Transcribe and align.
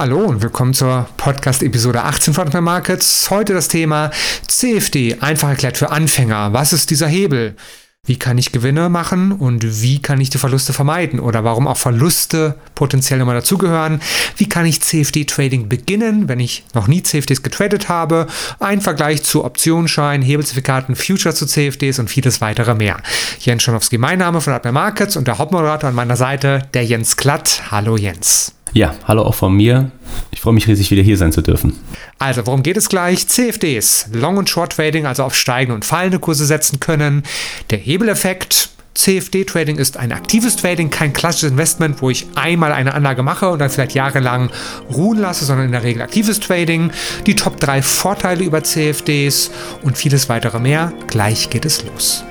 Hallo 0.00 0.24
und 0.24 0.40
willkommen 0.40 0.72
zur 0.72 1.06
Podcast-Episode 1.18 2.02
18 2.02 2.32
von 2.32 2.48
My 2.48 2.62
Markets. 2.62 3.28
Heute 3.28 3.52
das 3.52 3.68
Thema 3.68 4.10
CFD, 4.46 5.18
einfach 5.20 5.50
erklärt 5.50 5.76
für 5.76 5.90
Anfänger. 5.90 6.54
Was 6.54 6.72
ist 6.72 6.88
dieser 6.88 7.06
Hebel? 7.06 7.54
Wie 8.06 8.18
kann 8.18 8.38
ich 8.38 8.50
Gewinne 8.50 8.88
machen 8.88 9.30
und 9.30 9.82
wie 9.82 10.00
kann 10.00 10.18
ich 10.18 10.30
die 10.30 10.38
Verluste 10.38 10.72
vermeiden 10.72 11.20
oder 11.20 11.44
warum 11.44 11.68
auch 11.68 11.76
Verluste 11.76 12.54
potenziell 12.74 13.20
immer 13.20 13.34
dazugehören? 13.34 14.00
Wie 14.38 14.48
kann 14.48 14.64
ich 14.64 14.80
CFD-Trading 14.80 15.68
beginnen, 15.68 16.30
wenn 16.30 16.40
ich 16.40 16.64
noch 16.72 16.88
nie 16.88 17.02
CFDs 17.02 17.42
getradet 17.42 17.90
habe? 17.90 18.26
Ein 18.58 18.80
Vergleich 18.80 19.22
zu 19.22 19.44
Optionsscheinen, 19.44 20.24
Hebelzertifikaten, 20.24 20.96
Future 20.96 21.34
zu 21.34 21.44
CFDs 21.44 21.98
und 21.98 22.08
vieles 22.08 22.40
weitere 22.40 22.74
mehr. 22.74 22.96
Jens 23.40 23.64
Schanowski, 23.64 23.98
mein 23.98 24.20
Name 24.20 24.40
von 24.40 24.54
Admiral 24.54 24.72
Markets 24.72 25.18
und 25.18 25.28
der 25.28 25.36
Hauptmoderator 25.36 25.90
an 25.90 25.94
meiner 25.94 26.16
Seite, 26.16 26.62
der 26.72 26.86
Jens 26.86 27.18
Glatt. 27.18 27.64
Hallo 27.70 27.98
Jens. 27.98 28.54
Ja, 28.72 28.94
hallo 29.04 29.22
auch 29.22 29.34
von 29.34 29.54
mir. 29.54 29.90
Ich 30.30 30.40
freue 30.40 30.54
mich 30.54 30.68
riesig, 30.68 30.90
wieder 30.90 31.02
hier 31.02 31.16
sein 31.16 31.32
zu 31.32 31.42
dürfen. 31.42 31.76
Also, 32.18 32.46
worum 32.46 32.62
geht 32.62 32.76
es 32.76 32.88
gleich? 32.88 33.26
CFDs, 33.26 34.08
Long- 34.12 34.36
und 34.36 34.48
Short-Trading, 34.48 35.06
also 35.06 35.24
auf 35.24 35.34
steigende 35.34 35.74
und 35.74 35.84
fallende 35.84 36.18
Kurse 36.18 36.46
setzen 36.46 36.78
können. 36.78 37.24
Der 37.70 37.78
Hebeleffekt, 37.78 38.70
CFD-Trading 38.94 39.76
ist 39.76 39.96
ein 39.96 40.12
aktives 40.12 40.56
Trading, 40.56 40.90
kein 40.90 41.12
klassisches 41.12 41.50
Investment, 41.50 42.02
wo 42.02 42.10
ich 42.10 42.26
einmal 42.34 42.72
eine 42.72 42.94
Anlage 42.94 43.22
mache 43.22 43.48
und 43.48 43.58
dann 43.58 43.70
vielleicht 43.70 43.94
jahrelang 43.94 44.50
ruhen 44.92 45.18
lasse, 45.18 45.44
sondern 45.44 45.66
in 45.66 45.72
der 45.72 45.82
Regel 45.82 46.02
aktives 46.02 46.38
Trading. 46.38 46.90
Die 47.26 47.34
Top 47.34 47.58
3 47.58 47.82
Vorteile 47.82 48.44
über 48.44 48.62
CFDs 48.62 49.50
und 49.82 49.96
vieles 49.96 50.28
weitere 50.28 50.60
mehr. 50.60 50.92
Gleich 51.06 51.50
geht 51.50 51.64
es 51.64 51.84
los. 51.84 52.24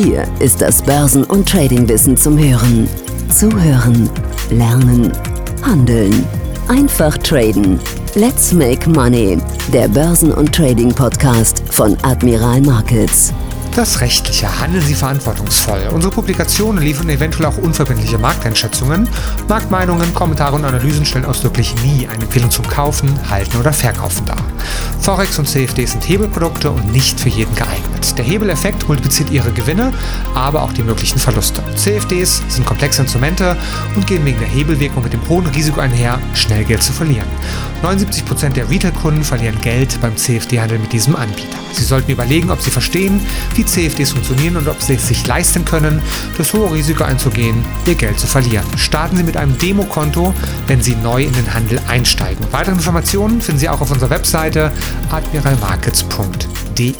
Hier 0.00 0.28
ist 0.38 0.62
das 0.62 0.80
Börsen- 0.80 1.24
und 1.24 1.48
Tradingwissen 1.48 2.16
zum 2.16 2.38
Hören. 2.38 2.88
Zuhören, 3.36 4.08
lernen, 4.48 5.10
handeln. 5.60 6.24
Einfach 6.68 7.18
traden. 7.18 7.80
Let's 8.14 8.52
make 8.52 8.88
money. 8.88 9.38
Der 9.72 9.88
Börsen- 9.88 10.30
und 10.30 10.54
Trading-Podcast 10.54 11.64
von 11.72 11.96
Admiral 12.04 12.60
Markets. 12.60 13.34
Das 13.78 14.00
Rechtliche. 14.00 14.60
Handeln 14.60 14.84
Sie 14.84 14.96
verantwortungsvoll. 14.96 15.78
Unsere 15.92 16.12
Publikationen 16.12 16.82
liefern 16.82 17.08
eventuell 17.10 17.46
auch 17.46 17.58
unverbindliche 17.58 18.18
Markteinschätzungen. 18.18 19.08
Marktmeinungen, 19.46 20.12
Kommentare 20.14 20.56
und 20.56 20.64
Analysen 20.64 21.06
stellen 21.06 21.24
ausdrücklich 21.24 21.76
nie 21.84 22.08
eine 22.08 22.24
Empfehlung 22.24 22.50
zum 22.50 22.66
Kaufen, 22.66 23.08
Halten 23.30 23.56
oder 23.56 23.72
Verkaufen 23.72 24.26
dar. 24.26 24.42
Forex 25.00 25.38
und 25.38 25.48
CFD 25.48 25.86
sind 25.86 26.08
Hebelprodukte 26.08 26.72
und 26.72 26.92
nicht 26.92 27.20
für 27.20 27.28
jeden 27.28 27.54
geeignet. 27.54 28.18
Der 28.18 28.24
Hebeleffekt 28.24 28.88
multipliziert 28.88 29.30
Ihre 29.30 29.52
Gewinne, 29.52 29.92
aber 30.34 30.64
auch 30.64 30.72
die 30.72 30.82
möglichen 30.82 31.20
Verluste. 31.20 31.62
CFDs 31.76 32.42
sind 32.48 32.66
komplexe 32.66 33.02
Instrumente 33.02 33.56
und 33.94 34.08
gehen 34.08 34.24
wegen 34.24 34.40
der 34.40 34.48
Hebelwirkung 34.48 35.04
mit 35.04 35.12
dem 35.12 35.28
hohen 35.28 35.46
Risiko 35.46 35.78
einher, 35.78 36.18
schnell 36.34 36.64
Geld 36.64 36.82
zu 36.82 36.92
verlieren. 36.92 37.28
79% 37.82 38.50
der 38.50 38.68
Retail-Kunden 38.68 39.22
verlieren 39.22 39.60
Geld 39.60 40.00
beim 40.00 40.16
CFD-Handel 40.16 40.78
mit 40.80 40.92
diesem 40.92 41.14
Anbieter. 41.14 41.58
Sie 41.72 41.84
sollten 41.84 42.10
überlegen, 42.10 42.50
ob 42.50 42.60
Sie 42.60 42.70
verstehen, 42.70 43.20
wie 43.54 43.64
CFDs 43.64 44.12
funktionieren 44.12 44.56
und 44.56 44.68
ob 44.68 44.82
Sie 44.82 44.94
es 44.94 45.06
sich 45.06 45.26
leisten 45.26 45.64
können, 45.64 46.02
das 46.36 46.52
hohe 46.52 46.72
Risiko 46.72 47.04
einzugehen, 47.04 47.64
Ihr 47.86 47.94
Geld 47.94 48.18
zu 48.18 48.26
verlieren. 48.26 48.66
Starten 48.76 49.16
Sie 49.16 49.22
mit 49.22 49.36
einem 49.36 49.56
Demokonto, 49.58 50.34
wenn 50.66 50.82
Sie 50.82 50.96
neu 50.96 51.22
in 51.22 51.32
den 51.32 51.54
Handel 51.54 51.80
einsteigen. 51.86 52.44
Weitere 52.50 52.74
Informationen 52.74 53.40
finden 53.40 53.60
Sie 53.60 53.68
auch 53.68 53.80
auf 53.80 53.90
unserer 53.90 54.10
Webseite 54.10 54.72
admiralmarkets.de. 55.10 56.94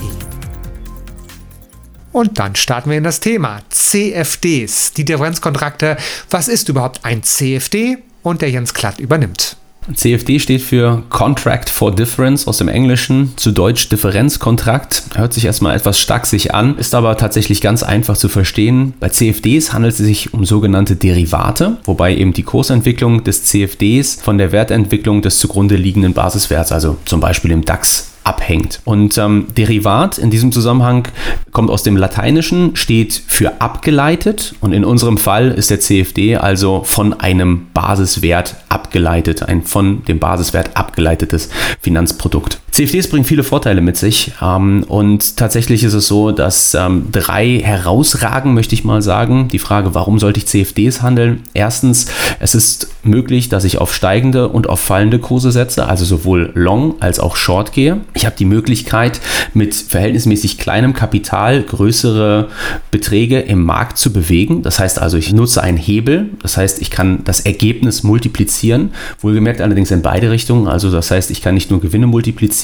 Und 2.13 2.39
dann 2.39 2.55
starten 2.57 2.91
wir 2.91 2.99
in 2.99 3.05
das 3.05 3.21
Thema 3.21 3.61
CFDs, 3.69 4.93
die 4.93 5.05
Differenzkontrakte. 5.05 5.97
Was 6.31 6.49
ist 6.49 6.69
überhaupt 6.69 7.05
ein 7.05 7.23
CFD? 7.23 7.99
Und 8.23 8.43
der 8.43 8.51
Jens 8.51 8.75
Klatt 8.75 8.99
übernimmt. 8.99 9.57
CFD 9.95 10.39
steht 10.39 10.63
für 10.63 11.03
Contract 11.09 11.71
for 11.71 11.95
Difference 11.95 12.47
aus 12.47 12.59
dem 12.59 12.69
Englischen, 12.69 13.33
zu 13.37 13.53
Deutsch 13.53 13.89
Differenzkontrakt. 13.89 15.03
Hört 15.15 15.33
sich 15.33 15.45
erstmal 15.45 15.77
etwas 15.77 15.99
stark 15.99 16.27
sich 16.27 16.55
an, 16.55 16.77
ist 16.77 16.95
aber 16.95 17.17
tatsächlich 17.17 17.61
ganz 17.61 17.83
einfach 17.83 18.17
zu 18.17 18.29
verstehen. 18.29 18.95
Bei 19.01 19.09
CFDs 19.09 19.73
handelt 19.73 19.93
es 19.93 19.99
sich 19.99 20.35
um 20.35 20.45
sogenannte 20.45 20.97
Derivate, 20.97 21.79
wobei 21.85 22.15
eben 22.15 22.33
die 22.33 22.43
Kursentwicklung 22.43 23.25
des 23.25 23.45
CFDs 23.45 24.17
von 24.21 24.39
der 24.39 24.53
Wertentwicklung 24.53 25.23
des 25.23 25.39
zugrunde 25.39 25.77
liegenden 25.77 26.13
Basiswerts, 26.13 26.73
also 26.73 26.99
zum 27.05 27.21
Beispiel 27.21 27.51
im 27.51 27.65
DAX, 27.65 28.11
abhängt. 28.29 28.81
Und 28.85 29.17
ähm, 29.17 29.47
Derivat 29.57 30.19
in 30.19 30.31
diesem 30.31 30.53
Zusammenhang 30.53 31.09
kommt 31.53 31.71
aus 31.71 31.83
dem 31.83 31.97
Lateinischen, 31.97 32.77
steht 32.77 33.21
für 33.27 33.61
abgeleitet 33.61 34.55
und 34.61 34.75
in 34.75 34.85
unserem 34.85 35.17
Fall 35.17 35.49
ist 35.49 35.71
der 35.71 35.81
CFD 35.81 36.37
also 36.37 36.83
von 36.85 37.19
einem 37.19 37.69
Basiswert 37.73 38.57
abgeleitet, 38.69 39.43
ein 39.45 39.63
von 39.63 40.05
dem 40.05 40.19
Basiswert 40.19 40.77
abgeleitetes 40.77 41.49
Finanzprodukt. 41.81 42.61
CFDs 42.71 43.09
bringen 43.09 43.25
viele 43.25 43.43
Vorteile 43.43 43.81
mit 43.81 43.97
sich 43.97 44.33
ähm, 44.43 44.85
und 44.87 45.37
tatsächlich 45.37 45.83
ist 45.83 45.95
es 45.95 46.07
so, 46.07 46.31
dass 46.33 46.75
ähm, 46.75 47.07
drei 47.11 47.59
herausragen, 47.59 48.55
möchte 48.55 48.75
ich 48.75 48.85
mal 48.85 49.03
sagen. 49.03 49.49
Die 49.49 49.59
Frage, 49.59 49.95
warum 49.95 50.19
sollte 50.19 50.39
ich 50.39 50.47
CFDs 50.47 51.03
handeln? 51.03 51.43
Erstens, 51.55 52.07
es 52.39 52.55
ist 52.55 52.91
möglich, 53.03 53.49
dass 53.49 53.65
ich 53.65 53.79
auf 53.79 53.95
steigende 53.95 54.49
und 54.49 54.69
auf 54.69 54.81
fallende 54.81 55.19
Kurse 55.19 55.51
setze, 55.51 55.89
also 55.89 56.05
sowohl 56.05 56.53
Long 56.55 56.97
als 57.01 57.19
auch 57.19 57.37
Short 57.37 57.73
gehe. 57.73 58.01
Ich 58.15 58.27
habe 58.27 58.37
die 58.39 58.45
Möglichkeit, 58.45 59.21
mit 59.55 59.75
verhältnismäßig 59.75 60.59
kleinem 60.59 60.93
Kapital 60.93 61.63
größere 61.63 62.49
Beträge 62.91 63.41
im 63.41 63.65
Markt 63.65 63.99
zu 63.99 64.13
bewegen. 64.13 64.63
Das 64.63 64.79
heißt 64.79 65.01
also, 65.01 65.17
ich 65.17 65.33
nutze 65.33 65.63
einen 65.63 65.79
Hebel. 65.79 66.31
Das 66.43 66.57
heißt, 66.57 66.81
ich 66.81 66.91
kann 66.91 67.25
das 67.25 67.41
Ergebnis 67.41 68.03
multiplizieren. 68.03 68.91
Wohlgemerkt 69.21 69.61
allerdings 69.61 69.91
in 69.91 70.03
beide 70.03 70.31
Richtungen. 70.31 70.69
Also 70.69 70.91
das 70.91 71.11
heißt, 71.11 71.31
ich 71.31 71.41
kann 71.41 71.55
nicht 71.55 71.71
nur 71.71 71.81
Gewinne 71.81 72.07
multiplizieren, 72.07 72.58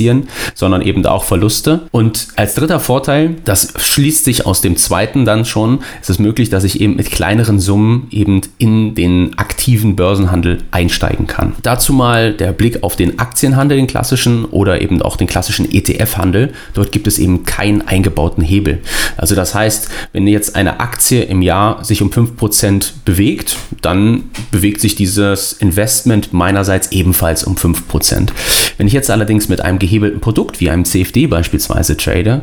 sondern 0.54 0.82
eben 0.82 1.04
auch 1.06 1.24
Verluste. 1.24 1.82
Und 1.90 2.28
als 2.36 2.54
dritter 2.54 2.80
Vorteil, 2.80 3.36
das 3.44 3.72
schließt 3.76 4.24
sich 4.24 4.46
aus 4.46 4.60
dem 4.60 4.76
zweiten 4.76 5.24
dann 5.24 5.44
schon, 5.44 5.80
ist 6.00 6.10
es 6.10 6.18
möglich, 6.18 6.50
dass 6.50 6.64
ich 6.64 6.80
eben 6.80 6.96
mit 6.96 7.10
kleineren 7.10 7.60
Summen 7.60 8.08
eben 8.10 8.40
in 8.58 8.94
den 8.94 9.38
aktiven 9.38 9.96
Börsenhandel 9.96 10.58
einsteigen 10.70 11.26
kann. 11.26 11.54
Dazu 11.62 11.92
mal 11.92 12.32
der 12.32 12.52
Blick 12.52 12.82
auf 12.82 12.96
den 12.96 13.18
Aktienhandel, 13.18 13.76
den 13.76 13.86
klassischen 13.86 14.44
oder 14.44 14.80
eben 14.80 15.00
auch 15.02 15.16
den 15.16 15.26
klassischen 15.26 15.44
klassischen 15.44 15.72
ETF-Handel. 15.72 16.52
Dort 16.74 16.92
gibt 16.92 17.06
es 17.06 17.18
eben 17.18 17.44
keinen 17.44 17.86
eingebauten 17.86 18.42
Hebel. 18.42 18.80
Also 19.16 19.34
das 19.34 19.54
heißt, 19.54 19.88
wenn 20.12 20.26
jetzt 20.26 20.56
eine 20.56 20.80
Aktie 20.80 21.22
im 21.22 21.42
Jahr 21.42 21.84
sich 21.84 22.02
um 22.02 22.10
5% 22.10 22.92
bewegt, 23.04 23.56
dann 23.82 24.24
bewegt 24.50 24.80
sich 24.80 24.94
dieses 24.94 25.52
Investment 25.52 26.32
meinerseits 26.32 26.92
ebenfalls 26.92 27.44
um 27.44 27.56
5%. 27.56 28.28
Wenn 28.76 28.86
ich 28.86 28.92
jetzt 28.92 29.10
allerdings 29.10 29.48
mit 29.48 29.60
einem 29.60 29.78
gehebelten 29.84 30.20
Produkt 30.20 30.60
wie 30.60 30.70
einem 30.70 30.84
CFD 30.84 31.26
beispielsweise 31.26 31.96
trade, 31.96 32.42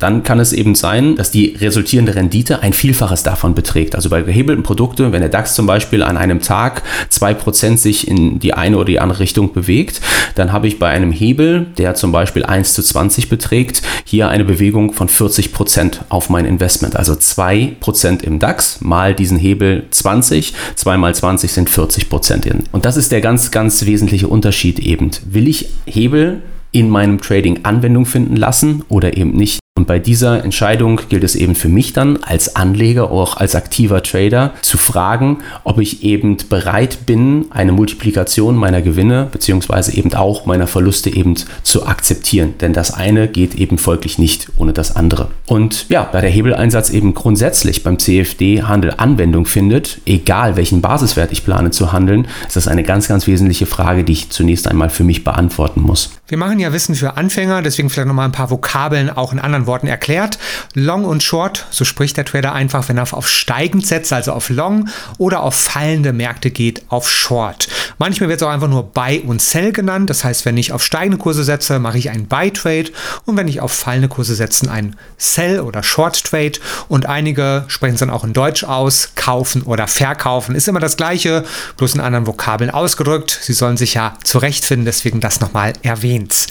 dann 0.00 0.22
kann 0.22 0.40
es 0.40 0.52
eben 0.52 0.74
sein, 0.74 1.14
dass 1.14 1.30
die 1.30 1.56
resultierende 1.60 2.14
Rendite 2.14 2.62
ein 2.62 2.72
Vielfaches 2.72 3.22
davon 3.22 3.54
beträgt. 3.54 3.94
Also 3.94 4.08
bei 4.08 4.22
gehebelten 4.22 4.62
Produkten, 4.62 5.12
wenn 5.12 5.20
der 5.20 5.28
DAX 5.28 5.54
zum 5.54 5.66
Beispiel 5.66 6.02
an 6.02 6.16
einem 6.16 6.40
Tag 6.40 6.82
2% 7.12 7.76
sich 7.76 8.08
in 8.08 8.40
die 8.40 8.54
eine 8.54 8.76
oder 8.76 8.86
die 8.86 8.98
andere 8.98 9.20
Richtung 9.20 9.52
bewegt, 9.52 10.00
dann 10.34 10.52
habe 10.52 10.66
ich 10.66 10.78
bei 10.78 10.88
einem 10.88 11.12
Hebel, 11.12 11.66
der 11.76 11.94
zum 11.94 12.12
Beispiel 12.12 12.44
1 12.44 12.74
zu 12.74 12.82
20 12.82 13.28
beträgt, 13.28 13.82
hier 14.04 14.28
eine 14.28 14.44
Bewegung 14.44 14.92
von 14.94 15.08
40% 15.08 16.00
auf 16.08 16.30
mein 16.30 16.46
Investment. 16.46 16.96
Also 16.96 17.12
2% 17.12 18.24
im 18.24 18.38
DAX 18.38 18.80
mal 18.80 19.14
diesen 19.14 19.38
Hebel 19.38 19.84
20, 19.90 20.54
2 20.76 20.96
mal 20.96 21.14
20 21.14 21.52
sind 21.52 21.68
40%. 21.68 22.40
Und 22.72 22.86
das 22.86 22.96
ist 22.96 23.12
der 23.12 23.20
ganz, 23.20 23.50
ganz 23.50 23.84
wesentliche 23.84 24.28
Unterschied 24.28 24.78
eben. 24.78 25.10
Will 25.26 25.46
ich 25.46 25.68
Hebel 25.84 26.40
in 26.72 26.88
meinem 26.88 27.20
Trading 27.20 27.64
Anwendung 27.64 28.06
finden 28.06 28.36
lassen 28.36 28.84
oder 28.88 29.16
eben 29.16 29.32
nicht. 29.32 29.60
Und 29.80 29.86
bei 29.86 29.98
dieser 29.98 30.44
Entscheidung 30.44 31.00
gilt 31.08 31.24
es 31.24 31.34
eben 31.34 31.54
für 31.54 31.70
mich 31.70 31.94
dann 31.94 32.18
als 32.18 32.54
Anleger, 32.54 33.10
auch 33.10 33.38
als 33.38 33.54
aktiver 33.54 34.02
Trader, 34.02 34.52
zu 34.60 34.76
fragen, 34.76 35.38
ob 35.64 35.80
ich 35.80 36.04
eben 36.04 36.36
bereit 36.50 37.06
bin, 37.06 37.46
eine 37.48 37.72
Multiplikation 37.72 38.56
meiner 38.56 38.82
Gewinne 38.82 39.28
bzw. 39.32 39.92
eben 39.92 40.12
auch 40.12 40.44
meiner 40.44 40.66
Verluste 40.66 41.08
eben 41.08 41.34
zu 41.62 41.86
akzeptieren. 41.86 42.56
Denn 42.60 42.74
das 42.74 42.92
eine 42.92 43.26
geht 43.26 43.54
eben 43.54 43.78
folglich 43.78 44.18
nicht 44.18 44.48
ohne 44.58 44.74
das 44.74 44.96
andere. 44.96 45.28
Und 45.46 45.86
ja, 45.88 46.06
da 46.12 46.20
der 46.20 46.28
Hebeleinsatz 46.28 46.90
eben 46.90 47.14
grundsätzlich 47.14 47.82
beim 47.82 47.98
CFD-Handel 47.98 48.92
Anwendung 48.98 49.46
findet, 49.46 50.02
egal 50.04 50.56
welchen 50.56 50.82
Basiswert 50.82 51.32
ich 51.32 51.42
plane 51.42 51.70
zu 51.70 51.90
handeln, 51.90 52.28
ist 52.46 52.56
das 52.56 52.68
eine 52.68 52.82
ganz, 52.82 53.08
ganz 53.08 53.26
wesentliche 53.26 53.64
Frage, 53.64 54.04
die 54.04 54.12
ich 54.12 54.28
zunächst 54.28 54.68
einmal 54.68 54.90
für 54.90 55.04
mich 55.04 55.24
beantworten 55.24 55.80
muss. 55.80 56.10
Wir 56.28 56.36
machen 56.36 56.60
ja 56.60 56.70
Wissen 56.74 56.94
für 56.94 57.16
Anfänger, 57.16 57.62
deswegen 57.62 57.88
vielleicht 57.88 58.08
nochmal 58.08 58.26
ein 58.26 58.32
paar 58.32 58.50
Vokabeln 58.50 59.08
auch 59.08 59.32
in 59.32 59.38
anderen 59.38 59.66
Worten 59.70 59.86
erklärt. 59.86 60.38
Long 60.74 61.04
und 61.04 61.22
Short, 61.22 61.66
so 61.70 61.84
spricht 61.84 62.16
der 62.16 62.24
Trader 62.24 62.52
einfach, 62.52 62.88
wenn 62.88 62.98
er 62.98 63.06
auf 63.14 63.28
steigend 63.28 63.86
setzt, 63.86 64.12
also 64.12 64.32
auf 64.32 64.48
Long, 64.50 64.88
oder 65.16 65.44
auf 65.44 65.54
fallende 65.54 66.12
Märkte 66.12 66.50
geht, 66.50 66.82
auf 66.88 67.08
Short. 67.08 67.68
Manchmal 68.00 68.30
wird 68.30 68.40
es 68.40 68.46
auch 68.46 68.50
einfach 68.50 68.66
nur 68.66 68.82
Buy 68.82 69.18
und 69.26 69.42
Sell 69.42 69.72
genannt. 69.72 70.08
Das 70.08 70.24
heißt, 70.24 70.46
wenn 70.46 70.56
ich 70.56 70.72
auf 70.72 70.82
steigende 70.82 71.18
Kurse 71.18 71.44
setze, 71.44 71.78
mache 71.78 71.98
ich 71.98 72.08
einen 72.08 72.28
Buy 72.28 72.50
Trade 72.50 72.86
und 73.26 73.36
wenn 73.36 73.46
ich 73.46 73.60
auf 73.60 73.72
fallende 73.72 74.08
Kurse 74.08 74.34
setze, 74.34 74.70
einen 74.70 74.96
Sell 75.18 75.60
oder 75.60 75.82
Short 75.82 76.24
Trade. 76.24 76.52
Und 76.88 77.04
einige 77.04 77.66
sprechen 77.68 77.92
es 77.94 78.00
dann 78.00 78.08
auch 78.08 78.24
in 78.24 78.32
Deutsch 78.32 78.64
aus, 78.64 79.12
kaufen 79.16 79.60
oder 79.64 79.86
verkaufen. 79.86 80.54
Ist 80.54 80.66
immer 80.66 80.80
das 80.80 80.96
gleiche, 80.96 81.44
bloß 81.76 81.94
in 81.94 82.00
anderen 82.00 82.26
Vokabeln 82.26 82.70
ausgedrückt. 82.70 83.38
Sie 83.42 83.52
sollen 83.52 83.76
sich 83.76 83.92
ja 83.92 84.16
zurechtfinden, 84.24 84.86
deswegen 84.86 85.20
das 85.20 85.40
nochmal 85.40 85.74
erwähnt. 85.82 86.46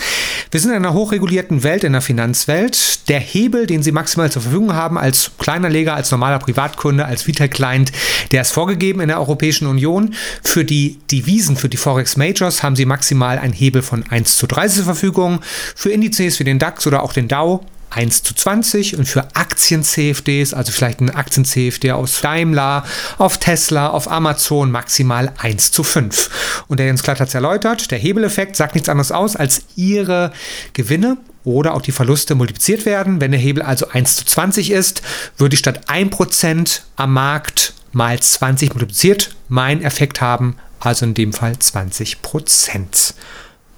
Wir 0.52 0.60
sind 0.60 0.70
in 0.70 0.78
einer 0.78 0.94
hochregulierten 0.94 1.64
Welt, 1.64 1.84
in 1.84 1.94
der 1.94 2.02
Finanzwelt. 2.02 3.10
Der 3.10 3.20
Hebel, 3.20 3.66
den 3.66 3.82
Sie 3.82 3.92
maximal 3.92 4.32
zur 4.32 4.44
Verfügung 4.44 4.74
haben 4.76 5.00
als 5.00 5.32
Kleinerleger, 5.40 5.96
als 5.96 6.12
normaler 6.12 6.38
Privatkunde, 6.38 7.06
als 7.06 7.28
Retail-Client, 7.28 7.92
der 8.32 8.42
ist 8.42 8.52
vorgegeben 8.52 9.02
in 9.02 9.08
der 9.08 9.20
Europäischen 9.20 9.66
Union. 9.66 10.14
Für 10.44 10.64
die 10.64 11.00
Devisen, 11.12 11.39
für 11.40 11.70
die 11.70 11.78
Forex 11.78 12.18
Majors 12.18 12.64
haben 12.64 12.76
Sie 12.76 12.86
maximal 12.86 13.40
einen 13.40 13.54
Hebel 13.54 13.82
von 13.82 14.04
1 14.10 14.38
zu 14.38 14.46
30 14.46 14.78
zur 14.78 14.86
Verfügung. 14.86 15.40
Für 15.76 15.90
Indizes 15.90 16.40
wie 16.40 16.44
den 16.44 16.60
DAX 16.60 16.86
oder 16.86 17.02
auch 17.02 17.14
den 17.14 17.28
Dow 17.28 17.62
1 17.92 18.24
zu 18.24 18.36
20 18.36 18.98
und 18.98 19.06
für 19.08 19.36
Aktien-CFDs, 19.36 20.54
also 20.54 20.72
vielleicht 20.72 21.00
ein 21.00 21.10
Aktien-CFD 21.10 21.92
aus 21.92 22.22
Daimler, 22.22 22.84
auf 23.18 23.38
Tesla, 23.38 23.88
auf 23.88 24.12
Amazon 24.12 24.70
maximal 24.70 25.32
1 25.38 25.72
zu 25.72 25.84
5. 25.84 26.66
Und 26.68 26.80
der 26.80 26.88
Jens 26.88 27.04
Klatt 27.04 27.20
hat 27.20 27.30
es 27.30 27.36
erläutert, 27.36 27.90
der 27.90 27.98
Hebeleffekt 27.98 28.56
sagt 28.56 28.76
nichts 28.76 28.90
anderes 28.90 29.12
aus, 29.12 29.36
als 29.36 29.64
ihre 29.76 30.32
Gewinne 30.74 31.18
oder 31.46 31.74
auch 31.74 31.82
die 31.82 31.92
Verluste 31.92 32.36
multipliziert 32.36 32.86
werden. 32.86 33.22
Wenn 33.22 33.32
der 33.32 33.40
Hebel 33.40 33.64
also 33.64 33.88
1 33.88 34.18
zu 34.18 34.26
20 34.26 34.72
ist, 34.72 35.02
würde 35.38 35.54
ich 35.54 35.60
statt 35.60 35.90
1% 35.90 36.82
am 36.98 37.14
Markt 37.14 37.74
mal 37.92 38.20
20 38.20 38.74
multipliziert 38.74 39.36
meinen 39.48 39.82
Effekt 39.82 40.22
haben, 40.22 40.56
also 40.80 41.06
in 41.06 41.14
dem 41.14 41.34
Fall 41.34 41.54
20%. 41.54 43.14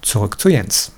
Zurück 0.02 0.40
zu 0.40 0.50
Jens. 0.50 0.92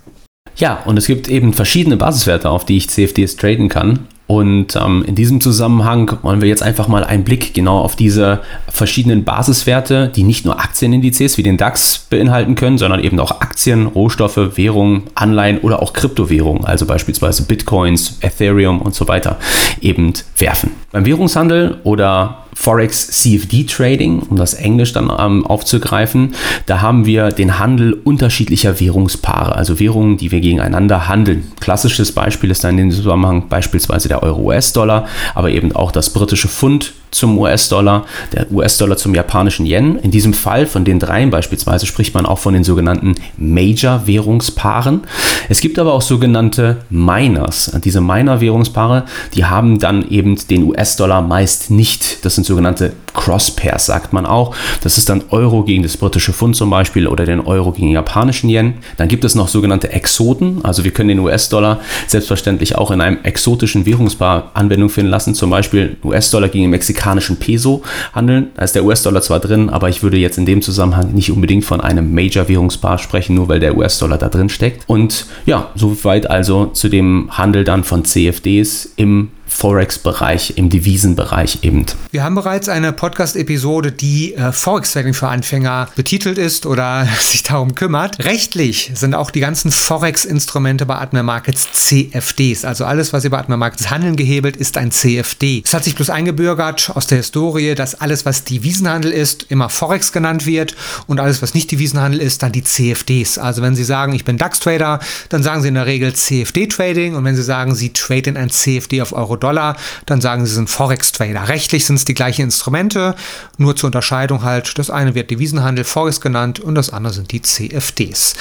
Ja, 0.55 0.81
und 0.85 0.97
es 0.97 1.07
gibt 1.07 1.27
eben 1.27 1.53
verschiedene 1.53 1.97
Basiswerte, 1.97 2.49
auf 2.49 2.65
die 2.65 2.77
ich 2.77 2.89
CFDs 2.89 3.35
traden 3.37 3.69
kann. 3.69 4.07
Und 4.25 4.75
ähm, 4.77 5.03
in 5.05 5.15
diesem 5.15 5.41
Zusammenhang 5.41 6.17
wollen 6.21 6.41
wir 6.41 6.47
jetzt 6.47 6.63
einfach 6.63 6.87
mal 6.87 7.03
einen 7.03 7.23
Blick 7.23 7.53
genau 7.53 7.79
auf 7.79 7.95
diese 7.95 8.41
verschiedenen 8.69 9.25
Basiswerte, 9.25 10.07
die 10.07 10.23
nicht 10.23 10.45
nur 10.45 10.59
Aktienindizes 10.59 11.37
wie 11.37 11.43
den 11.43 11.57
DAX 11.57 12.07
beinhalten 12.09 12.55
können, 12.55 12.77
sondern 12.77 13.03
eben 13.03 13.19
auch 13.19 13.41
Aktien, 13.41 13.85
Rohstoffe, 13.85 14.57
Währungen, 14.57 15.03
Anleihen 15.13 15.59
oder 15.59 15.81
auch 15.81 15.91
Kryptowährungen, 15.91 16.63
also 16.63 16.85
beispielsweise 16.85 17.43
Bitcoins, 17.43 18.17
Ethereum 18.21 18.81
und 18.81 18.95
so 18.95 19.07
weiter, 19.07 19.37
eben 19.81 20.13
werfen. 20.37 20.71
Beim 20.93 21.07
Währungshandel 21.07 21.79
oder 21.83 22.45
Forex 22.53 23.07
CFD 23.07 23.63
Trading, 23.63 24.19
um 24.29 24.37
das 24.37 24.53
Englisch 24.53 24.93
dann 24.93 25.11
ähm, 25.17 25.43
aufzugreifen. 25.43 26.35
Da 26.67 26.81
haben 26.81 27.07
wir 27.07 27.29
den 27.31 27.57
Handel 27.57 27.93
unterschiedlicher 27.93 28.79
Währungspaare, 28.79 29.55
also 29.55 29.79
Währungen, 29.79 30.17
die 30.17 30.29
wir 30.29 30.39
gegeneinander 30.39 31.07
handeln. 31.07 31.51
Klassisches 31.59 32.11
Beispiel 32.11 32.51
ist 32.51 32.63
dann 32.63 32.77
in 32.77 32.89
dem 32.89 32.91
Zusammenhang 32.91 33.49
beispielsweise 33.49 34.07
der 34.07 34.21
Euro-US-Dollar, 34.21 35.07
aber 35.33 35.49
eben 35.49 35.71
auch 35.75 35.91
das 35.91 36.11
britische 36.11 36.47
Pfund 36.47 36.93
zum 37.13 37.37
US-Dollar, 37.37 38.05
der 38.31 38.51
US-Dollar 38.51 38.97
zum 38.97 39.15
japanischen 39.15 39.65
Yen. 39.65 39.97
In 39.99 40.11
diesem 40.11 40.33
Fall 40.33 40.65
von 40.65 40.85
den 40.85 40.99
dreien 40.99 41.29
beispielsweise 41.29 41.85
spricht 41.85 42.13
man 42.13 42.25
auch 42.25 42.39
von 42.39 42.53
den 42.53 42.63
sogenannten 42.63 43.15
Major-Währungspaaren. 43.37 45.01
Es 45.49 45.61
gibt 45.61 45.79
aber 45.79 45.93
auch 45.93 46.01
sogenannte 46.01 46.77
Miners. 46.89 47.71
Diese 47.83 48.01
Minor-Währungspaare, 48.01 49.03
die 49.33 49.45
haben 49.45 49.79
dann 49.79 50.09
eben 50.09 50.37
den 50.49 50.63
US-Dollar 50.63 51.21
meist 51.21 51.71
nicht. 51.71 52.25
Das 52.25 52.35
sind 52.35 52.45
sogenannte 52.45 52.93
Crosspairs, 53.13 53.85
sagt 53.85 54.11
man 54.13 54.25
auch. 54.25 54.55
Das 54.81 54.97
ist 54.97 55.09
dann 55.09 55.23
Euro 55.29 55.63
gegen 55.63 55.83
das 55.83 55.97
britische 55.97 56.33
Pfund 56.33 56.55
zum 56.55 56.69
Beispiel 56.69 57.07
oder 57.07 57.25
den 57.25 57.41
Euro 57.41 57.71
gegen 57.71 57.87
den 57.87 57.93
japanischen 57.93 58.49
Yen. 58.49 58.75
Dann 58.97 59.07
gibt 59.07 59.23
es 59.23 59.35
noch 59.35 59.47
sogenannte 59.47 59.91
Exoten. 59.91 60.63
Also 60.63 60.83
wir 60.83 60.91
können 60.91 61.09
den 61.09 61.19
US-Dollar 61.19 61.79
selbstverständlich 62.07 62.75
auch 62.75 62.91
in 62.91 63.01
einem 63.01 63.19
exotischen 63.23 63.85
Währungspaar 63.85 64.51
Anwendung 64.53 64.89
finden 64.89 65.11
lassen. 65.11 65.35
Zum 65.35 65.49
Beispiel 65.49 65.97
US-Dollar 66.03 66.49
gegen 66.49 66.63
den 66.63 66.71
Mexikanischen 66.71 67.02
mexikanischen 67.03 67.37
Peso 67.37 67.83
handeln. 68.13 68.47
Da 68.55 68.63
ist 68.63 68.75
der 68.75 68.85
US-Dollar 68.85 69.21
zwar 69.21 69.39
drin, 69.39 69.69
aber 69.69 69.89
ich 69.89 70.03
würde 70.03 70.17
jetzt 70.17 70.37
in 70.37 70.45
dem 70.45 70.61
Zusammenhang 70.61 71.13
nicht 71.13 71.31
unbedingt 71.31 71.65
von 71.65 71.81
einem 71.81 72.13
Major-Währungspaar 72.13 72.97
sprechen, 72.97 73.35
nur 73.35 73.49
weil 73.49 73.59
der 73.59 73.77
US-Dollar 73.77 74.17
da 74.17 74.29
drin 74.29 74.49
steckt. 74.49 74.83
Und 74.87 75.25
ja, 75.45 75.69
soweit 75.75 76.29
also 76.29 76.67
zu 76.67 76.89
dem 76.89 77.29
Handel 77.31 77.63
dann 77.63 77.83
von 77.83 78.05
CFDs 78.05 78.93
im 78.95 79.29
Forex-Bereich, 79.55 80.57
im 80.57 80.69
Devisenbereich 80.69 81.59
eben. 81.61 81.85
Wir 82.11 82.23
haben 82.23 82.35
bereits 82.35 82.69
eine 82.69 82.91
Podcast-Episode, 82.91 83.91
die 83.91 84.33
äh, 84.33 84.51
Forex-Trading 84.51 85.13
für 85.13 85.27
Anfänger 85.27 85.89
betitelt 85.95 86.37
ist 86.37 86.65
oder 86.65 87.07
sich 87.19 87.43
darum 87.43 87.75
kümmert. 87.75 88.23
Rechtlich 88.25 88.91
sind 88.95 89.15
auch 89.15 89.31
die 89.31 89.39
ganzen 89.39 89.71
Forex-Instrumente 89.71 90.85
bei 90.85 90.95
Atmer 90.95 91.23
Markets 91.23 91.71
CFDs. 91.71 92.65
Also 92.65 92.85
alles, 92.85 93.13
was 93.13 93.25
über 93.25 93.37
Atmer 93.37 93.57
Markets 93.57 93.89
handeln 93.89 94.15
gehebelt, 94.15 94.57
ist 94.57 94.75
ein 94.77 94.91
CFD. 94.91 95.61
Es 95.63 95.73
hat 95.73 95.83
sich 95.83 95.95
bloß 95.95 96.09
eingebürgert 96.09 96.91
aus 96.95 97.07
der 97.07 97.19
Historie, 97.19 97.75
dass 97.75 97.95
alles, 97.95 98.25
was 98.25 98.43
Devisenhandel 98.43 99.11
ist, 99.11 99.45
immer 99.49 99.69
Forex 99.69 100.11
genannt 100.11 100.45
wird 100.45 100.75
und 101.07 101.19
alles, 101.19 101.41
was 101.41 101.53
nicht 101.53 101.71
Devisenhandel 101.71 102.19
ist, 102.19 102.43
dann 102.43 102.51
die 102.51 102.63
CFDs. 102.63 103.37
Also 103.37 103.61
wenn 103.61 103.75
Sie 103.75 103.83
sagen, 103.83 104.13
ich 104.13 104.25
bin 104.25 104.37
DAX-Trader, 104.37 104.99
dann 105.29 105.43
sagen 105.43 105.61
Sie 105.61 105.67
in 105.67 105.75
der 105.75 105.85
Regel 105.85 106.13
CFD-Trading 106.13 107.15
und 107.15 107.23
wenn 107.23 107.35
Sie 107.35 107.43
sagen, 107.43 107.75
Sie 107.75 107.93
traden 107.93 108.35
ein 108.35 108.49
CFD 108.49 109.01
auf 109.01 109.13
Euro 109.13 109.37
Dollar, 109.43 109.75
dann 110.05 110.21
sagen 110.21 110.45
sie 110.45 110.53
sind 110.53 110.69
Forex-Trader. 110.69 111.49
Rechtlich 111.49 111.85
sind 111.85 111.97
es 111.97 112.05
die 112.05 112.13
gleichen 112.13 112.43
Instrumente, 112.43 113.15
nur 113.57 113.75
zur 113.75 113.87
Unterscheidung 113.87 114.43
halt, 114.43 114.77
das 114.77 114.89
eine 114.89 115.15
wird 115.15 115.29
Devisenhandel 115.31 115.83
Forex 115.83 116.21
genannt 116.21 116.59
und 116.59 116.75
das 116.75 116.91
andere 116.91 117.13
sind 117.13 117.31
die 117.31 117.41
CFDs. 117.41 118.35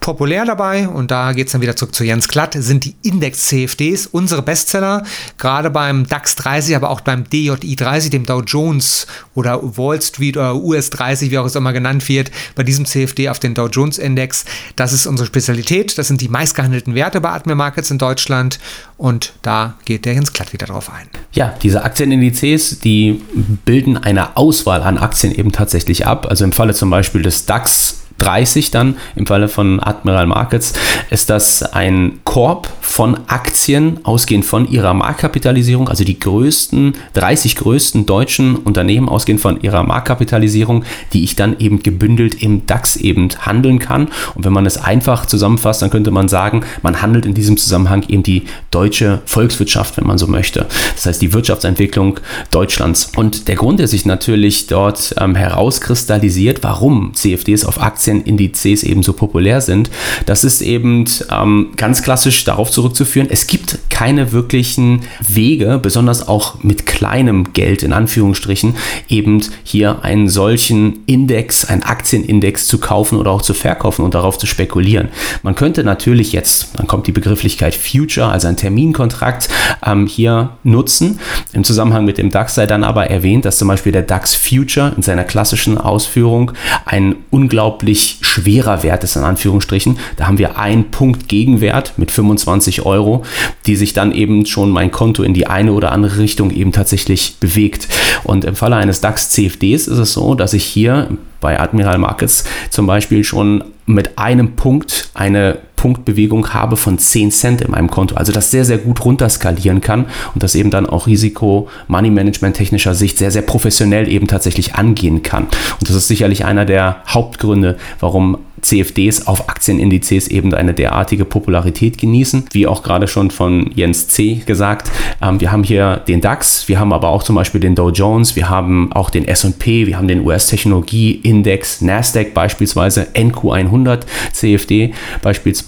Populär 0.00 0.44
dabei, 0.44 0.88
und 0.88 1.10
da 1.10 1.32
geht 1.32 1.46
es 1.46 1.52
dann 1.52 1.60
wieder 1.60 1.76
zurück 1.76 1.94
zu 1.94 2.04
Jens 2.04 2.28
Klatt, 2.28 2.54
sind 2.58 2.84
die 2.84 2.96
Index-CFDs, 3.02 4.06
unsere 4.06 4.42
Bestseller, 4.42 5.04
gerade 5.38 5.70
beim 5.70 6.06
DAX 6.06 6.34
30, 6.36 6.74
aber 6.76 6.90
auch 6.90 7.00
beim 7.00 7.24
DJI 7.28 7.76
30, 7.76 8.10
dem 8.10 8.26
Dow 8.26 8.40
Jones 8.40 9.06
oder 9.34 9.60
Wall 9.76 10.00
Street 10.02 10.36
oder 10.36 10.56
US 10.56 10.90
30, 10.90 11.30
wie 11.30 11.38
auch 11.38 11.46
es 11.46 11.54
immer 11.54 11.72
genannt 11.72 12.08
wird, 12.08 12.30
bei 12.54 12.62
diesem 12.62 12.84
CFD 12.84 13.28
auf 13.28 13.38
den 13.38 13.54
Dow 13.54 13.68
Jones 13.68 13.98
Index. 13.98 14.44
Das 14.76 14.92
ist 14.92 15.06
unsere 15.06 15.26
Spezialität, 15.26 15.96
das 15.98 16.08
sind 16.08 16.20
die 16.20 16.28
meistgehandelten 16.28 16.94
Werte 16.94 17.20
bei 17.20 17.30
Admir 17.30 17.54
Markets 17.54 17.90
in 17.90 17.98
Deutschland 17.98 18.58
und 18.96 19.32
da 19.42 19.74
geht 19.84 20.04
der 20.04 20.14
Jens 20.14 20.32
Klatt 20.32 20.47
wieder 20.52 20.66
drauf 20.66 20.90
ein. 20.92 21.08
Ja, 21.32 21.54
diese 21.62 21.84
Aktienindizes, 21.84 22.80
die 22.80 23.22
bilden 23.64 23.96
eine 23.96 24.36
Auswahl 24.36 24.82
an 24.82 24.98
Aktien 24.98 25.34
eben 25.34 25.52
tatsächlich 25.52 26.06
ab. 26.06 26.26
Also 26.28 26.44
im 26.44 26.52
Falle 26.52 26.74
zum 26.74 26.90
Beispiel 26.90 27.22
des 27.22 27.46
DAX 27.46 28.02
30 28.18 28.70
dann, 28.70 28.96
im 29.16 29.26
Falle 29.26 29.48
von 29.48 29.80
Admiral 29.80 30.26
Markets, 30.26 30.74
ist 31.10 31.30
das 31.30 31.62
ein 31.62 32.20
Korb 32.24 32.68
von 32.80 33.16
Aktien, 33.28 34.00
ausgehend 34.04 34.44
von 34.44 34.68
ihrer 34.68 34.92
Marktkapitalisierung, 34.94 35.88
also 35.88 36.04
die 36.04 36.18
größten, 36.18 36.94
30 37.14 37.56
größten 37.56 38.06
deutschen 38.06 38.56
Unternehmen, 38.56 39.08
ausgehend 39.08 39.40
von 39.40 39.60
ihrer 39.60 39.84
Marktkapitalisierung, 39.84 40.84
die 41.12 41.22
ich 41.22 41.36
dann 41.36 41.58
eben 41.60 41.82
gebündelt 41.82 42.42
im 42.42 42.66
DAX 42.66 42.96
eben 42.96 43.28
handeln 43.40 43.78
kann. 43.78 44.08
Und 44.34 44.44
wenn 44.44 44.52
man 44.52 44.66
es 44.66 44.78
einfach 44.78 45.26
zusammenfasst, 45.26 45.82
dann 45.82 45.90
könnte 45.90 46.10
man 46.10 46.28
sagen, 46.28 46.64
man 46.82 47.00
handelt 47.00 47.24
in 47.24 47.34
diesem 47.34 47.56
Zusammenhang 47.56 48.04
eben 48.08 48.22
die 48.22 48.44
deutsche 48.70 49.22
Volkswirtschaft, 49.26 49.96
wenn 49.96 50.06
man 50.06 50.18
so 50.18 50.26
möchte. 50.26 50.66
Das 50.94 51.06
heißt, 51.06 51.22
die 51.22 51.32
Wirtschaftsentwicklung 51.32 52.18
Deutschlands. 52.50 53.12
Und 53.16 53.48
der 53.48 53.56
Grund, 53.56 53.78
der 53.78 53.88
sich 53.88 54.06
natürlich 54.06 54.66
dort 54.66 55.14
ähm, 55.18 55.34
herauskristallisiert, 55.34 56.62
warum 56.62 57.14
CFDs 57.14 57.64
auf 57.64 57.80
Aktien 57.80 58.07
Aktienindizes 58.08 58.82
eben 58.82 59.02
so 59.02 59.12
populär 59.12 59.60
sind, 59.60 59.90
das 60.26 60.44
ist 60.44 60.62
eben 60.62 61.04
ähm, 61.30 61.68
ganz 61.76 62.02
klassisch 62.02 62.44
darauf 62.44 62.70
zurückzuführen, 62.70 63.28
es 63.30 63.46
gibt 63.46 63.78
keine 63.90 64.32
wirklichen 64.32 65.02
Wege, 65.26 65.78
besonders 65.82 66.26
auch 66.26 66.62
mit 66.62 66.86
kleinem 66.86 67.52
Geld 67.52 67.82
in 67.82 67.92
Anführungsstrichen, 67.92 68.74
eben 69.08 69.42
hier 69.62 70.04
einen 70.04 70.28
solchen 70.28 71.00
Index, 71.06 71.64
einen 71.64 71.82
Aktienindex 71.82 72.66
zu 72.66 72.78
kaufen 72.78 73.18
oder 73.18 73.30
auch 73.30 73.42
zu 73.42 73.54
verkaufen 73.54 74.04
und 74.04 74.14
darauf 74.14 74.38
zu 74.38 74.46
spekulieren. 74.46 75.08
Man 75.42 75.54
könnte 75.54 75.84
natürlich 75.84 76.32
jetzt, 76.32 76.78
dann 76.78 76.86
kommt 76.86 77.06
die 77.06 77.12
Begrifflichkeit 77.12 77.74
Future, 77.74 78.28
also 78.28 78.48
ein 78.48 78.56
Terminkontrakt, 78.56 79.48
ähm, 79.84 80.06
hier 80.06 80.50
nutzen. 80.64 81.20
Im 81.52 81.64
Zusammenhang 81.64 82.04
mit 82.04 82.18
dem 82.18 82.30
DAX 82.30 82.54
sei 82.54 82.66
dann 82.66 82.84
aber 82.84 83.10
erwähnt, 83.10 83.44
dass 83.44 83.58
zum 83.58 83.68
Beispiel 83.68 83.92
der 83.92 84.02
DAX 84.02 84.34
Future 84.34 84.92
in 84.96 85.02
seiner 85.02 85.24
klassischen 85.24 85.78
Ausführung 85.78 86.52
ein 86.84 87.16
unglaublich 87.30 87.97
deutlich 87.98 88.18
schwerer 88.20 88.82
Wert 88.82 89.04
ist, 89.04 89.16
in 89.16 89.24
Anführungsstrichen. 89.24 89.98
Da 90.16 90.26
haben 90.26 90.38
wir 90.38 90.58
einen 90.58 90.90
Punkt 90.90 91.28
Gegenwert 91.28 91.94
mit 91.96 92.10
25 92.10 92.86
Euro, 92.86 93.24
die 93.66 93.76
sich 93.76 93.92
dann 93.92 94.12
eben 94.12 94.46
schon 94.46 94.70
mein 94.70 94.90
Konto 94.90 95.22
in 95.22 95.34
die 95.34 95.46
eine 95.46 95.72
oder 95.72 95.92
andere 95.92 96.18
Richtung 96.18 96.50
eben 96.50 96.72
tatsächlich 96.72 97.36
bewegt. 97.40 97.88
Und 98.24 98.44
im 98.44 98.54
Falle 98.54 98.76
eines 98.76 99.00
DAX 99.00 99.30
CFDs 99.30 99.88
ist 99.88 99.98
es 99.98 100.12
so, 100.12 100.34
dass 100.34 100.52
ich 100.52 100.64
hier 100.64 101.08
bei 101.40 101.58
Admiral 101.58 101.98
Markets 101.98 102.44
zum 102.70 102.86
Beispiel 102.86 103.24
schon 103.24 103.64
mit 103.86 104.18
einem 104.18 104.54
Punkt 104.54 105.10
eine 105.14 105.58
Punktbewegung 105.78 106.52
habe 106.52 106.76
von 106.76 106.98
10 106.98 107.30
Cent 107.30 107.60
in 107.62 107.70
meinem 107.70 107.90
Konto. 107.90 108.16
Also 108.16 108.32
das 108.32 108.50
sehr, 108.50 108.66
sehr 108.66 108.78
gut 108.78 109.02
runterskalieren 109.04 109.80
kann 109.80 110.06
und 110.34 110.42
das 110.42 110.54
eben 110.54 110.70
dann 110.70 110.86
auch 110.86 111.06
Risiko 111.06 111.68
Money 111.86 112.10
Management 112.10 112.56
technischer 112.56 112.94
Sicht 112.94 113.16
sehr, 113.16 113.30
sehr 113.30 113.42
professionell 113.42 114.08
eben 114.08 114.26
tatsächlich 114.26 114.74
angehen 114.74 115.22
kann. 115.22 115.44
Und 115.44 115.88
das 115.88 115.96
ist 115.96 116.08
sicherlich 116.08 116.44
einer 116.44 116.66
der 116.66 117.02
Hauptgründe, 117.06 117.78
warum 118.00 118.38
CFDs 118.62 119.26
auf 119.26 119.48
Aktienindizes 119.48 120.28
eben 120.28 120.52
eine 120.54 120.74
derartige 120.74 121.24
Popularität 121.24 121.98
genießen. 121.98 122.44
Wie 122.52 122.66
auch 122.66 122.82
gerade 122.82 123.08
schon 123.08 123.30
von 123.30 123.70
Jens 123.74 124.08
C. 124.08 124.42
gesagt, 124.46 124.90
ähm, 125.22 125.40
wir 125.40 125.52
haben 125.52 125.64
hier 125.64 125.98
den 126.08 126.20
DAX, 126.20 126.68
wir 126.68 126.78
haben 126.78 126.92
aber 126.92 127.08
auch 127.08 127.22
zum 127.22 127.36
Beispiel 127.36 127.60
den 127.60 127.74
Dow 127.74 127.90
Jones, 127.90 128.36
wir 128.36 128.48
haben 128.48 128.92
auch 128.92 129.10
den 129.10 129.26
S&P, 129.26 129.86
wir 129.86 129.96
haben 129.96 130.08
den 130.08 130.24
US-Technologie-Index, 130.24 131.82
Nasdaq 131.82 132.34
beispielsweise, 132.34 133.08
NQ100, 133.14 134.00
CFD 134.32 134.92
beispielsweise, 135.22 135.67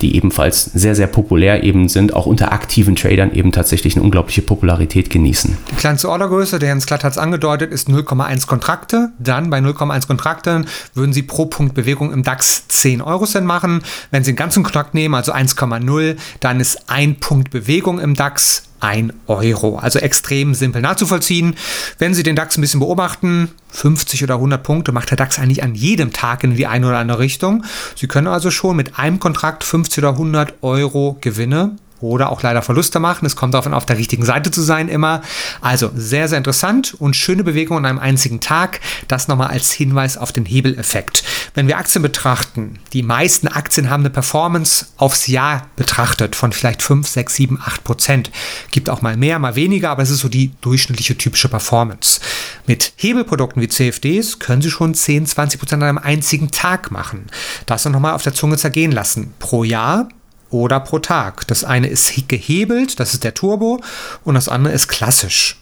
die 0.00 0.16
ebenfalls 0.16 0.64
sehr, 0.64 0.94
sehr 0.94 1.06
populär 1.06 1.64
eben 1.64 1.88
sind, 1.88 2.14
auch 2.14 2.26
unter 2.26 2.52
aktiven 2.52 2.96
Tradern 2.96 3.32
eben 3.32 3.52
tatsächlich 3.52 3.96
eine 3.96 4.04
unglaubliche 4.04 4.42
Popularität 4.42 5.10
genießen. 5.10 5.56
Die 5.70 5.76
kleinste 5.76 6.08
Ordergröße, 6.08 6.58
der 6.58 6.68
Jens 6.68 6.86
Glatt 6.86 7.04
hat 7.04 7.12
es 7.12 7.18
angedeutet, 7.18 7.72
ist 7.72 7.88
0,1 7.88 8.46
Kontrakte. 8.46 9.10
Dann 9.18 9.50
bei 9.50 9.58
0,1 9.58 10.06
Kontrakten 10.06 10.66
würden 10.94 11.12
Sie 11.12 11.22
pro 11.22 11.46
Punkt 11.46 11.74
Bewegung 11.74 12.12
im 12.12 12.22
DAX 12.22 12.68
10 12.68 13.02
Euro 13.02 13.26
Cent 13.26 13.46
machen. 13.46 13.82
Wenn 14.10 14.24
Sie 14.24 14.32
den 14.32 14.36
ganzen 14.36 14.62
Kontrakt 14.62 14.94
nehmen, 14.94 15.14
also 15.14 15.32
1,0, 15.32 16.16
dann 16.40 16.60
ist 16.60 16.90
ein 16.90 17.16
Punkt 17.16 17.50
Bewegung 17.50 17.98
im 17.98 18.14
DAX 18.14 18.67
1 18.80 19.12
Euro. 19.26 19.78
Also 19.78 19.98
extrem 19.98 20.54
simpel 20.54 20.82
nachzuvollziehen. 20.82 21.54
Wenn 21.98 22.14
Sie 22.14 22.22
den 22.22 22.36
DAX 22.36 22.56
ein 22.56 22.60
bisschen 22.60 22.80
beobachten, 22.80 23.50
50 23.70 24.24
oder 24.24 24.34
100 24.34 24.62
Punkte 24.62 24.92
macht 24.92 25.10
der 25.10 25.16
DAX 25.16 25.38
eigentlich 25.38 25.62
an 25.62 25.74
jedem 25.74 26.12
Tag 26.12 26.44
in 26.44 26.56
die 26.56 26.66
eine 26.66 26.86
oder 26.88 26.98
andere 26.98 27.18
Richtung. 27.18 27.64
Sie 27.96 28.08
können 28.08 28.26
also 28.26 28.50
schon 28.50 28.76
mit 28.76 28.98
einem 28.98 29.20
Kontrakt 29.20 29.64
50 29.64 29.98
oder 29.98 30.10
100 30.10 30.54
Euro 30.62 31.18
Gewinne 31.20 31.76
oder 32.00 32.30
auch 32.30 32.42
leider 32.42 32.62
Verluste 32.62 33.00
machen. 33.00 33.26
Es 33.26 33.36
kommt 33.36 33.54
davon 33.54 33.74
auf 33.74 33.86
der 33.86 33.98
richtigen 33.98 34.24
Seite 34.24 34.50
zu 34.50 34.62
sein 34.62 34.88
immer. 34.88 35.22
Also 35.60 35.90
sehr, 35.94 36.28
sehr 36.28 36.38
interessant 36.38 36.94
und 36.98 37.16
schöne 37.16 37.44
Bewegung 37.44 37.78
an 37.78 37.86
einem 37.86 37.98
einzigen 37.98 38.40
Tag. 38.40 38.80
Das 39.08 39.28
nochmal 39.28 39.48
als 39.48 39.72
Hinweis 39.72 40.16
auf 40.16 40.32
den 40.32 40.44
Hebeleffekt. 40.44 41.24
Wenn 41.54 41.66
wir 41.66 41.78
Aktien 41.78 42.02
betrachten, 42.02 42.78
die 42.92 43.02
meisten 43.02 43.48
Aktien 43.48 43.90
haben 43.90 44.02
eine 44.02 44.10
Performance 44.10 44.86
aufs 44.96 45.26
Jahr 45.26 45.66
betrachtet 45.76 46.36
von 46.36 46.52
vielleicht 46.52 46.82
5, 46.82 47.06
6, 47.06 47.34
7, 47.34 47.58
8 47.60 47.84
Prozent. 47.84 48.30
Gibt 48.70 48.90
auch 48.90 49.02
mal 49.02 49.16
mehr, 49.16 49.38
mal 49.38 49.56
weniger, 49.56 49.90
aber 49.90 50.02
es 50.02 50.10
ist 50.10 50.20
so 50.20 50.28
die 50.28 50.52
durchschnittliche 50.60 51.18
typische 51.18 51.48
Performance. 51.48 52.20
Mit 52.66 52.92
Hebelprodukten 52.96 53.60
wie 53.62 53.68
CFDs 53.68 54.38
können 54.38 54.62
Sie 54.62 54.70
schon 54.70 54.94
10, 54.94 55.26
20 55.26 55.58
Prozent 55.58 55.82
an 55.82 55.88
einem 55.88 55.98
einzigen 55.98 56.50
Tag 56.50 56.90
machen. 56.90 57.26
Das 57.66 57.84
nochmal 57.84 58.14
auf 58.14 58.22
der 58.22 58.34
Zunge 58.34 58.56
zergehen 58.56 58.92
lassen. 58.92 59.32
Pro 59.38 59.64
Jahr 59.64 60.08
oder 60.50 60.80
pro 60.80 60.98
Tag. 60.98 61.46
Das 61.46 61.64
eine 61.64 61.88
ist 61.88 62.28
gehebelt, 62.28 63.00
das 63.00 63.14
ist 63.14 63.24
der 63.24 63.34
Turbo, 63.34 63.80
und 64.24 64.34
das 64.34 64.48
andere 64.48 64.72
ist 64.72 64.88
klassisch. 64.88 65.56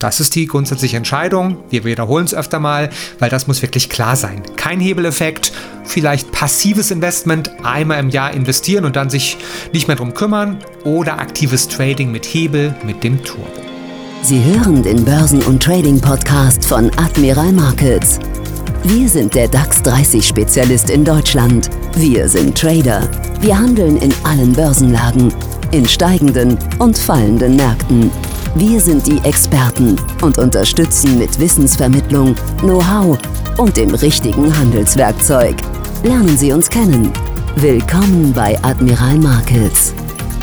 Das 0.00 0.18
ist 0.18 0.34
die 0.34 0.46
grundsätzliche 0.46 0.96
Entscheidung. 0.96 1.58
Wir 1.68 1.84
wiederholen 1.84 2.24
es 2.24 2.32
öfter 2.32 2.58
mal, 2.58 2.88
weil 3.18 3.28
das 3.28 3.46
muss 3.46 3.60
wirklich 3.60 3.90
klar 3.90 4.16
sein. 4.16 4.42
Kein 4.56 4.80
Hebeleffekt, 4.80 5.52
vielleicht 5.84 6.32
passives 6.32 6.90
Investment, 6.90 7.50
einmal 7.62 8.00
im 8.00 8.08
Jahr 8.08 8.32
investieren 8.32 8.86
und 8.86 8.96
dann 8.96 9.10
sich 9.10 9.36
nicht 9.74 9.88
mehr 9.88 9.98
drum 9.98 10.14
kümmern 10.14 10.58
oder 10.84 11.18
aktives 11.18 11.68
Trading 11.68 12.10
mit 12.10 12.24
Hebel 12.24 12.74
mit 12.82 13.04
dem 13.04 13.22
Turbo. 13.22 13.60
Sie 14.22 14.42
hören 14.42 14.82
den 14.82 15.04
Börsen- 15.04 15.42
und 15.42 15.62
Trading-Podcast 15.62 16.64
von 16.64 16.90
Admiral 16.96 17.52
Markets. 17.52 18.18
Wir 18.84 19.10
sind 19.10 19.34
der 19.34 19.46
DAX 19.46 19.82
30 19.82 20.26
Spezialist 20.26 20.88
in 20.88 21.04
Deutschland. 21.04 21.68
Wir 21.96 22.26
sind 22.28 22.56
Trader. 22.56 23.06
Wir 23.40 23.58
handeln 23.58 23.98
in 23.98 24.12
allen 24.24 24.54
Börsenlagen, 24.54 25.34
in 25.70 25.86
steigenden 25.86 26.58
und 26.78 26.96
fallenden 26.96 27.56
Märkten. 27.56 28.10
Wir 28.54 28.80
sind 28.80 29.06
die 29.06 29.18
Experten 29.22 29.96
und 30.22 30.38
unterstützen 30.38 31.18
mit 31.18 31.38
Wissensvermittlung, 31.38 32.34
Know-how 32.60 33.18
und 33.58 33.76
dem 33.76 33.94
richtigen 33.94 34.56
Handelswerkzeug. 34.56 35.56
Lernen 36.02 36.38
Sie 36.38 36.50
uns 36.50 36.70
kennen. 36.70 37.12
Willkommen 37.56 38.32
bei 38.32 38.58
Admiral 38.62 39.18
Markets. 39.18 39.92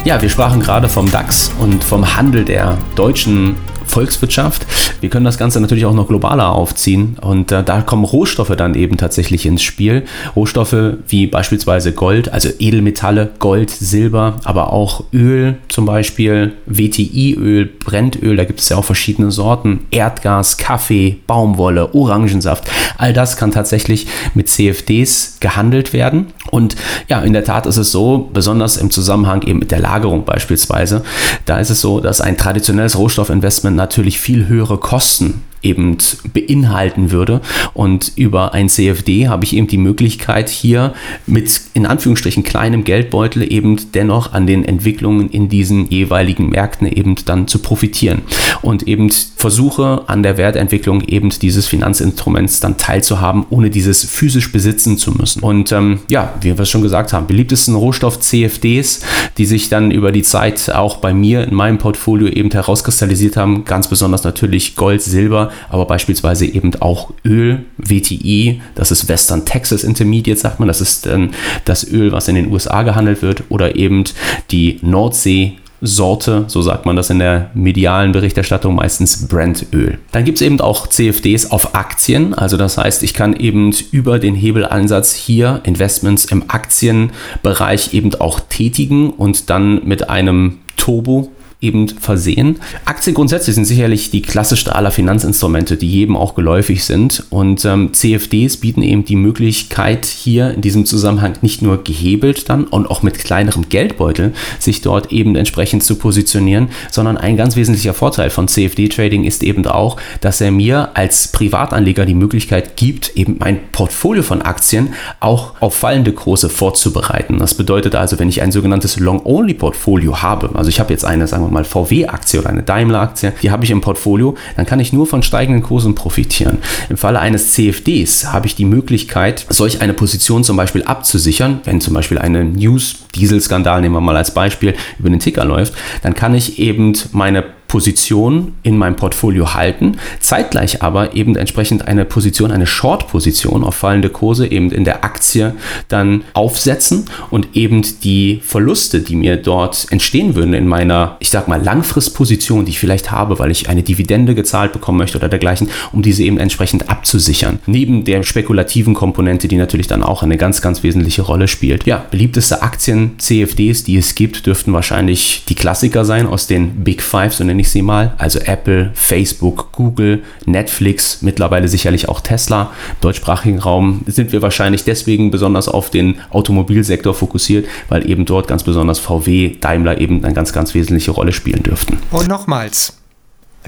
Ja, 0.05 0.21
wir 0.21 0.29
sprachen 0.29 0.61
gerade 0.61 0.87
vom 0.87 1.09
DAX 1.09 1.51
und 1.59 1.83
vom 1.83 2.15
Handel 2.15 2.45
der 2.45 2.77
deutschen 2.95 3.57
Volkswirtschaft. 3.87 4.65
Wir 5.01 5.09
können 5.09 5.25
das 5.25 5.37
Ganze 5.37 5.59
natürlich 5.59 5.85
auch 5.85 5.93
noch 5.93 6.07
globaler 6.07 6.53
aufziehen 6.53 7.17
und 7.21 7.51
äh, 7.51 7.63
da 7.63 7.81
kommen 7.81 8.03
Rohstoffe 8.05 8.55
dann 8.55 8.75
eben 8.75 8.97
tatsächlich 8.97 9.45
ins 9.45 9.63
Spiel. 9.63 10.03
Rohstoffe 10.35 10.75
wie 11.07 11.27
beispielsweise 11.27 11.93
Gold, 11.93 12.31
also 12.31 12.49
Edelmetalle, 12.59 13.31
Gold, 13.39 13.69
Silber, 13.69 14.37
aber 14.43 14.73
auch 14.73 15.03
Öl 15.13 15.57
zum 15.69 15.85
Beispiel, 15.85 16.53
WTI-Öl, 16.65 17.65
Brennöl, 17.65 18.35
da 18.35 18.45
gibt 18.45 18.59
es 18.59 18.69
ja 18.69 18.77
auch 18.77 18.85
verschiedene 18.85 19.31
Sorten, 19.31 19.85
Erdgas, 19.91 20.57
Kaffee, 20.57 21.17
Baumwolle, 21.27 21.93
Orangensaft. 21.93 22.65
All 22.97 23.13
das 23.13 23.37
kann 23.37 23.51
tatsächlich 23.51 24.07
mit 24.33 24.49
CFDs 24.49 25.37
gehandelt 25.39 25.93
werden. 25.93 26.27
Und 26.49 26.75
ja, 27.07 27.21
in 27.21 27.33
der 27.33 27.43
Tat 27.43 27.65
ist 27.65 27.77
es 27.77 27.91
so, 27.91 28.29
besonders 28.33 28.77
im 28.77 28.89
Zusammenhang 28.91 29.41
eben 29.43 29.59
mit 29.59 29.71
der 29.71 29.79
Lagerung 29.79 30.25
beispielsweise, 30.25 31.03
da 31.45 31.59
ist 31.59 31.69
es 31.69 31.81
so, 31.81 31.99
dass 31.99 32.21
ein 32.21 32.37
traditionelles 32.37 32.97
Rohstoffinvestment 32.97 33.75
natürlich 33.77 34.19
viel 34.19 34.47
höhere 34.47 34.77
Kosten 34.77 35.43
eben 35.61 35.97
beinhalten 36.33 37.11
würde. 37.11 37.41
Und 37.73 38.11
über 38.15 38.53
ein 38.53 38.69
CFD 38.69 39.27
habe 39.27 39.43
ich 39.43 39.55
eben 39.55 39.67
die 39.67 39.77
Möglichkeit, 39.77 40.49
hier 40.49 40.93
mit 41.25 41.61
in 41.73 41.85
Anführungsstrichen 41.85 42.43
kleinem 42.43 42.83
Geldbeutel 42.83 43.51
eben 43.51 43.77
dennoch 43.93 44.33
an 44.33 44.47
den 44.47 44.65
Entwicklungen 44.65 45.29
in 45.29 45.49
diesen 45.49 45.89
jeweiligen 45.89 46.49
Märkten 46.49 46.87
eben 46.87 47.15
dann 47.25 47.47
zu 47.47 47.59
profitieren 47.59 48.21
und 48.61 48.87
eben 48.87 49.09
versuche 49.35 50.03
an 50.07 50.23
der 50.23 50.37
Wertentwicklung 50.37 51.01
eben 51.01 51.29
dieses 51.29 51.67
Finanzinstruments 51.67 52.59
dann 52.59 52.77
teilzuhaben, 52.77 53.45
ohne 53.49 53.69
dieses 53.69 54.03
physisch 54.03 54.51
besitzen 54.51 54.97
zu 54.97 55.11
müssen. 55.11 55.41
Und 55.43 55.71
ähm, 55.71 55.99
ja, 56.09 56.33
wie 56.41 56.57
wir 56.57 56.59
es 56.59 56.69
schon 56.69 56.81
gesagt 56.81 57.13
haben, 57.13 57.27
beliebtesten 57.27 57.75
Rohstoff 57.75 58.19
CFDs, 58.19 59.01
die 59.37 59.45
sich 59.45 59.69
dann 59.69 59.91
über 59.91 60.11
die 60.11 60.23
Zeit 60.23 60.69
auch 60.73 60.97
bei 60.97 61.13
mir 61.13 61.43
in 61.43 61.53
meinem 61.53 61.77
Portfolio 61.77 62.27
eben 62.27 62.51
herauskristallisiert 62.51 63.37
haben, 63.37 63.65
ganz 63.65 63.87
besonders 63.87 64.23
natürlich 64.23 64.75
Gold, 64.75 65.01
Silber, 65.01 65.46
aber 65.69 65.85
beispielsweise 65.85 66.45
eben 66.45 66.73
auch 66.79 67.11
Öl, 67.25 67.65
WTI, 67.77 68.61
das 68.75 68.91
ist 68.91 69.07
Western 69.07 69.45
Texas 69.45 69.83
Intermediate, 69.83 70.39
sagt 70.39 70.59
man, 70.59 70.67
das 70.67 70.81
ist 70.81 71.05
dann 71.05 71.31
das 71.65 71.89
Öl, 71.89 72.11
was 72.11 72.27
in 72.27 72.35
den 72.35 72.51
USA 72.51 72.83
gehandelt 72.83 73.21
wird, 73.21 73.43
oder 73.49 73.75
eben 73.75 74.03
die 74.51 74.79
Nordsee 74.81 75.57
Sorte, 75.81 76.45
so 76.47 76.61
sagt 76.63 76.87
man 76.87 76.95
das 76.95 77.11
in 77.11 77.19
der 77.19 77.51
medialen 77.53 78.11
Berichterstattung, 78.11 78.75
meistens 78.75 79.27
Brandöl. 79.27 79.99
Dann 80.11 80.25
gibt 80.25 80.39
es 80.39 80.41
eben 80.41 80.59
auch 80.59 80.87
CFDs 80.87 81.51
auf 81.51 81.75
Aktien, 81.75 82.33
also 82.33 82.57
das 82.57 82.77
heißt, 82.77 83.03
ich 83.03 83.13
kann 83.13 83.35
eben 83.35 83.71
über 83.91 84.17
den 84.17 84.33
Hebelansatz 84.33 85.13
hier 85.13 85.61
Investments 85.65 86.25
im 86.25 86.49
Aktienbereich 86.49 87.93
eben 87.93 88.15
auch 88.15 88.39
tätigen 88.39 89.11
und 89.11 89.49
dann 89.51 89.87
mit 89.87 90.09
einem 90.09 90.59
Turbo 90.77 91.31
eben 91.59 91.87
versehen. 91.89 92.59
Aktien 92.85 93.15
grundsätzlich 93.15 93.55
sind 93.55 93.65
sicherlich 93.65 94.11
die 94.11 94.21
klassischste 94.21 94.75
aller 94.75 94.91
Finanzinstrumente, 94.91 95.75
die 95.75 95.89
jedem 95.89 96.15
auch 96.15 96.35
geläufig 96.35 96.85
sind. 96.85 97.23
Und 97.31 97.65
ähm, 97.65 97.93
CFDs 97.93 98.57
bieten 98.57 98.83
eben 98.83 99.05
die 99.05 99.15
Möglichkeit, 99.15 100.05
hier 100.05 100.53
in 100.53 100.61
diesem 100.61 100.85
Zusammenhang 100.85 101.33
nicht 101.41 101.63
nur 101.63 101.83
gehebelt 101.83 102.49
dann 102.49 102.65
und 102.65 102.89
auch 102.91 103.01
mit 103.01 103.17
kleinerem 103.17 103.69
Geldbeutel 103.69 104.33
sich 104.59 104.81
dort 104.81 105.11
eben 105.11 105.35
entsprechend 105.35 105.83
zu 105.83 105.95
positionieren, 105.95 106.69
sondern 106.91 107.17
ein 107.17 107.37
ganz 107.37 107.55
wesentlicher 107.55 107.95
Vorteil 107.95 108.29
von 108.29 108.47
CFD-Trading 108.47 109.23
ist 109.23 109.41
eben 109.41 109.65
auch, 109.65 109.97
dass 110.21 110.41
er 110.41 110.51
mir 110.51 110.91
als 110.93 111.29
Privatanleger 111.29 112.05
die 112.05 112.13
Möglichkeit 112.13 112.77
gibt, 112.77 113.17
eben 113.17 113.37
mein 113.39 113.71
Portfolio 113.71 114.21
von 114.21 114.43
Aktien 114.43 114.93
auch 115.19 115.59
auf 115.59 115.73
fallende 115.73 116.13
Kurse 116.13 116.49
vorzubereiten. 116.49 117.39
Das 117.39 117.55
bedeutet 117.55 117.95
also, 117.95 118.19
wenn 118.19 118.29
ich 118.29 118.43
ein 118.43 118.51
sogenanntes 118.51 118.99
Long-Only-Portfolio 118.99 120.21
habe, 120.21 120.51
also 120.53 120.69
ich 120.69 120.79
habe 120.79 120.93
jetzt 120.93 121.03
eine, 121.03 121.25
sagen 121.25 121.43
wir 121.43 121.46
mal 121.51 121.65
VW-Aktie 121.65 122.39
oder 122.39 122.49
eine 122.49 122.63
Daimler-Aktie, 122.63 123.33
die 123.41 123.51
habe 123.51 123.63
ich 123.63 123.71
im 123.71 123.81
Portfolio, 123.81 124.35
dann 124.55 124.65
kann 124.65 124.79
ich 124.79 124.93
nur 124.93 125.07
von 125.07 125.23
steigenden 125.23 125.63
Kursen 125.63 125.95
profitieren. 125.95 126.59
Im 126.89 126.97
Falle 126.97 127.19
eines 127.19 127.51
CFDs 127.51 128.31
habe 128.31 128.47
ich 128.47 128.55
die 128.55 128.65
Möglichkeit, 128.65 129.45
solch 129.49 129.81
eine 129.81 129.93
Position 129.93 130.43
zum 130.43 130.57
Beispiel 130.57 130.83
abzusichern, 130.83 131.61
wenn 131.63 131.81
zum 131.81 131.93
Beispiel 131.93 132.17
eine 132.17 132.45
News, 132.45 132.95
Dieselskandal 133.15 133.81
nehmen 133.81 133.95
wir 133.95 134.01
mal 134.01 134.17
als 134.17 134.33
Beispiel, 134.33 134.75
über 134.99 135.09
den 135.09 135.19
Ticker 135.19 135.45
läuft, 135.45 135.73
dann 136.03 136.13
kann 136.13 136.35
ich 136.35 136.59
eben 136.59 136.93
meine 137.11 137.56
Position 137.67 138.53
in 138.63 138.77
meinem 138.77 138.95
Portfolio 138.95 139.53
halten, 139.53 139.97
zeitgleich 140.19 140.81
aber 140.81 141.15
eben 141.15 141.35
entsprechend 141.35 141.87
eine 141.87 142.05
Position, 142.05 142.51
eine 142.51 142.67
Short-Position 142.67 143.63
auf 143.63 143.75
fallende 143.75 144.09
Kurse 144.09 144.49
eben 144.49 144.71
in 144.71 144.83
der 144.83 145.03
Aktie 145.03 145.55
dann 145.87 146.23
aufsetzen 146.33 147.05
und 147.29 147.55
eben 147.55 147.83
die 148.03 148.41
Verluste, 148.43 149.01
die 149.01 149.15
mir 149.15 149.37
dort 149.37 149.87
entstehen 149.89 150.35
würden 150.35 150.53
in 150.53 150.67
meiner, 150.67 151.17
ich 151.19 151.29
sag 151.29 151.47
mal, 151.47 151.61
Langfristposition, 151.61 152.65
die 152.65 152.71
ich 152.71 152.79
vielleicht 152.79 153.11
habe, 153.11 153.39
weil 153.39 153.51
ich 153.51 153.69
eine 153.69 153.83
Dividende 153.83 154.35
gezahlt 154.35 154.73
bekommen 154.73 154.97
möchte 154.97 155.17
oder 155.17 155.29
dergleichen, 155.29 155.69
um 155.91 156.01
diese 156.01 156.23
eben 156.23 156.37
entsprechend 156.37 156.89
abzusichern. 156.89 157.59
Neben 157.65 158.03
der 158.03 158.23
spekulativen 158.23 158.93
Komponente, 158.93 159.47
die 159.47 159.57
natürlich 159.57 159.87
dann 159.87 160.03
auch 160.03 160.23
eine 160.23 160.37
ganz, 160.37 160.61
ganz 160.61 160.83
wesentliche 160.83 161.21
Rolle 161.21 161.47
spielt. 161.47 161.85
Ja, 161.85 162.05
beliebteste 162.09 162.61
Aktien, 162.61 163.17
CFDs, 163.17 163.83
die 163.83 163.97
es 163.97 164.15
gibt, 164.15 164.45
dürften 164.45 164.73
wahrscheinlich 164.73 165.43
die 165.49 165.55
Klassiker 165.55 166.05
sein 166.05 166.27
aus 166.27 166.47
den 166.47 166.83
Big 166.83 167.01
Five, 167.01 167.33
so 167.33 167.43
nenne 167.57 167.63
ich 167.63 167.71
sie 167.71 167.81
mal. 167.81 168.13
Also 168.19 168.39
Apple, 168.39 168.91
Facebook, 168.93 169.71
Google, 169.71 170.21
Netflix, 170.45 171.23
mittlerweile 171.23 171.67
sicherlich 171.67 172.07
auch 172.07 172.21
Tesla. 172.21 172.71
Im 172.89 173.01
deutschsprachigen 173.01 173.57
Raum 173.57 174.01
sind 174.05 174.31
wir 174.31 174.43
wahrscheinlich 174.43 174.83
deswegen 174.83 175.31
besonders 175.31 175.67
auf 175.67 175.89
den 175.89 176.19
Automobilsektor 176.29 177.15
fokussiert, 177.15 177.67
weil 177.89 178.07
eben 178.07 178.25
dort 178.25 178.47
ganz 178.47 178.63
besonders 178.63 178.99
VW, 178.99 179.55
Daimler 179.59 179.99
eben 179.99 180.23
eine 180.23 180.35
ganz, 180.35 180.53
ganz 180.53 180.75
wesentliche 180.75 181.09
Rolle 181.11 181.33
spielen 181.33 181.63
dürften. 181.63 181.97
Und 182.11 182.27
nochmals, 182.27 182.93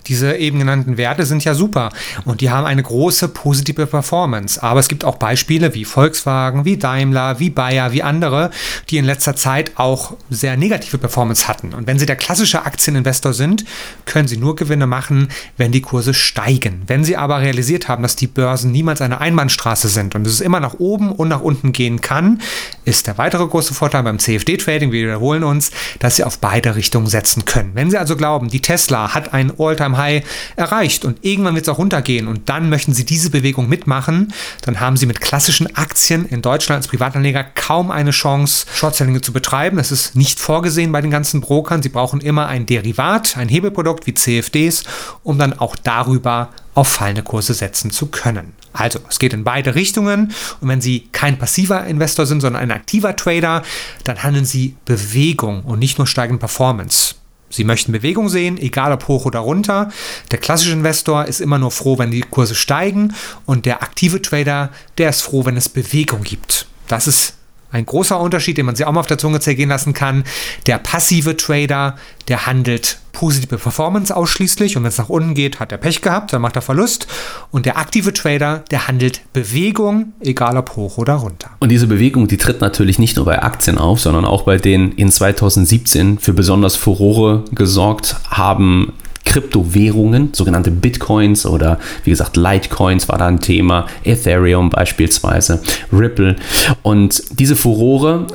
diese 0.07 0.35
eben 0.35 0.59
genannten 0.59 0.97
Werte 0.97 1.25
sind 1.25 1.43
ja 1.43 1.53
super 1.53 1.89
und 2.25 2.41
die 2.41 2.49
haben 2.49 2.65
eine 2.65 2.83
große 2.83 3.29
positive 3.29 3.87
Performance. 3.87 4.61
Aber 4.61 4.79
es 4.79 4.87
gibt 4.87 5.03
auch 5.03 5.17
Beispiele 5.17 5.73
wie 5.73 5.85
Volkswagen, 5.85 6.65
wie 6.65 6.77
Daimler, 6.77 7.39
wie 7.39 7.49
Bayer, 7.49 7.91
wie 7.91 8.03
andere, 8.03 8.51
die 8.89 8.97
in 8.97 9.05
letzter 9.05 9.35
Zeit 9.35 9.71
auch 9.75 10.13
sehr 10.29 10.57
negative 10.57 10.97
Performance 10.97 11.47
hatten. 11.47 11.73
Und 11.73 11.87
wenn 11.87 11.99
Sie 11.99 12.05
der 12.05 12.15
klassische 12.15 12.65
Aktieninvestor 12.65 13.33
sind, 13.33 13.65
können 14.05 14.27
Sie 14.27 14.37
nur 14.37 14.55
Gewinne 14.55 14.87
machen, 14.87 15.29
wenn 15.57 15.71
die 15.71 15.81
Kurse 15.81 16.13
steigen. 16.13 16.83
Wenn 16.87 17.03
Sie 17.03 17.17
aber 17.17 17.41
realisiert 17.41 17.87
haben, 17.87 18.03
dass 18.03 18.15
die 18.15 18.27
Börsen 18.27 18.71
niemals 18.71 19.01
eine 19.01 19.21
Einbahnstraße 19.21 19.87
sind 19.87 20.15
und 20.15 20.25
es 20.27 20.41
immer 20.41 20.59
nach 20.59 20.75
oben 20.79 21.11
und 21.11 21.27
nach 21.27 21.41
unten 21.41 21.71
gehen 21.71 22.01
kann, 22.01 22.41
ist 22.85 23.07
der 23.07 23.17
weitere 23.17 23.45
große 23.45 23.73
Vorteil 23.73 24.03
beim 24.03 24.19
CFD-Trading, 24.19 24.91
wir 24.91 25.03
wiederholen 25.03 25.43
uns, 25.43 25.71
dass 25.99 26.15
Sie 26.15 26.23
auf 26.23 26.39
beide 26.39 26.75
Richtungen 26.75 27.07
setzen 27.07 27.45
können. 27.45 27.71
Wenn 27.73 27.91
Sie 27.91 27.97
also 27.97 28.15
glauben, 28.15 28.49
die 28.49 28.61
Tesla 28.61 29.13
hat 29.13 29.33
ein 29.33 29.51
All-Time 29.57 29.88
All-Time-High 29.89 30.23
erreicht 30.55 31.05
und 31.05 31.25
irgendwann 31.25 31.55
wird 31.55 31.65
es 31.65 31.69
auch 31.69 31.77
runtergehen 31.77 32.27
und 32.27 32.49
dann 32.49 32.69
möchten 32.69 32.93
Sie 32.93 33.05
diese 33.05 33.29
Bewegung 33.29 33.69
mitmachen, 33.69 34.33
dann 34.61 34.79
haben 34.79 34.97
Sie 34.97 35.05
mit 35.05 35.21
klassischen 35.21 35.75
Aktien 35.75 36.25
in 36.25 36.41
Deutschland 36.41 36.77
als 36.77 36.87
Privatanleger 36.87 37.43
kaum 37.43 37.91
eine 37.91 38.11
Chance, 38.11 38.65
Short-Selling 38.73 39.21
zu 39.21 39.33
betreiben. 39.33 39.77
Das 39.77 39.91
ist 39.91 40.15
nicht 40.15 40.39
vorgesehen 40.39 40.91
bei 40.91 41.01
den 41.01 41.11
ganzen 41.11 41.41
Brokern. 41.41 41.81
Sie 41.81 41.89
brauchen 41.89 42.21
immer 42.21 42.47
ein 42.47 42.65
Derivat, 42.65 43.37
ein 43.37 43.49
Hebelprodukt 43.49 44.07
wie 44.07 44.13
CFDs, 44.13 44.83
um 45.23 45.37
dann 45.37 45.57
auch 45.57 45.75
darüber 45.75 46.49
auf 46.75 46.87
fallende 46.87 47.23
Kurse 47.23 47.53
setzen 47.53 47.91
zu 47.91 48.07
können. 48.07 48.53
Also, 48.71 48.99
es 49.09 49.19
geht 49.19 49.33
in 49.33 49.43
beide 49.43 49.75
Richtungen. 49.75 50.31
Und 50.61 50.69
wenn 50.69 50.79
Sie 50.79 51.09
kein 51.11 51.37
passiver 51.37 51.85
Investor 51.85 52.25
sind, 52.25 52.39
sondern 52.41 52.61
ein 52.61 52.71
aktiver 52.71 53.15
Trader, 53.15 53.63
dann 54.03 54.23
handeln 54.23 54.45
Sie 54.45 54.75
Bewegung 54.85 55.63
und 55.63 55.79
nicht 55.79 55.97
nur 55.97 56.07
steigende 56.07 56.39
Performance. 56.39 57.15
Sie 57.49 57.63
möchten 57.63 57.91
Bewegung 57.91 58.29
sehen, 58.29 58.57
egal 58.57 58.91
ob 58.91 59.07
hoch 59.07 59.25
oder 59.25 59.39
runter. 59.39 59.89
Der 60.31 60.39
klassische 60.39 60.73
Investor 60.73 61.25
ist 61.25 61.41
immer 61.41 61.57
nur 61.57 61.71
froh, 61.71 61.97
wenn 61.97 62.11
die 62.11 62.21
Kurse 62.21 62.55
steigen 62.55 63.15
und 63.45 63.65
der 63.65 63.81
aktive 63.81 64.21
Trader, 64.21 64.69
der 64.97 65.09
ist 65.09 65.21
froh, 65.21 65.45
wenn 65.45 65.57
es 65.57 65.69
Bewegung 65.69 66.23
gibt. 66.23 66.67
Das 66.87 67.07
ist 67.07 67.38
ein 67.71 67.85
großer 67.85 68.19
Unterschied, 68.19 68.57
den 68.57 68.65
man 68.65 68.75
sich 68.75 68.85
auch 68.85 68.91
mal 68.91 69.01
auf 69.01 69.07
der 69.07 69.17
Zunge 69.17 69.39
zergehen 69.39 69.69
lassen 69.69 69.93
kann. 69.93 70.23
Der 70.65 70.77
passive 70.77 71.37
Trader, 71.37 71.95
der 72.27 72.45
handelt 72.45 72.99
positive 73.11 73.57
Performance 73.57 74.15
ausschließlich 74.15 74.77
und 74.77 74.83
wenn 74.83 74.89
es 74.89 74.97
nach 74.97 75.09
unten 75.09 75.33
geht, 75.33 75.59
hat 75.59 75.71
er 75.71 75.77
Pech 75.77 76.01
gehabt, 76.01 76.31
dann 76.31 76.41
macht 76.41 76.55
er 76.55 76.61
Verlust. 76.61 77.07
Und 77.51 77.65
der 77.65 77.77
aktive 77.77 78.13
Trader, 78.13 78.63
der 78.71 78.87
handelt 78.87 79.21
Bewegung, 79.33 80.13
egal 80.21 80.55
ob 80.57 80.75
hoch 80.75 80.97
oder 80.97 81.15
runter. 81.15 81.49
Und 81.59 81.69
diese 81.69 81.87
Bewegung, 81.87 82.27
die 82.27 82.37
tritt 82.37 82.61
natürlich 82.61 82.97
nicht 82.97 83.17
nur 83.17 83.25
bei 83.25 83.41
Aktien 83.41 83.77
auf, 83.77 83.99
sondern 83.99 84.25
auch 84.25 84.43
bei 84.43 84.57
denen 84.57 84.91
in 84.93 85.11
2017 85.11 86.19
für 86.19 86.33
besonders 86.33 86.75
Furore 86.75 87.43
gesorgt 87.51 88.15
haben, 88.29 88.93
Kryptowährungen, 89.29 90.33
sogenannte 90.33 90.71
Bitcoins 90.71 91.45
oder 91.45 91.77
wie 92.03 92.09
gesagt 92.09 92.35
Litecoins 92.35 93.07
war 93.09 93.19
da 93.19 93.27
ein 93.27 93.39
Thema, 93.39 93.85
Ethereum 94.03 94.71
beispielsweise, 94.71 95.61
Ripple. 95.93 96.35
Und 96.81 97.21
diese 97.39 97.55
Furore 97.55 98.25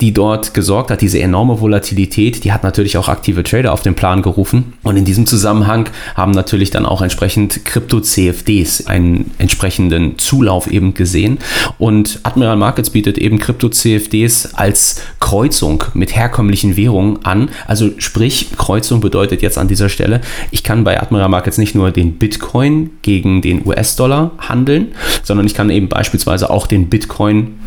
die 0.00 0.12
dort 0.14 0.54
gesorgt 0.54 0.90
hat, 0.90 1.00
diese 1.00 1.18
enorme 1.18 1.60
Volatilität, 1.60 2.44
die 2.44 2.52
hat 2.52 2.62
natürlich 2.62 2.96
auch 2.96 3.08
aktive 3.08 3.42
Trader 3.42 3.72
auf 3.72 3.82
den 3.82 3.94
Plan 3.94 4.22
gerufen. 4.22 4.74
Und 4.84 4.96
in 4.96 5.04
diesem 5.04 5.26
Zusammenhang 5.26 5.88
haben 6.14 6.30
natürlich 6.32 6.70
dann 6.70 6.86
auch 6.86 7.02
entsprechend 7.02 7.64
Krypto-CFDs 7.64 8.86
einen 8.86 9.32
entsprechenden 9.38 10.16
Zulauf 10.18 10.70
eben 10.70 10.94
gesehen. 10.94 11.38
Und 11.78 12.20
Admiral 12.22 12.56
Markets 12.56 12.90
bietet 12.90 13.18
eben 13.18 13.40
Krypto-CFDs 13.40 14.54
als 14.54 15.02
Kreuzung 15.18 15.82
mit 15.94 16.14
herkömmlichen 16.14 16.76
Währungen 16.76 17.24
an. 17.24 17.50
Also 17.66 17.90
sprich, 17.98 18.50
Kreuzung 18.56 19.00
bedeutet 19.00 19.42
jetzt 19.42 19.58
an 19.58 19.66
dieser 19.66 19.88
Stelle, 19.88 20.20
ich 20.52 20.62
kann 20.62 20.84
bei 20.84 21.00
Admiral 21.00 21.28
Markets 21.28 21.58
nicht 21.58 21.74
nur 21.74 21.90
den 21.90 22.18
Bitcoin 22.18 22.90
gegen 23.02 23.42
den 23.42 23.66
US-Dollar 23.66 24.30
handeln, 24.38 24.92
sondern 25.24 25.46
ich 25.46 25.54
kann 25.54 25.70
eben 25.70 25.88
beispielsweise 25.88 26.50
auch 26.50 26.68
den 26.68 26.88
Bitcoin 26.88 27.58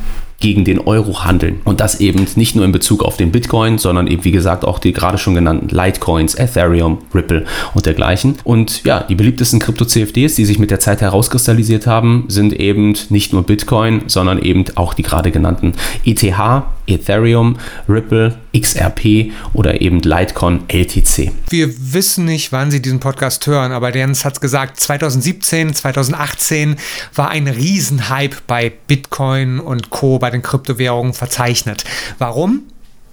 gegen 0.42 0.66
den 0.66 0.80
Euro 0.80 1.24
handeln. 1.24 1.62
Und 1.64 1.80
das 1.80 2.02
eben 2.02 2.28
nicht 2.36 2.56
nur 2.56 2.66
in 2.66 2.74
Bezug 2.74 3.04
auf 3.04 3.16
den 3.16 3.32
Bitcoin, 3.32 3.78
sondern 3.78 4.08
eben 4.08 4.26
wie 4.26 4.32
gesagt 4.32 4.66
auch 4.66 4.80
die 4.80 4.92
gerade 4.92 5.18
schon 5.18 5.36
genannten 5.36 5.70
Litecoins, 5.70 6.36
Ethereum, 6.36 6.98
Ripple 7.16 7.46
und 7.74 7.86
dergleichen. 7.86 8.36
Und 8.44 8.84
ja, 8.84 9.04
die 9.04 9.16
beliebtesten 9.16 9.60
Krypto-CFDs, 9.60 10.36
die 10.36 10.46
sich 10.46 10.60
mit 10.60 10.72
der 10.72 10.80
Zeit 10.80 11.02
herauskristallisiert 11.02 11.88
haben, 11.88 12.26
sind 12.28 12.54
eben 12.54 12.96
nicht 13.10 13.32
nur 13.32 13.44
Bitcoin, 13.44 14.04
sondern 14.08 14.42
eben 14.42 14.66
auch 14.76 14.94
die 14.94 15.04
gerade 15.04 15.32
genannten 15.32 15.74
ETH, 16.04 16.24
Ethereum, 16.94 17.58
Ripple, 17.88 18.38
XRP 18.56 19.32
oder 19.54 19.82
eben 19.82 20.02
Litecoin 20.02 20.62
LTC. 20.68 21.32
Wir 21.50 21.94
wissen 21.94 22.26
nicht, 22.26 22.52
wann 22.52 22.72
Sie 22.72 22.82
diesen 22.82 23.00
Podcast 23.00 23.46
hören, 23.48 23.72
aber 23.72 23.96
Jens 23.96 24.26
hat 24.26 24.34
es 24.34 24.42
gesagt, 24.42 24.80
2017, 24.80 25.74
2018 25.74 26.76
war 27.16 27.30
ein 27.30 27.48
Riesenhype 27.48 28.38
bei 28.48 28.72
Bitcoin 28.88 29.60
und 29.60 29.90
Co. 29.90 30.20
bei 30.20 30.30
den 30.30 30.42
Kryptowährungen 30.42 31.14
verzeichnet. 31.14 31.84
Warum? 32.18 32.64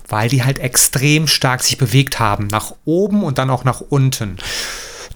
Weil 0.09 0.29
die 0.29 0.43
halt 0.43 0.59
extrem 0.59 1.27
stark 1.27 1.63
sich 1.63 1.79
bewegt 1.79 2.19
haben, 2.19 2.49
nach 2.49 2.75
oben 2.85 3.23
und 3.23 3.39
dann 3.39 3.51
auch 3.51 3.65
nach 3.65 3.81
unten. 3.81 4.39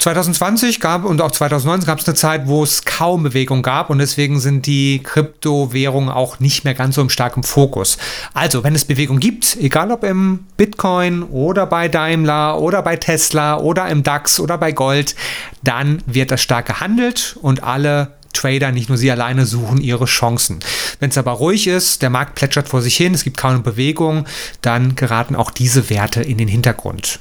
2020 0.03 0.81
gab 0.81 1.05
und 1.05 1.23
auch 1.23 1.31
2019 1.31 1.87
gab 1.87 2.01
es 2.01 2.09
eine 2.09 2.17
Zeit, 2.17 2.49
wo 2.49 2.65
es 2.65 2.85
kaum 2.85 3.23
Bewegung 3.23 3.63
gab 3.63 3.89
und 3.89 4.01
deswegen 4.01 4.41
sind 4.41 4.67
die 4.67 5.01
Kryptowährungen 5.01 6.11
auch 6.11 6.41
nicht 6.41 6.65
mehr 6.65 6.75
ganz 6.75 6.97
so 6.97 7.03
im 7.03 7.09
starken 7.09 7.45
Fokus. 7.45 7.99
Also, 8.35 8.65
wenn 8.65 8.75
es 8.75 8.85
Bewegung 8.85 9.21
gibt, 9.21 9.57
egal 9.61 9.93
ob 9.93 10.03
im 10.03 10.41
Bitcoin 10.57 11.23
oder 11.23 11.67
bei 11.67 11.87
Daimler 11.87 12.59
oder 12.59 12.83
bei 12.83 12.97
Tesla 12.97 13.59
oder 13.59 13.89
im 13.89 14.03
DAX 14.03 14.41
oder 14.41 14.59
bei 14.59 14.73
Gold, 14.73 15.15
dann 15.63 16.03
wird 16.07 16.33
das 16.33 16.41
stark 16.41 16.67
gehandelt 16.67 17.37
und 17.41 17.63
alle 17.63 18.15
Trader, 18.33 18.73
nicht 18.73 18.89
nur 18.89 18.99
sie 18.99 19.11
alleine, 19.13 19.47
suchen 19.47 19.81
ihre 19.81 20.07
Chancen. 20.07 20.59
Wenn 20.99 21.11
es 21.11 21.19
aber 21.19 21.33
ruhig 21.33 21.69
ist, 21.69 22.03
der 22.03 22.11
Markt 22.11 22.35
plätschert 22.35 22.69
vor 22.69 22.83
sich 22.83 22.97
hin, 22.97 23.15
es 23.15 23.23
gibt 23.23 23.37
kaum 23.37 23.63
Bewegung, 23.63 24.27
dann 24.63 24.97
geraten 24.97 25.37
auch 25.37 25.53
diese 25.53 25.91
Werte 25.91 26.23
in 26.23 26.39
den 26.39 26.49
Hintergrund. 26.49 27.21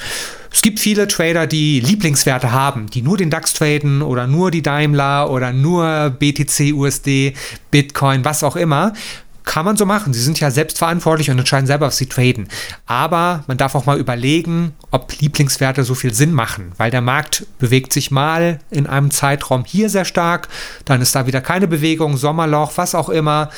Es 0.53 0.61
gibt 0.61 0.81
viele 0.81 1.07
Trader, 1.07 1.47
die 1.47 1.79
Lieblingswerte 1.79 2.51
haben, 2.51 2.89
die 2.89 3.01
nur 3.01 3.17
den 3.17 3.29
DAX 3.29 3.53
traden 3.53 4.01
oder 4.01 4.27
nur 4.27 4.51
die 4.51 4.61
Daimler 4.61 5.31
oder 5.31 5.53
nur 5.53 6.09
BTC, 6.09 6.73
USD, 6.73 7.33
Bitcoin, 7.71 8.25
was 8.25 8.43
auch 8.43 8.57
immer. 8.57 8.91
Kann 9.45 9.65
man 9.65 9.77
so 9.77 9.85
machen. 9.85 10.13
Sie 10.13 10.21
sind 10.21 10.39
ja 10.39 10.51
selbstverantwortlich 10.51 11.31
und 11.31 11.39
entscheiden 11.39 11.67
selber, 11.67 11.87
was 11.87 11.97
sie 11.97 12.05
traden. 12.05 12.49
Aber 12.85 13.43
man 13.47 13.57
darf 13.57 13.75
auch 13.75 13.85
mal 13.85 13.97
überlegen, 13.97 14.73
ob 14.91 15.19
Lieblingswerte 15.19 15.83
so 15.83 15.95
viel 15.95 16.13
Sinn 16.13 16.33
machen, 16.33 16.73
weil 16.77 16.91
der 16.91 17.01
Markt 17.01 17.47
bewegt 17.57 17.93
sich 17.93 18.11
mal 18.11 18.59
in 18.69 18.87
einem 18.87 19.09
Zeitraum 19.09 19.63
hier 19.65 19.89
sehr 19.89 20.05
stark, 20.05 20.49
dann 20.83 21.01
ist 21.01 21.15
da 21.15 21.25
wieder 21.27 21.41
keine 21.41 21.67
Bewegung, 21.67 22.17
Sommerloch, 22.17 22.73
was 22.75 22.93
auch 22.93 23.09
immer 23.09 23.49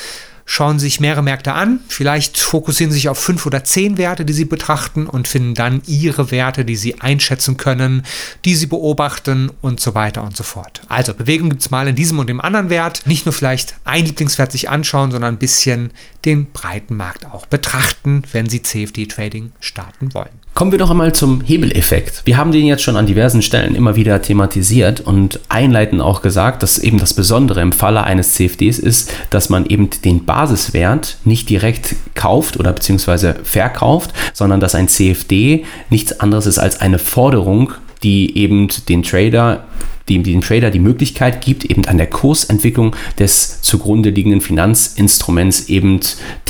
schauen 0.46 0.78
sich 0.78 1.00
mehrere 1.00 1.22
Märkte 1.22 1.52
an. 1.52 1.80
Vielleicht 1.88 2.38
fokussieren 2.38 2.92
sich 2.92 3.08
auf 3.08 3.18
fünf 3.18 3.46
oder 3.46 3.64
zehn 3.64 3.98
Werte, 3.98 4.24
die 4.24 4.32
sie 4.32 4.44
betrachten 4.44 5.06
und 5.06 5.28
finden 5.28 5.54
dann 5.54 5.82
ihre 5.86 6.30
Werte, 6.30 6.64
die 6.64 6.76
sie 6.76 7.00
einschätzen 7.00 7.56
können, 7.56 8.04
die 8.44 8.54
sie 8.54 8.66
beobachten 8.66 9.50
und 9.62 9.80
so 9.80 9.94
weiter 9.94 10.22
und 10.22 10.36
so 10.36 10.44
fort. 10.44 10.82
Also 10.88 11.14
Bewegung 11.14 11.48
gibt 11.50 11.62
es 11.62 11.70
mal 11.70 11.88
in 11.88 11.96
diesem 11.96 12.18
und 12.18 12.28
dem 12.28 12.40
anderen 12.40 12.70
Wert. 12.70 13.06
Nicht 13.06 13.26
nur 13.26 13.32
vielleicht 13.32 13.76
ein 13.84 14.04
Lieblingswert 14.04 14.52
sich 14.52 14.68
anschauen, 14.68 15.10
sondern 15.10 15.34
ein 15.34 15.38
bisschen 15.38 15.90
den 16.24 16.50
breiten 16.52 16.96
Markt 16.96 17.26
auch 17.26 17.46
betrachten, 17.46 18.22
wenn 18.32 18.48
sie 18.48 18.62
CFD-Trading 18.62 19.52
starten 19.60 20.14
wollen. 20.14 20.43
Kommen 20.54 20.70
wir 20.70 20.78
doch 20.78 20.90
einmal 20.90 21.12
zum 21.12 21.40
Hebeleffekt. 21.40 22.22
Wir 22.26 22.36
haben 22.36 22.52
den 22.52 22.64
jetzt 22.64 22.84
schon 22.84 22.96
an 22.96 23.06
diversen 23.06 23.42
Stellen 23.42 23.74
immer 23.74 23.96
wieder 23.96 24.22
thematisiert 24.22 25.00
und 25.00 25.40
einleitend 25.48 26.00
auch 26.00 26.22
gesagt, 26.22 26.62
dass 26.62 26.78
eben 26.78 26.98
das 26.98 27.12
Besondere 27.12 27.60
im 27.60 27.72
Falle 27.72 28.04
eines 28.04 28.34
CFDs 28.34 28.78
ist, 28.78 29.12
dass 29.30 29.48
man 29.48 29.66
eben 29.66 29.90
den 30.04 30.24
Basiswert 30.24 31.16
nicht 31.24 31.50
direkt 31.50 31.96
kauft 32.14 32.56
oder 32.56 32.72
beziehungsweise 32.72 33.34
verkauft, 33.42 34.12
sondern 34.32 34.60
dass 34.60 34.76
ein 34.76 34.86
CFD 34.86 35.64
nichts 35.90 36.20
anderes 36.20 36.46
ist 36.46 36.60
als 36.60 36.80
eine 36.80 37.00
Forderung 37.00 37.72
die 38.04 38.36
eben 38.36 38.68
den 38.88 39.02
Trader 39.02 39.64
die 40.08 40.22
dem 40.22 40.42
Trader 40.42 40.70
die 40.70 40.80
Möglichkeit 40.80 41.40
gibt, 41.40 41.64
eben 41.64 41.86
an 41.86 41.96
der 41.96 42.08
Kursentwicklung 42.08 42.94
des 43.18 43.62
zugrunde 43.62 44.10
liegenden 44.10 44.42
Finanzinstruments 44.42 45.68
eben 45.70 46.00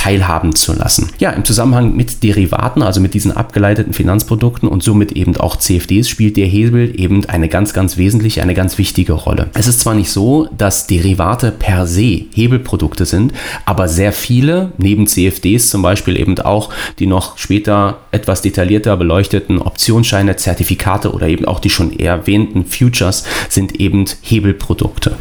teilhaben 0.04 0.54
zu 0.54 0.74
lassen. 0.74 1.08
Ja, 1.18 1.30
im 1.30 1.46
Zusammenhang 1.46 1.96
mit 1.96 2.22
Derivaten, 2.22 2.82
also 2.82 3.00
mit 3.00 3.14
diesen 3.14 3.32
abgeleiteten 3.32 3.94
Finanzprodukten 3.94 4.68
und 4.68 4.82
somit 4.82 5.12
eben 5.12 5.34
auch 5.38 5.56
CFDs, 5.56 6.10
spielt 6.10 6.36
der 6.36 6.44
Hebel 6.44 7.00
eben 7.00 7.24
eine 7.24 7.48
ganz, 7.48 7.72
ganz 7.72 7.96
wesentliche, 7.96 8.42
eine 8.42 8.52
ganz 8.52 8.76
wichtige 8.76 9.14
Rolle. 9.14 9.48
Es 9.54 9.66
ist 9.66 9.80
zwar 9.80 9.94
nicht 9.94 10.10
so, 10.10 10.46
dass 10.58 10.86
Derivate 10.86 11.52
per 11.52 11.86
se 11.86 12.26
Hebelprodukte 12.34 13.06
sind, 13.06 13.32
aber 13.64 13.88
sehr 13.88 14.12
viele, 14.12 14.72
neben 14.76 15.06
CFDs 15.06 15.70
zum 15.70 15.80
Beispiel 15.80 16.20
eben 16.20 16.38
auch 16.38 16.68
die 16.98 17.06
noch 17.06 17.38
später 17.38 18.00
etwas 18.10 18.42
detaillierter 18.42 18.98
beleuchteten 18.98 19.58
Optionsscheine, 19.58 20.36
Zertifikate 20.36 21.12
oder 21.12 21.28
eben 21.28 21.46
auch 21.46 21.60
die 21.60 21.70
schon 21.70 21.98
erwähnten 21.98 22.66
Futures 22.66 23.24
sind 23.48 23.80
eben 23.80 24.04
Hebelprodukte. 24.20 25.16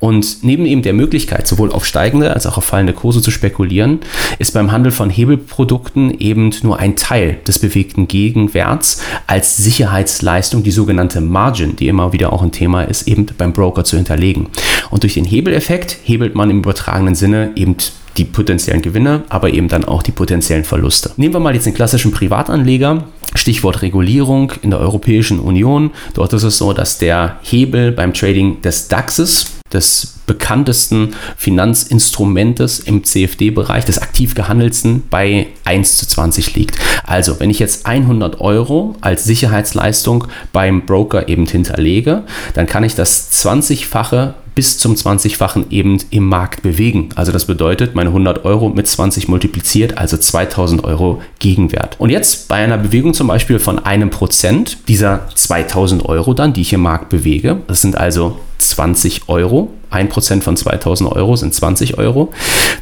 Und 0.00 0.38
neben 0.42 0.66
eben 0.66 0.82
der 0.82 0.92
Möglichkeit, 0.92 1.46
sowohl 1.46 1.70
auf 1.70 1.86
steigende 1.86 2.34
als 2.34 2.46
auch 2.46 2.58
auf 2.58 2.64
fallende 2.64 2.94
Kurse 2.94 3.22
zu 3.22 3.30
spekulieren, 3.30 4.00
ist 4.38 4.54
beim 4.54 4.72
Handel 4.72 4.92
von 4.92 5.10
Hebelprodukten 5.10 6.18
eben 6.18 6.50
nur 6.62 6.78
ein 6.78 6.96
Teil 6.96 7.38
des 7.46 7.58
bewegten 7.58 8.08
Gegenwerts 8.08 9.00
als 9.26 9.56
Sicherheitsleistung, 9.56 10.62
die 10.62 10.70
sogenannte 10.70 11.20
Margin, 11.20 11.76
die 11.76 11.88
immer 11.88 12.12
wieder 12.12 12.32
auch 12.32 12.42
ein 12.42 12.52
Thema 12.52 12.82
ist, 12.82 13.08
eben 13.08 13.26
beim 13.38 13.52
Broker 13.52 13.84
zu 13.84 13.96
hinterlegen. 13.96 14.48
Und 14.90 15.02
durch 15.02 15.14
den 15.14 15.24
Hebeleffekt 15.24 15.98
hebelt 16.04 16.34
man 16.34 16.50
im 16.50 16.58
übertragenen 16.58 17.14
Sinne 17.14 17.52
eben 17.56 17.76
die 18.16 18.24
potenziellen 18.24 18.82
Gewinne, 18.82 19.24
aber 19.28 19.52
eben 19.52 19.68
dann 19.68 19.84
auch 19.84 20.02
die 20.02 20.12
potenziellen 20.12 20.64
Verluste. 20.64 21.10
Nehmen 21.16 21.34
wir 21.34 21.40
mal 21.40 21.54
jetzt 21.54 21.66
den 21.66 21.74
klassischen 21.74 22.12
Privatanleger. 22.12 23.04
Stichwort 23.34 23.82
Regulierung 23.82 24.52
in 24.62 24.70
der 24.70 24.80
Europäischen 24.80 25.40
Union. 25.40 25.90
Dort 26.14 26.32
ist 26.32 26.44
es 26.44 26.58
so, 26.58 26.72
dass 26.72 26.98
der 26.98 27.38
Hebel 27.42 27.92
beim 27.92 28.14
Trading 28.14 28.62
des 28.62 28.88
DAXes, 28.88 29.46
des 29.72 30.20
bekanntesten 30.26 31.14
Finanzinstrumentes 31.36 32.78
im 32.78 33.04
CFD-Bereich, 33.04 33.84
des 33.84 33.98
aktiv 33.98 34.34
gehandelsten, 34.34 35.02
bei 35.10 35.48
1 35.64 35.98
zu 35.98 36.06
20 36.06 36.54
liegt. 36.54 36.78
Also, 37.04 37.40
wenn 37.40 37.50
ich 37.50 37.58
jetzt 37.58 37.84
100 37.84 38.40
Euro 38.40 38.96
als 39.00 39.24
Sicherheitsleistung 39.24 40.28
beim 40.52 40.86
Broker 40.86 41.28
eben 41.28 41.46
hinterlege, 41.46 42.22
dann 42.54 42.66
kann 42.66 42.84
ich 42.84 42.94
das 42.94 43.32
20-fache 43.44 44.34
bis 44.54 44.78
zum 44.78 44.94
20-fachen 44.94 45.66
eben 45.70 45.98
im 46.10 46.26
Markt 46.26 46.62
bewegen. 46.62 47.08
Also 47.14 47.32
das 47.32 47.44
bedeutet, 47.44 47.94
meine 47.94 48.10
100 48.10 48.44
Euro 48.44 48.68
mit 48.68 48.86
20 48.86 49.28
multipliziert, 49.28 49.98
also 49.98 50.16
2000 50.16 50.84
Euro 50.84 51.22
Gegenwert. 51.38 51.96
Und 51.98 52.10
jetzt 52.10 52.48
bei 52.48 52.56
einer 52.56 52.78
Bewegung 52.78 53.14
zum 53.14 53.26
Beispiel 53.26 53.58
von 53.58 53.78
einem 53.78 54.10
Prozent 54.10 54.78
dieser 54.88 55.28
2000 55.34 56.04
Euro 56.06 56.34
dann, 56.34 56.52
die 56.52 56.62
ich 56.62 56.72
im 56.72 56.82
Markt 56.82 57.08
bewege, 57.08 57.58
das 57.66 57.82
sind 57.82 57.96
also 57.96 58.38
20 58.58 59.28
Euro, 59.28 59.70
1% 59.92 60.40
von 60.42 60.56
2000 60.56 61.10
Euro 61.12 61.36
sind 61.36 61.54
20 61.54 61.98
Euro, 61.98 62.32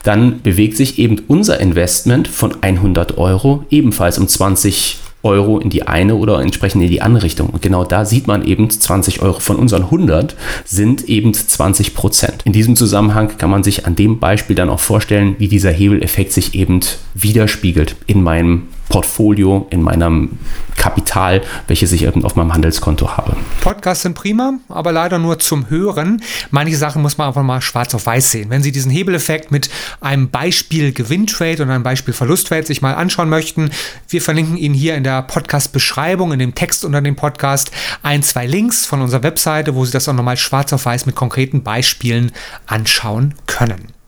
dann 0.03 0.41
bewegt 0.43 0.77
sich 0.77 0.99
eben 0.99 1.21
unser 1.29 1.61
Investment 1.61 2.29
von 2.29 2.63
100 2.63 3.19
Euro 3.19 3.65
ebenfalls 3.71 4.19
um 4.19 4.29
20 4.29 4.99
Euro 5.23 5.59
in 5.59 5.71
die 5.71 5.87
eine 5.87 6.17
oder 6.17 6.41
entsprechend 6.41 6.83
in 6.83 6.91
die 6.91 7.03
andere 7.03 7.25
Richtung. 7.25 7.51
Und 7.51 7.63
genau 7.63 7.85
da 7.85 8.05
sieht 8.05 8.27
man 8.27 8.45
eben 8.45 8.69
20 8.69 9.23
Euro 9.23 9.41
von 9.41 9.57
unseren 9.57 9.85
100 9.85 10.37
sind 10.65 11.09
eben 11.09 11.33
20 11.35 11.95
Prozent. 11.95 12.43
In 12.45 12.53
diesem 12.53 12.77
Zusammenhang 12.77 13.37
kann 13.39 13.51
man 13.51 13.63
sich 13.63 13.87
an 13.87 13.95
dem 13.95 14.19
Beispiel 14.19 14.57
dann 14.57 14.71
auch 14.71 14.81
vorstellen, 14.81 15.37
wie 15.39 15.49
dieser 15.49 15.71
Hebeleffekt 15.71 16.33
sich 16.33 16.55
eben 16.55 16.81
widerspiegelt 17.15 17.97
in 18.07 18.23
meinem 18.23 18.69
Portfolio, 18.89 19.67
in 19.71 19.83
meinem 19.83 20.39
Kapital, 20.77 21.43
welches 21.67 21.93
ich 21.93 22.05
eben 22.05 22.25
auf 22.25 22.37
meinem 22.37 22.53
Handelskonto 22.53 23.17
habe. 23.17 23.37
Podcasts 23.61 24.03
sind 24.03 24.15
prima, 24.15 24.55
aber 24.69 24.93
leider 24.93 25.19
nur 25.19 25.39
zum 25.39 25.71
Hören. 25.71 26.23
Manche 26.51 26.77
Sachen 26.77 27.03
muss 27.03 27.19
man 27.19 27.29
einfach 27.29 27.43
mal 27.43 27.61
schwarz 27.61 27.95
auf 27.95 28.07
weiß 28.07 28.33
sehen. 28.33 28.51
Wenn 28.51 28.63
Sie 28.63 28.73
diesen 28.73 28.91
Hebeleffekt 28.91 29.51
mit 29.51 29.71
einem 30.01 30.31
Beispiel 30.31 30.93
Gewinntrade 30.93 31.63
und 31.63 31.71
einem 31.71 31.85
Beispiel 31.85 32.13
Verlusttrade 32.13 32.67
sich 32.67 32.83
mal 32.83 32.95
anschauen 32.95 33.29
möchten, 33.29 33.71
wir 34.09 34.21
verlinken 34.21 34.57
Ihnen 34.57 34.75
hier 34.75 34.95
in 34.97 35.05
der 35.05 35.23
Podcast-Beschreibung, 35.23 36.33
in 36.33 36.39
dem 36.39 36.55
Text 36.55 36.85
unter 36.85 37.01
dem 37.01 37.17
Podcast, 37.17 37.71
ein, 38.03 38.23
zwei 38.23 38.47
Links 38.47 38.85
von 38.85 39.01
unserer 39.01 39.23
Webseite, 39.23 39.75
wo 39.75 39.85
Sie 39.85 39.93
das 39.93 40.09
auch 40.09 40.15
nochmal 40.15 40.37
schwarz 40.37 40.73
auf 40.73 40.85
weiß 40.85 41.07
mit 41.07 41.15
konkreten 41.15 41.63
Beispielen 41.63 42.33
anschauen 42.67 43.35
können. 43.47 44.02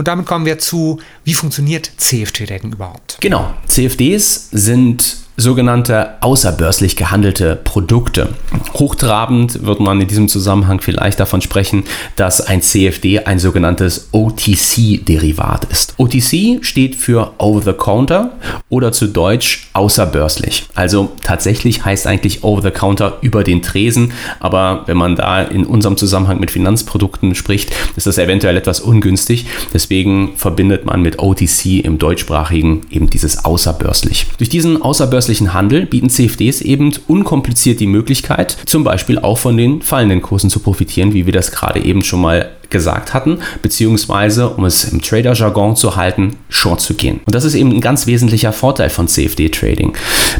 Und 0.00 0.08
damit 0.08 0.24
kommen 0.24 0.46
wir 0.46 0.58
zu, 0.58 0.98
wie 1.24 1.34
funktioniert 1.34 1.92
CFD-Trading 1.98 2.72
überhaupt? 2.72 3.18
Genau, 3.20 3.52
CFDs 3.66 4.48
sind 4.50 5.18
sogenannte 5.40 6.10
außerbörslich 6.20 6.96
gehandelte 6.96 7.56
Produkte. 7.56 8.28
Hochtrabend 8.74 9.64
wird 9.64 9.80
man 9.80 10.00
in 10.00 10.06
diesem 10.06 10.28
Zusammenhang 10.28 10.80
vielleicht 10.80 11.18
davon 11.18 11.40
sprechen, 11.40 11.84
dass 12.16 12.40
ein 12.40 12.62
CFD 12.62 13.20
ein 13.20 13.38
sogenanntes 13.38 14.08
OTC-Derivat 14.12 15.64
ist. 15.70 15.94
OTC 15.96 16.64
steht 16.64 16.94
für 16.94 17.32
Over 17.38 17.62
the 17.62 17.72
Counter 17.72 18.32
oder 18.68 18.92
zu 18.92 19.06
Deutsch 19.06 19.68
außerbörslich. 19.72 20.66
Also 20.74 21.12
tatsächlich 21.22 21.84
heißt 21.84 22.06
eigentlich 22.06 22.44
Over 22.44 22.62
the 22.62 22.70
Counter 22.70 23.18
über 23.22 23.42
den 23.42 23.62
Tresen, 23.62 24.12
aber 24.38 24.84
wenn 24.86 24.96
man 24.96 25.16
da 25.16 25.42
in 25.42 25.64
unserem 25.64 25.96
Zusammenhang 25.96 26.38
mit 26.38 26.50
Finanzprodukten 26.50 27.34
spricht, 27.34 27.72
ist 27.96 28.06
das 28.06 28.18
eventuell 28.18 28.56
etwas 28.56 28.80
ungünstig. 28.80 29.46
Deswegen 29.72 30.36
verbindet 30.36 30.84
man 30.84 31.02
mit 31.02 31.18
OTC 31.18 31.84
im 31.84 31.98
deutschsprachigen 31.98 32.82
eben 32.90 33.10
dieses 33.10 33.44
außerbörslich. 33.44 34.26
Durch 34.38 34.50
diesen 34.50 34.82
außerbörslichen 34.82 35.29
börslichen 35.30 35.54
Handel 35.54 35.86
bieten 35.86 36.10
CFDs 36.10 36.60
eben 36.60 36.92
unkompliziert 37.06 37.78
die 37.78 37.86
Möglichkeit, 37.86 38.56
zum 38.66 38.82
Beispiel 38.82 39.16
auch 39.20 39.38
von 39.38 39.56
den 39.56 39.80
fallenden 39.80 40.22
Kursen 40.22 40.50
zu 40.50 40.58
profitieren, 40.58 41.14
wie 41.14 41.24
wir 41.24 41.32
das 41.32 41.52
gerade 41.52 41.84
eben 41.84 42.02
schon 42.02 42.20
mal 42.20 42.50
gesagt 42.70 43.12
hatten, 43.12 43.40
beziehungsweise, 43.62 44.48
um 44.48 44.64
es 44.64 44.84
im 44.84 45.02
Trader-Jargon 45.02 45.76
zu 45.76 45.96
halten, 45.96 46.36
Short 46.48 46.80
zu 46.80 46.94
gehen. 46.94 47.20
Und 47.26 47.34
das 47.34 47.44
ist 47.44 47.54
eben 47.54 47.70
ein 47.70 47.80
ganz 47.80 48.06
wesentlicher 48.06 48.52
Vorteil 48.52 48.90
von 48.90 49.08
CFD-Trading. 49.08 49.92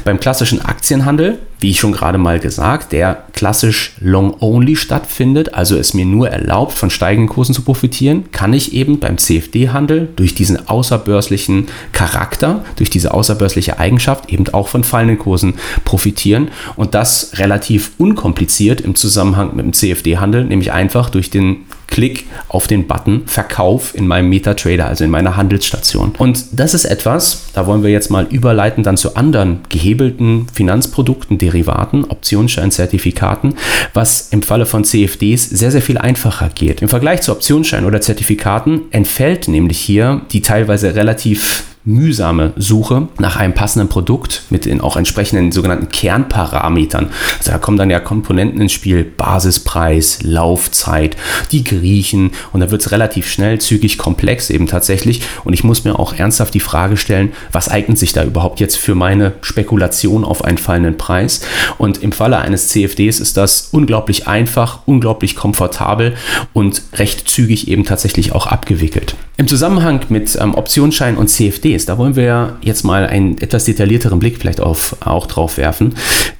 Beim 0.04 0.20
klassischen 0.20 0.64
Aktienhandel, 0.64 1.38
wie 1.60 1.70
ich 1.70 1.80
schon 1.80 1.92
gerade 1.92 2.16
mal 2.16 2.40
gesagt, 2.40 2.92
der 2.92 3.24
klassisch 3.34 3.92
Long-Only 4.00 4.76
stattfindet, 4.76 5.54
also 5.54 5.76
es 5.76 5.92
mir 5.92 6.06
nur 6.06 6.30
erlaubt, 6.30 6.72
von 6.72 6.88
steigenden 6.88 7.28
Kursen 7.28 7.54
zu 7.54 7.62
profitieren, 7.62 8.32
kann 8.32 8.54
ich 8.54 8.72
eben 8.72 8.98
beim 8.98 9.18
CFD-Handel 9.18 10.08
durch 10.16 10.34
diesen 10.34 10.68
außerbörslichen 10.68 11.66
Charakter, 11.92 12.64
durch 12.76 12.88
diese 12.88 13.12
außerbörsliche 13.12 13.78
Eigenschaft 13.78 14.32
eben 14.32 14.48
auch 14.48 14.68
von 14.68 14.84
fallenden 14.84 15.18
Kursen 15.18 15.54
profitieren 15.84 16.48
und 16.76 16.94
das 16.94 17.32
relativ 17.34 17.92
unkompliziert 17.98 18.80
im 18.80 18.94
Zusammenhang 18.94 19.54
mit 19.54 19.66
dem 19.66 19.72
CFD-Handel, 19.72 20.44
nämlich 20.44 20.72
einfach 20.72 21.10
durch 21.10 21.30
den 21.30 21.66
Klick 21.90 22.26
auf 22.48 22.66
den 22.66 22.87
Button 22.87 23.22
Verkauf 23.26 23.94
in 23.94 24.07
meinem 24.07 24.29
MetaTrader, 24.29 24.87
also 24.87 25.05
in 25.05 25.11
meiner 25.11 25.37
Handelsstation. 25.37 26.12
Und 26.18 26.44
das 26.53 26.74
ist 26.74 26.85
etwas, 26.85 27.46
da 27.53 27.66
wollen 27.66 27.83
wir 27.83 27.90
jetzt 27.90 28.11
mal 28.11 28.26
überleiten 28.31 28.83
dann 28.83 28.96
zu 28.96 29.16
anderen 29.16 29.61
gehebelten 29.68 30.46
Finanzprodukten, 30.53 31.38
Derivaten, 31.38 32.05
Optionsscheinzertifikaten, 32.05 33.55
was 33.92 34.29
im 34.31 34.42
Falle 34.42 34.66
von 34.66 34.85
CFDs 34.85 35.50
sehr, 35.50 35.70
sehr 35.70 35.83
viel 35.83 35.98
einfacher 35.98 36.48
geht. 36.55 36.83
Im 36.83 36.88
Vergleich 36.88 37.22
zu 37.22 37.33
Optionsschein 37.33 37.85
oder 37.85 38.00
Zertifikaten 38.00 38.83
entfällt 38.90 39.48
nämlich 39.48 39.79
hier 39.79 40.22
die 40.33 40.42
teilweise 40.42 40.94
relativ 40.94 41.64
mühsame 41.84 42.52
Suche 42.56 43.08
nach 43.18 43.36
einem 43.36 43.54
passenden 43.54 43.88
Produkt 43.88 44.42
mit 44.50 44.66
den 44.66 44.80
auch 44.80 44.96
entsprechenden 44.96 45.50
sogenannten 45.50 45.88
Kernparametern. 45.88 47.08
Also 47.38 47.52
da 47.52 47.58
kommen 47.58 47.78
dann 47.78 47.90
ja 47.90 48.00
Komponenten 48.00 48.60
ins 48.60 48.72
Spiel, 48.72 49.04
Basispreis, 49.04 50.18
Laufzeit, 50.22 51.16
die 51.52 51.64
Griechen 51.64 52.32
und 52.52 52.60
da 52.60 52.70
wird 52.70 52.82
es 52.82 52.92
relativ 52.92 53.30
schnell, 53.30 53.60
zügig 53.60 53.96
komplex 53.96 54.50
eben 54.50 54.66
tatsächlich 54.66 55.22
und 55.44 55.54
ich 55.54 55.64
muss 55.64 55.84
mir 55.84 55.98
auch 55.98 56.12
ernsthaft 56.12 56.52
die 56.52 56.60
Frage 56.60 56.98
stellen, 56.98 57.32
was 57.50 57.70
eignet 57.70 57.98
sich 57.98 58.12
da 58.12 58.24
überhaupt 58.24 58.60
jetzt 58.60 58.76
für 58.76 58.94
meine 58.94 59.32
Spekulation 59.40 60.24
auf 60.24 60.44
einen 60.44 60.58
fallenden 60.58 60.98
Preis 60.98 61.40
und 61.78 62.02
im 62.02 62.12
Falle 62.12 62.38
eines 62.38 62.68
CFDs 62.68 63.20
ist 63.20 63.38
das 63.38 63.68
unglaublich 63.72 64.28
einfach, 64.28 64.80
unglaublich 64.86 65.34
komfortabel 65.34 66.14
und 66.52 66.82
recht 66.94 67.28
zügig 67.28 67.68
eben 67.68 67.84
tatsächlich 67.84 68.32
auch 68.32 68.46
abgewickelt. 68.46 69.16
Im 69.40 69.48
Zusammenhang 69.48 70.03
mit 70.11 70.37
ähm, 70.38 70.55
Optionsschein 70.55 71.16
und 71.16 71.29
CFDs, 71.29 71.87
da 71.87 71.96
wollen 71.96 72.14
wir 72.14 72.59
jetzt 72.61 72.85
mal 72.85 73.07
einen 73.07 73.38
etwas 73.38 73.64
detaillierteren 73.64 74.18
Blick 74.18 74.37
vielleicht 74.37 74.61
auf, 74.61 74.96
auch 75.00 75.24
drauf 75.26 75.57
werfen, 75.57 75.94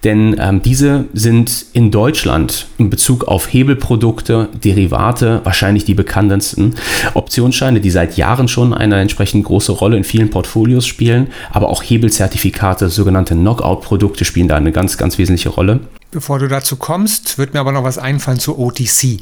denn 0.05 0.37
ähm, 0.39 0.61
diese 0.61 1.07
sind 1.15 1.65
in 1.73 1.91
Deutschland 1.91 2.67
in 2.77 2.91
Bezug 2.91 3.25
auf 3.27 3.51
Hebelprodukte, 3.51 4.51
Derivate 4.63 5.41
wahrscheinlich 5.45 5.87
die 5.87 5.95
bekanntesten. 5.95 6.75
Optionsscheine, 7.15 7.81
die 7.81 7.91
seit 7.91 8.19
Jahren 8.19 8.49
schon 8.49 8.75
eine 8.75 9.01
entsprechend 9.01 9.47
große 9.47 9.73
Rolle 9.73 9.97
in 9.97 10.05
vielen 10.05 10.29
Portfolios 10.29 10.87
spielen, 10.87 11.29
aber 11.53 11.71
auch 11.71 11.83
Hebelzertifikate, 11.83 12.91
sogenannte 12.91 13.35
Knockout-Produkte 13.35 14.27
spielen 14.27 14.49
da 14.49 14.57
eine 14.57 14.73
ganz, 14.73 14.99
ganz 14.99 15.17
wesentliche 15.17 15.49
Rolle. 15.49 15.81
Bevor 16.13 16.41
du 16.41 16.49
dazu 16.49 16.75
kommst, 16.75 17.39
wird 17.39 17.55
mir 17.55 17.61
aber 17.61 17.71
noch 17.71 17.85
was 17.85 17.97
einfallen 17.97 18.41
zu 18.41 18.59
OTC. 18.59 19.21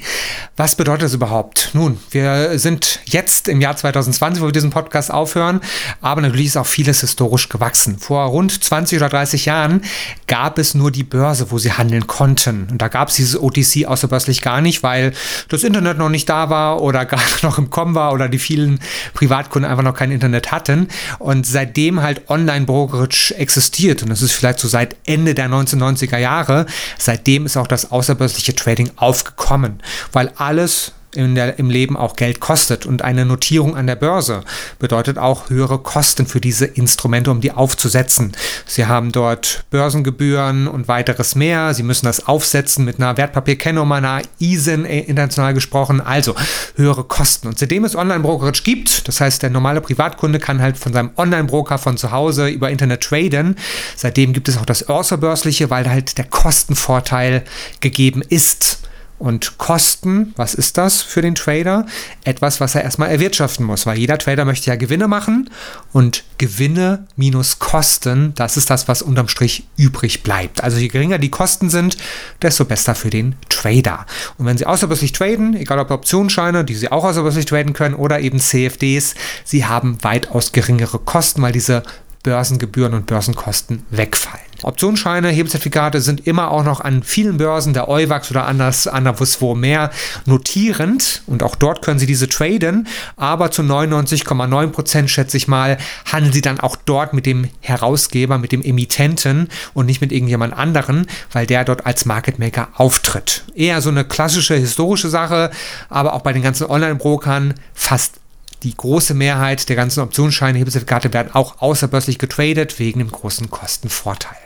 Was 0.56 0.74
bedeutet 0.74 1.02
das 1.02 1.12
überhaupt? 1.12 1.68
Nun, 1.74 1.98
wir 2.12 2.58
sind 2.58 3.00
jetzt 3.04 3.48
im 3.48 3.60
Jahr 3.60 3.76
2020, 3.76 4.42
wo 4.42 4.46
wir 4.46 4.52
diesen 4.52 4.70
Podcast 4.70 5.10
aufhören, 5.10 5.60
aber 6.00 6.22
natürlich 6.22 6.46
ist 6.46 6.56
auch 6.56 6.66
vieles 6.66 7.02
historisch 7.02 7.50
gewachsen. 7.50 7.98
Vor 7.98 8.24
rund 8.24 8.64
20 8.64 8.96
oder 8.96 9.10
30 9.10 9.44
Jahren 9.44 9.82
gab 10.28 10.58
es 10.58 10.74
nur 10.74 10.90
die 10.90 11.02
Börse, 11.02 11.50
wo 11.50 11.58
sie 11.58 11.72
handeln 11.72 12.06
konnten. 12.06 12.68
Und 12.70 12.80
da 12.80 12.88
gab 12.88 13.08
es 13.08 13.16
dieses 13.16 13.38
OTC 13.38 13.84
außerbörslich 13.86 14.40
gar 14.40 14.62
nicht, 14.62 14.82
weil 14.82 15.12
das 15.50 15.64
Internet 15.64 15.98
noch 15.98 16.08
nicht 16.08 16.26
da 16.30 16.48
war 16.48 16.80
oder 16.80 17.04
gar 17.04 17.20
noch 17.42 17.58
im 17.58 17.68
Kommen 17.68 17.94
war 17.96 18.14
oder 18.14 18.30
die 18.30 18.38
vielen 18.38 18.80
Privatkunden 19.12 19.70
einfach 19.70 19.84
noch 19.84 19.94
kein 19.94 20.10
Internet 20.10 20.52
hatten. 20.52 20.88
Und 21.18 21.46
seitdem 21.46 22.00
halt 22.00 22.30
Online-Brokerage 22.30 23.34
existiert, 23.36 24.02
und 24.02 24.08
das 24.08 24.22
ist 24.22 24.32
vielleicht 24.32 24.58
so 24.58 24.68
seit 24.68 24.96
Ende 25.04 25.34
der 25.34 25.50
1990er 25.50 26.16
Jahre, 26.16 26.64
Seitdem 26.98 27.46
ist 27.46 27.56
auch 27.56 27.66
das 27.66 27.90
außerbörsliche 27.90 28.54
Trading 28.54 28.90
aufgekommen, 28.96 29.82
weil 30.12 30.32
alles 30.36 30.92
der, 31.14 31.58
im 31.58 31.70
Leben 31.70 31.96
auch 31.96 32.16
Geld 32.16 32.40
kostet. 32.40 32.86
Und 32.86 33.02
eine 33.02 33.24
Notierung 33.24 33.76
an 33.76 33.86
der 33.86 33.96
Börse 33.96 34.42
bedeutet 34.78 35.18
auch 35.18 35.50
höhere 35.50 35.78
Kosten 35.78 36.26
für 36.26 36.40
diese 36.40 36.66
Instrumente, 36.66 37.30
um 37.30 37.40
die 37.40 37.52
aufzusetzen. 37.52 38.32
Sie 38.66 38.86
haben 38.86 39.12
dort 39.12 39.64
Börsengebühren 39.70 40.68
und 40.68 40.88
weiteres 40.88 41.34
mehr. 41.34 41.74
Sie 41.74 41.82
müssen 41.82 42.06
das 42.06 42.26
aufsetzen 42.26 42.84
mit 42.84 42.98
einer 42.98 43.16
Wertpapierkennung, 43.16 43.90
einer 43.92 44.22
ISIN 44.38 44.84
äh, 44.84 45.00
international 45.00 45.54
gesprochen. 45.54 46.00
Also 46.00 46.34
höhere 46.76 47.04
Kosten. 47.04 47.48
Und 47.48 47.58
seitdem 47.58 47.84
es 47.84 47.96
Online-Brokerage 47.96 48.62
gibt, 48.62 49.08
das 49.08 49.20
heißt, 49.20 49.42
der 49.42 49.50
normale 49.50 49.80
Privatkunde 49.80 50.38
kann 50.38 50.60
halt 50.60 50.76
von 50.76 50.92
seinem 50.92 51.10
Online-Broker 51.16 51.78
von 51.78 51.96
zu 51.96 52.12
Hause 52.12 52.48
über 52.48 52.70
Internet 52.70 53.02
traden. 53.02 53.56
Seitdem 53.96 54.32
gibt 54.32 54.48
es 54.48 54.58
auch 54.58 54.66
das 54.66 54.88
Außerbörsliche, 54.88 55.70
weil 55.70 55.88
halt 55.88 56.18
der 56.18 56.26
Kostenvorteil 56.26 57.44
gegeben 57.80 58.22
ist. 58.28 58.87
Und 59.18 59.58
Kosten, 59.58 60.32
was 60.36 60.54
ist 60.54 60.78
das 60.78 61.02
für 61.02 61.22
den 61.22 61.34
Trader? 61.34 61.86
Etwas, 62.24 62.60
was 62.60 62.74
er 62.74 62.84
erstmal 62.84 63.10
erwirtschaften 63.10 63.66
muss, 63.66 63.84
weil 63.84 63.98
jeder 63.98 64.16
Trader 64.18 64.44
möchte 64.44 64.70
ja 64.70 64.76
Gewinne 64.76 65.08
machen 65.08 65.50
und 65.92 66.24
Gewinne 66.38 67.06
minus 67.16 67.58
Kosten, 67.58 68.32
das 68.36 68.56
ist 68.56 68.70
das, 68.70 68.86
was 68.86 69.02
unterm 69.02 69.26
Strich 69.28 69.66
übrig 69.76 70.22
bleibt. 70.22 70.62
Also 70.62 70.78
je 70.78 70.88
geringer 70.88 71.18
die 71.18 71.30
Kosten 71.30 71.68
sind, 71.68 71.96
desto 72.42 72.64
besser 72.64 72.94
für 72.94 73.10
den 73.10 73.34
Trader. 73.48 74.06
Und 74.38 74.46
wenn 74.46 74.56
Sie 74.56 74.66
außerbörslich 74.66 75.12
traden, 75.12 75.54
egal 75.54 75.80
ob 75.80 75.90
Optionsscheine, 75.90 76.64
die 76.64 76.76
Sie 76.76 76.92
auch 76.92 77.04
außerbörslich 77.04 77.46
traden 77.46 77.72
können 77.72 77.96
oder 77.96 78.20
eben 78.20 78.38
CFDs, 78.38 79.14
Sie 79.44 79.64
haben 79.64 79.98
weitaus 80.02 80.52
geringere 80.52 81.00
Kosten, 81.00 81.42
weil 81.42 81.52
diese 81.52 81.82
Börsengebühren 82.22 82.94
und 82.94 83.06
Börsenkosten 83.06 83.84
wegfallen. 83.90 84.48
Optionsscheine, 84.62 85.28
Hebelzertifikate 85.28 86.00
sind 86.00 86.26
immer 86.26 86.50
auch 86.50 86.64
noch 86.64 86.80
an 86.80 87.04
vielen 87.04 87.36
Börsen, 87.36 87.74
der 87.74 87.88
Euwax 87.88 88.30
oder 88.32 88.46
anders, 88.46 88.88
anderswo 88.88 89.54
mehr, 89.54 89.90
notierend 90.26 91.22
und 91.26 91.44
auch 91.44 91.54
dort 91.54 91.82
können 91.82 92.00
Sie 92.00 92.06
diese 92.06 92.28
traden, 92.28 92.88
aber 93.16 93.52
zu 93.52 93.62
99,9 93.62 94.68
Prozent 94.68 95.10
schätze 95.10 95.36
ich 95.36 95.46
mal, 95.46 95.78
handeln 96.10 96.32
Sie 96.32 96.40
dann 96.40 96.58
auch 96.58 96.74
dort 96.74 97.12
mit 97.12 97.24
dem 97.24 97.48
Herausgeber, 97.60 98.38
mit 98.38 98.50
dem 98.50 98.62
Emittenten 98.62 99.48
und 99.74 99.86
nicht 99.86 100.00
mit 100.00 100.10
irgendjemand 100.10 100.54
anderen, 100.54 101.06
weil 101.32 101.46
der 101.46 101.64
dort 101.64 101.86
als 101.86 102.04
Market 102.04 102.40
Maker 102.40 102.68
auftritt. 102.74 103.44
Eher 103.54 103.80
so 103.80 103.90
eine 103.90 104.04
klassische 104.04 104.56
historische 104.56 105.08
Sache, 105.08 105.50
aber 105.88 106.14
auch 106.14 106.22
bei 106.22 106.32
den 106.32 106.42
ganzen 106.42 106.66
Online-Brokern 106.66 107.54
fast 107.74 108.14
die 108.62 108.74
große 108.76 109.14
Mehrheit 109.14 109.68
der 109.68 109.76
ganzen 109.76 110.00
Optionsscheine, 110.00 110.58
Hebelzertifikate 110.58 111.12
werden 111.12 111.30
auch 111.32 111.60
außerbörslich 111.60 112.18
getradet 112.18 112.78
wegen 112.78 112.98
dem 112.98 113.10
großen 113.10 113.50
Kostenvorteil. 113.50 114.36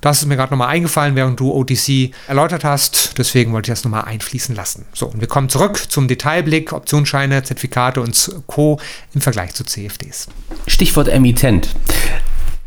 Das 0.00 0.20
ist 0.20 0.26
mir 0.26 0.36
gerade 0.36 0.52
nochmal 0.52 0.68
eingefallen, 0.68 1.16
während 1.16 1.40
du 1.40 1.52
OTC 1.52 2.12
erläutert 2.28 2.64
hast. 2.64 3.18
Deswegen 3.18 3.52
wollte 3.52 3.70
ich 3.70 3.78
das 3.78 3.84
nochmal 3.84 4.04
einfließen 4.04 4.54
lassen. 4.54 4.84
So, 4.92 5.06
und 5.06 5.20
wir 5.20 5.28
kommen 5.28 5.48
zurück 5.48 5.90
zum 5.90 6.08
Detailblick, 6.08 6.72
Optionsscheine, 6.72 7.42
Zertifikate 7.42 8.00
und 8.00 8.30
Co. 8.46 8.78
im 9.14 9.20
Vergleich 9.20 9.54
zu 9.54 9.64
CFDs. 9.64 10.28
Stichwort 10.66 11.08
Emittent. 11.08 11.70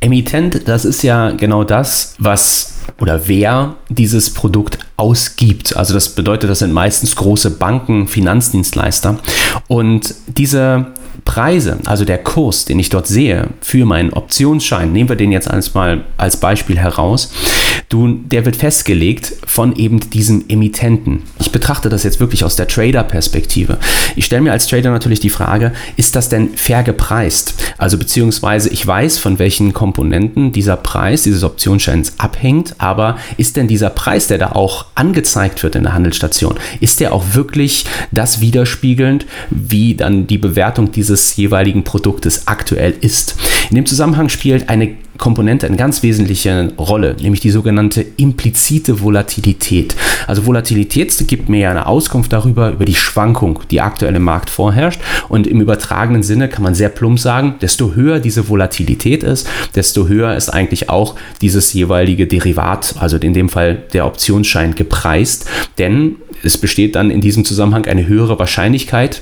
Emittent, 0.01 0.67
das 0.67 0.85
ist 0.85 1.03
ja 1.03 1.31
genau 1.31 1.63
das, 1.63 2.15
was 2.19 2.73
oder 2.99 3.27
wer 3.27 3.75
dieses 3.89 4.33
Produkt 4.33 4.79
ausgibt. 4.97 5.75
Also 5.75 5.93
das 5.93 6.09
bedeutet, 6.09 6.49
das 6.49 6.59
sind 6.59 6.73
meistens 6.73 7.15
große 7.15 7.51
Banken, 7.51 8.07
Finanzdienstleister. 8.07 9.19
Und 9.67 10.13
diese 10.27 10.87
Preise, 11.25 11.79
also 11.85 12.05
der 12.05 12.19
Kurs, 12.19 12.65
den 12.65 12.79
ich 12.79 12.89
dort 12.89 13.07
sehe 13.07 13.49
für 13.59 13.85
meinen 13.85 14.13
Optionsschein, 14.13 14.93
nehmen 14.93 15.09
wir 15.09 15.15
den 15.15 15.31
jetzt 15.31 15.49
als 15.49 15.73
mal 15.73 16.05
als 16.17 16.37
Beispiel 16.37 16.77
heraus, 16.77 17.31
du, 17.89 18.07
der 18.07 18.45
wird 18.45 18.55
festgelegt 18.55 19.33
von 19.45 19.75
eben 19.75 19.99
diesem 20.09 20.45
Emittenten. 20.47 21.23
Ich 21.39 21.51
betrachte 21.51 21.89
das 21.89 22.03
jetzt 22.03 22.19
wirklich 22.19 22.43
aus 22.43 22.55
der 22.55 22.67
Trader-Perspektive. 22.67 23.77
Ich 24.15 24.25
stelle 24.25 24.41
mir 24.41 24.51
als 24.51 24.67
Trader 24.67 24.91
natürlich 24.91 25.19
die 25.19 25.29
Frage, 25.29 25.73
ist 25.97 26.15
das 26.15 26.29
denn 26.29 26.55
fair 26.55 26.83
gepreist? 26.83 27.53
Also 27.77 27.97
beziehungsweise 27.97 28.69
ich 28.69 28.85
weiß, 28.85 29.19
von 29.19 29.39
welchen 29.39 29.73
Komponenten 29.73 30.51
dieser 30.51 30.77
Preis 30.77 31.23
dieses 31.23 31.43
Optionsscheins 31.43 32.13
abhängt, 32.17 32.75
aber 32.77 33.17
ist 33.37 33.55
denn 33.55 33.67
dieser 33.67 33.89
Preis, 33.89 34.27
der 34.27 34.37
da 34.37 34.51
auch 34.51 34.85
angezeigt 34.95 35.63
wird 35.63 35.75
in 35.75 35.83
der 35.83 35.93
Handelsstation, 35.93 36.55
ist 36.79 36.99
der 36.99 37.13
auch 37.13 37.23
wirklich 37.33 37.85
das 38.11 38.41
widerspiegelnd, 38.41 39.25
wie 39.49 39.95
dann 39.95 40.27
die 40.27 40.37
Bewertung 40.37 40.91
dieses 40.91 41.35
jeweiligen 41.35 41.83
Produktes 41.83 42.47
aktuell 42.47 42.93
ist? 43.01 43.35
In 43.69 43.75
dem 43.75 43.85
Zusammenhang 43.85 44.29
spielt 44.29 44.69
eine 44.69 44.95
Komponente 45.17 45.65
eine 45.65 45.77
ganz 45.77 46.03
wesentliche 46.03 46.73
Rolle, 46.77 47.15
nämlich 47.21 47.39
die 47.39 47.49
sogenannte 47.49 48.05
implizite 48.17 49.01
Volatilität. 49.01 49.95
Also 50.27 50.45
Volatilität 50.45 51.15
gibt 51.27 51.49
mir 51.49 51.59
ja 51.59 51.71
eine 51.71 51.87
Auskunft 51.87 52.33
darüber, 52.33 52.71
über 52.71 52.85
die 52.85 52.95
Schwankung, 52.95 53.59
die 53.71 53.81
aktuell 53.81 54.15
im 54.15 54.23
Markt 54.23 54.49
vorherrscht. 54.49 54.99
Und 55.29 55.47
im 55.47 55.61
übertragenen 55.61 56.23
Sinne 56.23 56.49
kann 56.49 56.63
man 56.63 56.75
sehr 56.75 56.89
plump 56.89 57.19
sagen, 57.19 57.55
desto 57.61 57.93
höher 57.95 58.19
diese 58.19 58.49
Volatilität 58.49 59.23
ist, 59.23 59.47
desto 59.75 60.07
höher 60.07 60.35
ist 60.35 60.49
eigentlich 60.49 60.89
auch 60.89 61.15
dieses 61.41 61.73
jeweilige 61.73 62.27
Derivat, 62.27 62.95
also 62.99 63.17
in 63.17 63.33
dem 63.33 63.49
Fall 63.49 63.83
der 63.93 64.05
Optionsschein, 64.05 64.75
gepreist. 64.75 65.47
Denn 65.77 66.17
es 66.43 66.57
besteht 66.57 66.95
dann 66.95 67.11
in 67.11 67.21
diesem 67.21 67.45
Zusammenhang 67.45 67.85
eine 67.85 68.07
höhere 68.07 68.37
Wahrscheinlichkeit, 68.39 69.21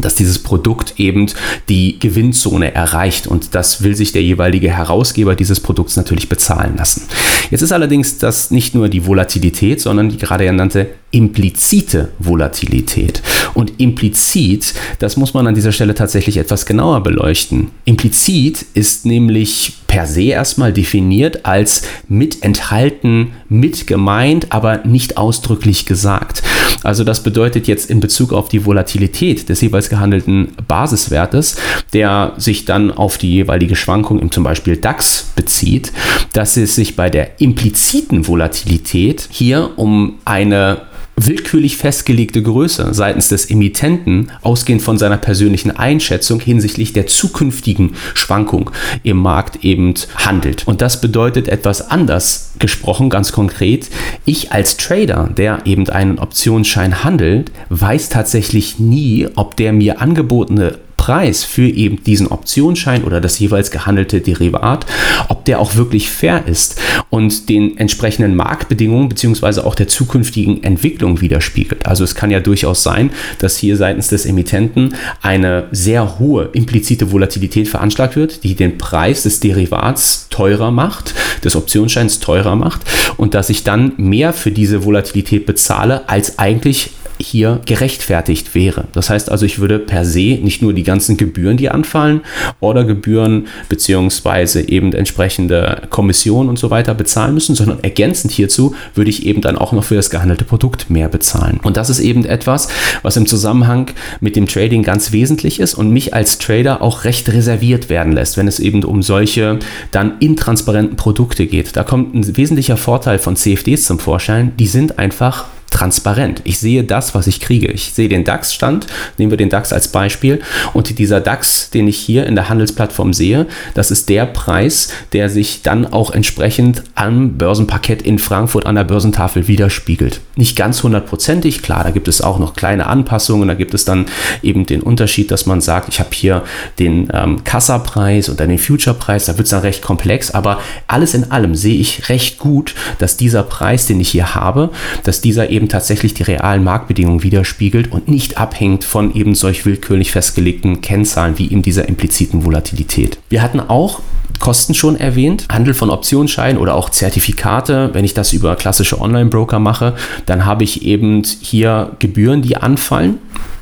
dass 0.00 0.14
dieses 0.14 0.38
Produkt 0.38 0.94
eben 0.98 1.26
die 1.68 1.98
Gewinnzone 1.98 2.74
erreicht 2.74 3.26
und 3.26 3.54
das 3.54 3.82
will 3.82 3.96
sich 3.96 4.12
der 4.12 4.22
jeweilige 4.22 4.70
Herausgeber 4.70 5.34
dieses 5.34 5.60
Produkts 5.60 5.96
natürlich 5.96 6.28
bezahlen 6.28 6.76
lassen. 6.76 7.02
Jetzt 7.50 7.62
ist 7.62 7.72
allerdings 7.72 8.18
das 8.18 8.50
nicht 8.50 8.74
nur 8.74 8.88
die 8.88 9.06
Volatilität, 9.06 9.80
sondern 9.80 10.08
die 10.08 10.16
gerade 10.16 10.44
genannte 10.44 10.88
implizite 11.10 12.10
Volatilität. 12.18 13.22
Und 13.54 13.80
implizit, 13.80 14.74
das 15.00 15.16
muss 15.16 15.34
man 15.34 15.46
an 15.46 15.54
dieser 15.54 15.72
Stelle 15.72 15.94
tatsächlich 15.94 16.36
etwas 16.36 16.66
genauer 16.66 17.02
beleuchten. 17.02 17.68
Implizit 17.84 18.64
ist 18.74 19.06
nämlich 19.06 19.72
per 19.88 20.06
se 20.06 20.22
erstmal 20.22 20.72
definiert 20.72 21.44
als 21.44 21.82
mit 22.08 22.44
enthalten, 22.44 23.32
mit 23.48 23.88
gemeint, 23.88 24.46
aber 24.50 24.84
nicht 24.84 25.16
ausdrücklich 25.16 25.84
gesagt. 25.84 26.42
Also 26.84 27.02
das 27.02 27.22
bedeutet 27.24 27.66
jetzt 27.66 27.90
in 27.90 27.98
Bezug 27.98 28.32
auf 28.32 28.48
die 28.48 28.64
Volatilität 28.64 29.48
des 29.48 29.60
jeweils 29.60 29.90
gehandelten 29.90 30.52
Basiswertes, 30.68 31.56
der 31.92 32.34
sich 32.36 32.64
dann 32.64 32.92
auf 32.92 33.18
die 33.18 33.32
jeweilige 33.32 33.74
Schwankung 33.74 34.20
im 34.20 34.30
zum 34.30 34.44
Beispiel 34.44 34.76
DAX 34.76 35.32
bezieht, 35.34 35.92
dass 36.32 36.56
es 36.56 36.76
sich 36.76 36.94
bei 36.94 37.10
der 37.10 37.40
impliziten 37.40 38.28
Volatilität 38.28 39.28
hier 39.30 39.70
um 39.76 40.20
eine 40.24 40.82
willkürlich 41.26 41.76
festgelegte 41.76 42.42
Größe 42.42 42.92
seitens 42.92 43.28
des 43.28 43.50
Emittenten, 43.50 44.30
ausgehend 44.42 44.82
von 44.82 44.98
seiner 44.98 45.16
persönlichen 45.16 45.70
Einschätzung 45.70 46.40
hinsichtlich 46.40 46.92
der 46.92 47.06
zukünftigen 47.06 47.94
Schwankung 48.14 48.70
im 49.02 49.18
Markt 49.18 49.64
eben 49.64 49.94
handelt. 50.16 50.66
Und 50.66 50.80
das 50.80 51.00
bedeutet 51.00 51.48
etwas 51.48 51.90
anders 51.90 52.52
gesprochen, 52.58 53.10
ganz 53.10 53.32
konkret. 53.32 53.88
Ich 54.24 54.52
als 54.52 54.76
Trader, 54.76 55.30
der 55.36 55.60
eben 55.64 55.88
einen 55.88 56.18
Optionsschein 56.18 57.04
handelt, 57.04 57.50
weiß 57.68 58.08
tatsächlich 58.08 58.78
nie, 58.78 59.28
ob 59.34 59.56
der 59.56 59.72
mir 59.72 60.00
angebotene 60.00 60.78
Preis 61.00 61.44
für 61.44 61.66
eben 61.66 62.04
diesen 62.04 62.26
Optionsschein 62.26 63.04
oder 63.04 63.22
das 63.22 63.38
jeweils 63.38 63.70
gehandelte 63.70 64.20
Derivat, 64.20 64.84
ob 65.30 65.46
der 65.46 65.58
auch 65.58 65.74
wirklich 65.74 66.10
fair 66.10 66.46
ist 66.46 66.78
und 67.08 67.48
den 67.48 67.78
entsprechenden 67.78 68.36
Marktbedingungen 68.36 69.08
bzw. 69.08 69.62
auch 69.62 69.74
der 69.74 69.88
zukünftigen 69.88 70.62
Entwicklung 70.62 71.22
widerspiegelt. 71.22 71.86
Also 71.86 72.04
es 72.04 72.14
kann 72.14 72.30
ja 72.30 72.40
durchaus 72.40 72.82
sein, 72.82 73.08
dass 73.38 73.56
hier 73.56 73.78
seitens 73.78 74.08
des 74.08 74.26
Emittenten 74.26 74.94
eine 75.22 75.68
sehr 75.72 76.18
hohe 76.18 76.50
implizite 76.52 77.10
Volatilität 77.10 77.66
veranschlagt 77.66 78.16
wird, 78.16 78.44
die 78.44 78.54
den 78.54 78.76
Preis 78.76 79.22
des 79.22 79.40
Derivats 79.40 80.26
teurer 80.28 80.70
macht, 80.70 81.14
des 81.42 81.56
Optionsscheins 81.56 82.20
teurer 82.20 82.56
macht 82.56 82.82
und 83.16 83.32
dass 83.32 83.48
ich 83.48 83.64
dann 83.64 83.94
mehr 83.96 84.34
für 84.34 84.50
diese 84.50 84.84
Volatilität 84.84 85.46
bezahle, 85.46 86.10
als 86.10 86.38
eigentlich 86.38 86.90
hier 87.20 87.60
gerechtfertigt 87.66 88.54
wäre. 88.54 88.84
Das 88.92 89.10
heißt 89.10 89.30
also, 89.30 89.46
ich 89.46 89.58
würde 89.58 89.78
per 89.78 90.04
se 90.04 90.38
nicht 90.42 90.62
nur 90.62 90.72
die 90.72 90.82
ganzen 90.82 91.16
Gebühren, 91.16 91.56
die 91.56 91.68
anfallen, 91.68 92.22
Ordergebühren 92.60 93.46
beziehungsweise 93.68 94.68
eben 94.68 94.92
entsprechende 94.92 95.82
Kommissionen 95.90 96.48
und 96.48 96.58
so 96.58 96.70
weiter 96.70 96.94
bezahlen 96.94 97.34
müssen, 97.34 97.54
sondern 97.54 97.80
ergänzend 97.82 98.32
hierzu 98.32 98.74
würde 98.94 99.10
ich 99.10 99.26
eben 99.26 99.40
dann 99.40 99.58
auch 99.58 99.72
noch 99.72 99.84
für 99.84 99.94
das 99.94 100.10
gehandelte 100.10 100.44
Produkt 100.44 100.90
mehr 100.90 101.08
bezahlen. 101.08 101.60
Und 101.62 101.76
das 101.76 101.90
ist 101.90 102.00
eben 102.00 102.24
etwas, 102.24 102.68
was 103.02 103.16
im 103.16 103.26
Zusammenhang 103.26 103.90
mit 104.20 104.36
dem 104.36 104.46
Trading 104.46 104.82
ganz 104.82 105.12
wesentlich 105.12 105.60
ist 105.60 105.74
und 105.74 105.90
mich 105.90 106.14
als 106.14 106.38
Trader 106.38 106.82
auch 106.82 107.04
recht 107.04 107.28
reserviert 107.32 107.88
werden 107.88 108.12
lässt, 108.12 108.36
wenn 108.36 108.48
es 108.48 108.60
eben 108.60 108.84
um 108.84 109.02
solche 109.02 109.58
dann 109.90 110.18
intransparenten 110.20 110.96
Produkte 110.96 111.46
geht. 111.46 111.76
Da 111.76 111.84
kommt 111.84 112.14
ein 112.14 112.36
wesentlicher 112.36 112.76
Vorteil 112.76 113.18
von 113.18 113.36
CFDs 113.36 113.84
zum 113.84 113.98
Vorschein. 113.98 114.52
Die 114.58 114.66
sind 114.66 114.98
einfach 114.98 115.46
transparent. 115.80 116.42
Ich 116.44 116.58
sehe 116.58 116.84
das, 116.84 117.14
was 117.14 117.26
ich 117.26 117.40
kriege. 117.40 117.68
Ich 117.68 117.92
sehe 117.94 118.10
den 118.10 118.24
DAX-Stand, 118.24 118.86
nehmen 119.16 119.30
wir 119.30 119.38
den 119.38 119.48
DAX 119.48 119.72
als 119.72 119.88
Beispiel, 119.88 120.40
und 120.74 120.98
dieser 120.98 121.20
DAX, 121.20 121.70
den 121.70 121.88
ich 121.88 121.96
hier 121.96 122.26
in 122.26 122.34
der 122.34 122.50
Handelsplattform 122.50 123.14
sehe, 123.14 123.46
das 123.74 123.90
ist 123.90 124.10
der 124.10 124.26
Preis, 124.26 124.92
der 125.14 125.30
sich 125.30 125.62
dann 125.62 125.86
auch 125.86 126.10
entsprechend 126.10 126.82
am 126.94 127.38
Börsenparkett 127.38 128.02
in 128.02 128.18
Frankfurt 128.18 128.66
an 128.66 128.74
der 128.74 128.84
Börsentafel 128.84 129.48
widerspiegelt. 129.48 130.20
Nicht 130.36 130.54
ganz 130.54 130.82
hundertprozentig, 130.82 131.62
klar, 131.62 131.82
da 131.82 131.90
gibt 131.90 132.08
es 132.08 132.20
auch 132.20 132.38
noch 132.38 132.54
kleine 132.54 132.86
Anpassungen, 132.86 133.48
da 133.48 133.54
gibt 133.54 133.72
es 133.72 133.86
dann 133.86 134.04
eben 134.42 134.66
den 134.66 134.82
Unterschied, 134.82 135.30
dass 135.30 135.46
man 135.46 135.62
sagt, 135.62 135.88
ich 135.88 135.98
habe 135.98 136.10
hier 136.12 136.42
den 136.78 137.08
ähm, 137.14 137.42
Kassapreis 137.44 138.28
und 138.28 138.38
dann 138.38 138.50
den 138.50 138.58
Future-Preis, 138.58 139.24
da 139.24 139.38
wird 139.38 139.46
es 139.46 139.50
dann 139.50 139.60
recht 139.60 139.80
komplex, 139.80 140.30
aber 140.30 140.60
alles 140.88 141.14
in 141.14 141.30
allem 141.30 141.54
sehe 141.54 141.80
ich 141.80 142.10
recht 142.10 142.38
gut, 142.38 142.74
dass 142.98 143.16
dieser 143.16 143.44
Preis, 143.44 143.86
den 143.86 143.98
ich 143.98 144.10
hier 144.10 144.34
habe, 144.34 144.70
dass 145.04 145.22
dieser 145.22 145.48
eben 145.48 145.69
tatsächlich 145.70 146.14
die 146.14 146.24
realen 146.24 146.62
Marktbedingungen 146.62 147.22
widerspiegelt 147.22 147.90
und 147.90 148.08
nicht 148.08 148.38
abhängt 148.38 148.84
von 148.84 149.14
eben 149.14 149.34
solch 149.34 149.64
willkürlich 149.64 150.12
festgelegten 150.12 150.80
Kennzahlen 150.80 151.38
wie 151.38 151.50
eben 151.50 151.62
dieser 151.62 151.88
impliziten 151.88 152.44
Volatilität. 152.44 153.18
Wir 153.28 153.42
hatten 153.42 153.60
auch 153.60 154.00
Kosten 154.38 154.74
schon 154.74 154.96
erwähnt, 154.96 155.46
Handel 155.50 155.74
von 155.74 155.90
Optionsscheinen 155.90 156.60
oder 156.60 156.74
auch 156.74 156.90
Zertifikate. 156.90 157.90
Wenn 157.92 158.04
ich 158.04 158.14
das 158.14 158.32
über 158.32 158.56
klassische 158.56 159.00
Online-Broker 159.00 159.58
mache, 159.58 159.94
dann 160.26 160.46
habe 160.46 160.64
ich 160.64 160.82
eben 160.82 161.22
hier 161.24 161.92
Gebühren, 161.98 162.42
die 162.42 162.56
anfallen. 162.56 163.18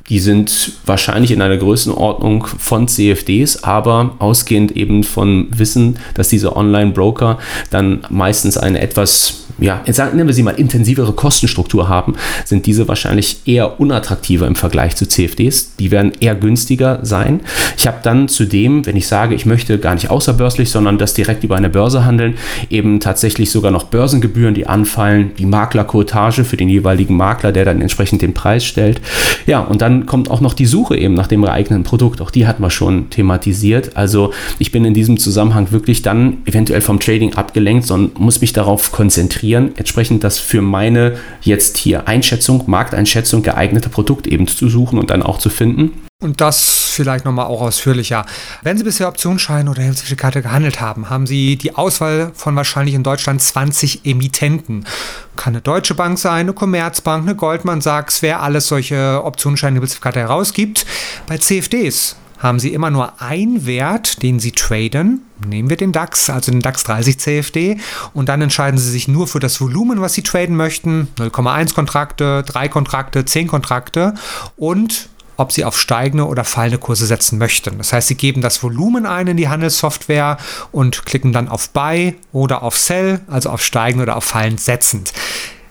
Die 0.08 0.20
sind 0.20 0.72
wahrscheinlich 0.86 1.32
in 1.32 1.42
einer 1.42 1.58
Größenordnung 1.58 2.46
von 2.46 2.88
CFDs, 2.88 3.62
aber 3.64 4.14
ausgehend 4.20 4.72
eben 4.72 5.02
von 5.04 5.48
Wissen, 5.50 5.98
dass 6.14 6.28
diese 6.28 6.56
Online-Broker 6.56 7.38
dann 7.70 8.06
meistens 8.08 8.56
eine 8.56 8.80
etwas, 8.80 9.47
ja, 9.58 9.82
nennen 9.86 10.26
wir 10.26 10.34
sie 10.34 10.42
mal 10.42 10.52
intensivere 10.52 11.12
Kostenstruktur 11.12 11.88
haben, 11.88 12.14
sind 12.44 12.66
diese 12.66 12.88
wahrscheinlich 12.88 13.40
eher 13.44 13.80
unattraktiver 13.80 14.46
im 14.46 14.54
Vergleich 14.54 14.96
zu 14.96 15.06
CFDs. 15.06 15.74
Die 15.78 15.90
werden 15.90 16.12
eher 16.20 16.34
günstiger 16.34 17.00
sein. 17.02 17.40
Ich 17.76 17.86
habe 17.86 17.98
dann 18.02 18.28
zudem, 18.28 18.86
wenn 18.86 18.96
ich 18.96 19.08
sage, 19.08 19.34
ich 19.34 19.46
möchte 19.46 19.78
gar 19.78 19.94
nicht 19.94 20.10
außerbörslich, 20.10 20.70
sondern 20.70 20.98
das 20.98 21.14
direkt 21.14 21.44
über 21.44 21.56
eine 21.56 21.68
Börse 21.68 22.04
handeln, 22.04 22.34
eben 22.70 23.00
tatsächlich 23.00 23.50
sogar 23.50 23.70
noch 23.70 23.84
Börsengebühren, 23.84 24.54
die 24.54 24.66
anfallen, 24.66 25.32
die 25.38 25.46
Maklerquotage 25.46 26.44
für 26.44 26.56
den 26.56 26.68
jeweiligen 26.68 27.16
Makler, 27.16 27.52
der 27.52 27.64
dann 27.64 27.80
entsprechend 27.80 28.22
den 28.22 28.34
Preis 28.34 28.64
stellt. 28.64 29.00
Ja, 29.46 29.60
und 29.60 29.82
dann 29.82 30.06
kommt 30.06 30.30
auch 30.30 30.40
noch 30.40 30.54
die 30.54 30.66
Suche 30.66 30.96
eben 30.96 31.14
nach 31.14 31.26
dem 31.26 31.42
geeigneten 31.42 31.84
Produkt. 31.84 32.20
Auch 32.20 32.30
die 32.30 32.46
hat 32.46 32.60
man 32.60 32.70
schon 32.70 33.10
thematisiert. 33.10 33.96
Also 33.96 34.32
ich 34.58 34.72
bin 34.72 34.84
in 34.84 34.94
diesem 34.94 35.18
Zusammenhang 35.18 35.72
wirklich 35.72 36.02
dann 36.02 36.38
eventuell 36.44 36.80
vom 36.80 37.00
Trading 37.00 37.34
abgelenkt, 37.34 37.86
sondern 37.86 38.22
muss 38.22 38.40
mich 38.40 38.52
darauf 38.52 38.92
konzentrieren, 38.92 39.47
entsprechend 39.54 40.24
das 40.24 40.38
für 40.38 40.62
meine 40.62 41.16
jetzt 41.42 41.76
hier 41.76 42.08
Einschätzung, 42.08 42.64
Markteinschätzung 42.66 43.42
geeignete 43.42 43.88
Produkt 43.88 44.26
eben 44.26 44.46
zu 44.46 44.68
suchen 44.68 44.98
und 44.98 45.10
dann 45.10 45.22
auch 45.22 45.38
zu 45.38 45.50
finden. 45.50 45.92
Und 46.20 46.40
das 46.40 46.90
vielleicht 46.94 47.24
nochmal 47.24 47.46
auch 47.46 47.60
ausführlicher. 47.60 48.26
Wenn 48.62 48.76
Sie 48.76 48.82
bisher 48.82 49.06
Optionsscheine 49.06 49.70
oder 49.70 49.82
Zertifikate 49.82 50.42
gehandelt 50.42 50.80
haben, 50.80 51.10
haben 51.10 51.28
Sie 51.28 51.54
die 51.54 51.76
Auswahl 51.76 52.32
von 52.34 52.56
wahrscheinlich 52.56 52.96
in 52.96 53.04
Deutschland 53.04 53.40
20 53.40 54.04
Emittenten. 54.04 54.84
Kann 55.36 55.54
eine 55.54 55.60
Deutsche 55.60 55.94
Bank 55.94 56.18
sein, 56.18 56.40
eine 56.40 56.54
Commerzbank, 56.54 57.22
eine 57.22 57.36
Goldman 57.36 57.80
Sachs, 57.80 58.20
wer 58.20 58.42
alles 58.42 58.66
solche 58.66 59.22
Optionsscheine, 59.22 59.78
Zertifikate 59.78 60.18
herausgibt. 60.18 60.86
Bei 61.28 61.38
CFDs 61.38 62.16
haben 62.38 62.58
Sie 62.58 62.72
immer 62.72 62.90
nur 62.90 63.20
einen 63.20 63.66
Wert, 63.66 64.22
den 64.22 64.38
Sie 64.40 64.52
traden. 64.52 65.22
Nehmen 65.46 65.70
wir 65.70 65.76
den 65.76 65.92
DAX, 65.92 66.30
also 66.30 66.50
den 66.50 66.60
DAX 66.60 66.84
30 66.84 67.18
CFD, 67.18 67.78
und 68.14 68.28
dann 68.28 68.42
entscheiden 68.42 68.78
Sie 68.78 68.90
sich 68.90 69.08
nur 69.08 69.26
für 69.26 69.40
das 69.40 69.60
Volumen, 69.60 70.00
was 70.00 70.14
Sie 70.14 70.22
traden 70.22 70.56
möchten. 70.56 71.08
0,1 71.18 71.74
Kontrakte, 71.74 72.42
3 72.44 72.68
Kontrakte, 72.68 73.24
10 73.24 73.48
Kontrakte 73.48 74.14
und 74.56 75.08
ob 75.38 75.52
sie 75.52 75.64
auf 75.64 75.78
steigende 75.78 76.26
oder 76.26 76.44
fallende 76.44 76.78
Kurse 76.78 77.06
setzen 77.06 77.38
möchten. 77.38 77.78
Das 77.78 77.92
heißt, 77.92 78.08
sie 78.08 78.16
geben 78.16 78.42
das 78.42 78.62
Volumen 78.62 79.06
ein 79.06 79.28
in 79.28 79.36
die 79.36 79.48
Handelssoftware 79.48 80.36
und 80.72 81.06
klicken 81.06 81.32
dann 81.32 81.48
auf 81.48 81.70
Buy 81.70 82.16
oder 82.32 82.62
auf 82.62 82.76
Sell, 82.76 83.20
also 83.28 83.50
auf 83.50 83.62
steigend 83.62 84.02
oder 84.02 84.16
auf 84.16 84.24
fallend 84.24 84.60
setzend. 84.60 85.12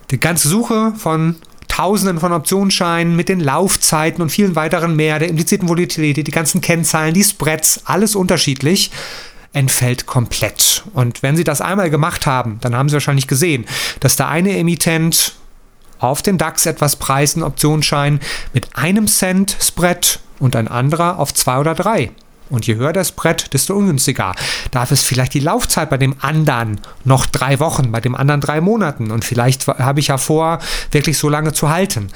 Die 0.10 0.20
ganze 0.20 0.48
Suche 0.48 0.94
von 0.98 1.36
Tausenden 1.78 2.20
von 2.20 2.34
Optionsscheinen 2.34 3.16
mit 3.16 3.30
den 3.30 3.40
Laufzeiten 3.40 4.24
und 4.24 4.32
vielen 4.32 4.56
weiteren 4.56 4.96
mehr, 4.96 5.20
der 5.20 5.28
impliziten 5.30 5.70
Volatilität, 5.70 6.26
die 6.26 6.32
ganzen 6.32 6.60
Kennzahlen, 6.60 7.14
die 7.14 7.24
Spreads, 7.24 7.82
alles 7.86 8.16
unterschiedlich 8.16 8.90
entfällt 9.54 10.08
komplett. 10.08 10.84
Und 10.96 11.22
wenn 11.22 11.36
Sie 11.38 11.44
das 11.44 11.62
einmal 11.62 11.92
gemacht 11.92 12.26
haben, 12.26 12.58
dann 12.62 12.76
haben 12.76 12.90
Sie 12.90 12.94
wahrscheinlich 12.94 13.28
gesehen, 13.28 13.66
dass 14.00 14.16
der 14.16 14.28
eine 14.28 14.58
Emittent 14.58 15.36
auf 16.00 16.24
den 16.24 16.40
DAX 16.40 16.66
etwas 16.66 16.96
preisen 16.96 17.44
Optionsschein 17.44 18.22
mit 18.54 18.76
einem 18.76 19.06
Cent 19.06 19.56
Spread 19.62 20.20
und 20.40 20.56
ein 20.56 20.68
anderer 20.68 21.20
auf 21.20 21.32
zwei 21.32 21.60
oder 21.60 21.76
drei. 21.76 22.10
Und 22.50 22.66
je 22.68 22.76
höher 22.76 22.94
das 22.94 23.12
Brett, 23.12 23.54
desto 23.54 23.76
ungünstiger. 23.76 24.34
Darf 24.72 24.92
es 24.92 25.02
vielleicht 25.02 25.34
die 25.34 25.40
Laufzeit 25.40 25.90
bei 25.90 25.98
dem 25.98 26.16
anderen 26.22 26.80
noch 27.04 27.26
drei 27.26 27.60
Wochen, 27.60 27.92
bei 27.92 28.00
dem 28.00 28.16
anderen 28.16 28.42
drei 28.42 28.62
Monaten. 28.62 29.12
Und 29.12 29.26
vielleicht 29.26 29.68
habe 29.68 30.00
ich 30.00 30.08
ja 30.08 30.18
vor, 30.18 30.60
wirklich 30.92 31.18
so 31.18 31.30
lange 31.30 31.54
zu 31.54 31.70
halten. 31.70 32.08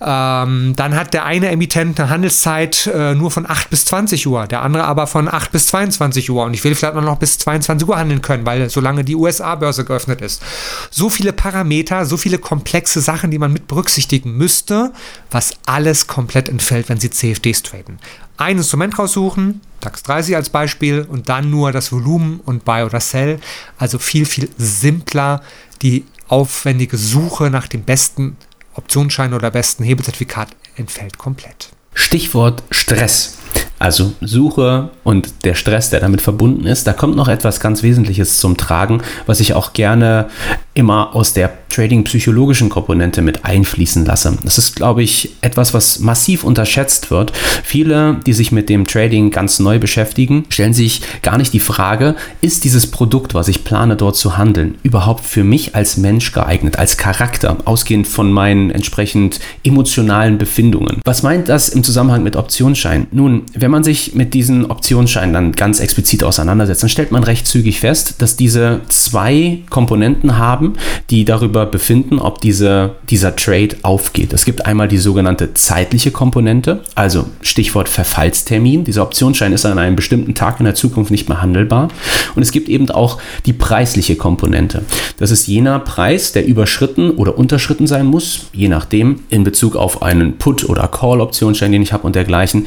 Ähm, 0.00 0.74
dann 0.76 0.94
hat 0.94 1.14
der 1.14 1.24
eine 1.24 1.48
Emittent 1.48 2.00
eine 2.00 2.10
Handelszeit 2.10 2.86
äh, 2.86 3.14
nur 3.14 3.30
von 3.30 3.48
8 3.48 3.70
bis 3.70 3.84
20 3.86 4.26
Uhr, 4.26 4.46
der 4.46 4.62
andere 4.62 4.84
aber 4.84 5.06
von 5.06 5.28
8 5.28 5.52
bis 5.52 5.66
22 5.66 6.30
Uhr. 6.30 6.44
Und 6.44 6.54
ich 6.54 6.64
will 6.64 6.74
vielleicht 6.74 6.94
noch 6.94 7.18
bis 7.18 7.38
22 7.38 7.88
Uhr 7.88 7.98
handeln 7.98 8.22
können, 8.22 8.46
weil 8.46 8.68
solange 8.70 9.04
die 9.04 9.16
USA-Börse 9.16 9.84
geöffnet 9.84 10.20
ist. 10.20 10.42
So 10.90 11.08
viele 11.10 11.32
Parameter, 11.32 12.04
so 12.04 12.16
viele 12.16 12.38
komplexe 12.38 13.00
Sachen, 13.00 13.30
die 13.30 13.38
man 13.38 13.52
mit 13.52 13.68
berücksichtigen 13.68 14.36
müsste, 14.36 14.92
was 15.30 15.52
alles 15.66 16.06
komplett 16.06 16.48
entfällt, 16.48 16.88
wenn 16.88 17.00
Sie 17.00 17.10
CFDs 17.10 17.62
traden 17.62 17.98
ein 18.38 18.56
Instrument 18.56 18.98
raussuchen, 18.98 19.60
DAX 19.80 20.02
30 20.04 20.36
als 20.36 20.48
Beispiel, 20.48 21.02
und 21.02 21.28
dann 21.28 21.50
nur 21.50 21.72
das 21.72 21.92
Volumen 21.92 22.40
und 22.46 22.64
Buy 22.64 22.84
oder 22.84 23.00
Sell. 23.00 23.40
Also 23.76 23.98
viel, 23.98 24.24
viel 24.24 24.48
simpler 24.56 25.42
die 25.82 26.04
aufwendige 26.28 26.96
Suche 26.96 27.50
nach 27.50 27.68
dem 27.68 27.82
besten 27.82 28.36
Optionsschein 28.74 29.34
oder 29.34 29.50
besten 29.50 29.84
Hebelzertifikat 29.84 30.48
entfällt 30.76 31.18
komplett. 31.18 31.70
Stichwort 31.94 32.62
Stress. 32.70 33.38
Also 33.78 34.12
Suche 34.20 34.90
und 35.04 35.44
der 35.44 35.54
Stress, 35.54 35.90
der 35.90 36.00
damit 36.00 36.20
verbunden 36.20 36.66
ist, 36.66 36.86
da 36.86 36.92
kommt 36.92 37.16
noch 37.16 37.28
etwas 37.28 37.60
ganz 37.60 37.82
Wesentliches 37.82 38.38
zum 38.38 38.56
Tragen, 38.56 39.02
was 39.26 39.40
ich 39.40 39.54
auch 39.54 39.72
gerne 39.72 40.26
immer 40.74 41.14
aus 41.14 41.32
der 41.32 41.50
Trading-psychologischen 41.70 42.68
Komponente 42.68 43.20
mit 43.20 43.44
einfließen 43.44 44.04
lasse. 44.04 44.38
Das 44.44 44.58
ist, 44.58 44.76
glaube 44.76 45.02
ich, 45.02 45.30
etwas, 45.42 45.74
was 45.74 45.98
massiv 45.98 46.44
unterschätzt 46.44 47.10
wird. 47.10 47.32
Viele, 47.62 48.20
die 48.26 48.32
sich 48.32 48.52
mit 48.52 48.68
dem 48.68 48.86
Trading 48.86 49.30
ganz 49.30 49.58
neu 49.58 49.78
beschäftigen, 49.78 50.44
stellen 50.48 50.72
sich 50.72 51.02
gar 51.22 51.36
nicht 51.36 51.52
die 51.52 51.60
Frage, 51.60 52.14
ist 52.40 52.64
dieses 52.64 52.90
Produkt, 52.90 53.34
was 53.34 53.48
ich 53.48 53.64
plane 53.64 53.96
dort 53.96 54.16
zu 54.16 54.38
handeln, 54.38 54.76
überhaupt 54.82 55.24
für 55.24 55.44
mich 55.44 55.74
als 55.74 55.96
Mensch 55.96 56.32
geeignet, 56.32 56.78
als 56.78 56.96
Charakter, 56.96 57.56
ausgehend 57.64 58.06
von 58.06 58.32
meinen 58.32 58.70
entsprechend 58.70 59.40
emotionalen 59.64 60.38
Befindungen. 60.38 61.00
Was 61.04 61.22
meint 61.22 61.48
das 61.48 61.68
im 61.68 61.84
Zusammenhang 61.84 62.22
mit 62.22 62.36
Optionsscheinen? 62.36 63.08
Nun, 63.10 63.42
wenn 63.54 63.67
man 63.70 63.84
sich 63.84 64.14
mit 64.14 64.34
diesen 64.34 64.70
Optionsscheinen 64.70 65.32
dann 65.32 65.52
ganz 65.52 65.80
explizit 65.80 66.24
auseinandersetzt, 66.24 66.82
dann 66.82 66.90
stellt 66.90 67.12
man 67.12 67.24
recht 67.24 67.46
zügig 67.46 67.80
fest, 67.80 68.16
dass 68.18 68.36
diese 68.36 68.80
zwei 68.88 69.62
Komponenten 69.70 70.38
haben, 70.38 70.74
die 71.10 71.24
darüber 71.24 71.66
befinden, 71.66 72.18
ob 72.18 72.40
diese, 72.40 72.96
dieser 73.10 73.34
Trade 73.36 73.76
aufgeht. 73.82 74.32
Es 74.32 74.44
gibt 74.44 74.66
einmal 74.66 74.88
die 74.88 74.98
sogenannte 74.98 75.54
zeitliche 75.54 76.10
Komponente, 76.10 76.82
also 76.94 77.26
Stichwort 77.42 77.88
Verfallstermin. 77.88 78.84
Dieser 78.84 79.02
Optionsschein 79.02 79.52
ist 79.52 79.66
an 79.66 79.78
einem 79.78 79.96
bestimmten 79.96 80.34
Tag 80.34 80.60
in 80.60 80.64
der 80.64 80.74
Zukunft 80.74 81.10
nicht 81.10 81.28
mehr 81.28 81.42
handelbar. 81.42 81.88
Und 82.34 82.42
es 82.42 82.52
gibt 82.52 82.68
eben 82.68 82.90
auch 82.90 83.18
die 83.46 83.52
preisliche 83.52 84.16
Komponente. 84.16 84.84
Das 85.18 85.30
ist 85.30 85.46
jener 85.46 85.78
Preis, 85.80 86.32
der 86.32 86.46
überschritten 86.46 87.10
oder 87.10 87.36
unterschritten 87.38 87.86
sein 87.86 88.06
muss, 88.06 88.46
je 88.52 88.68
nachdem, 88.68 89.20
in 89.30 89.44
Bezug 89.44 89.76
auf 89.76 90.02
einen 90.02 90.38
Put- 90.38 90.68
oder 90.68 90.86
Call-Optionsschein, 90.88 91.72
den 91.72 91.82
ich 91.82 91.92
habe 91.92 92.06
und 92.06 92.14
dergleichen, 92.14 92.66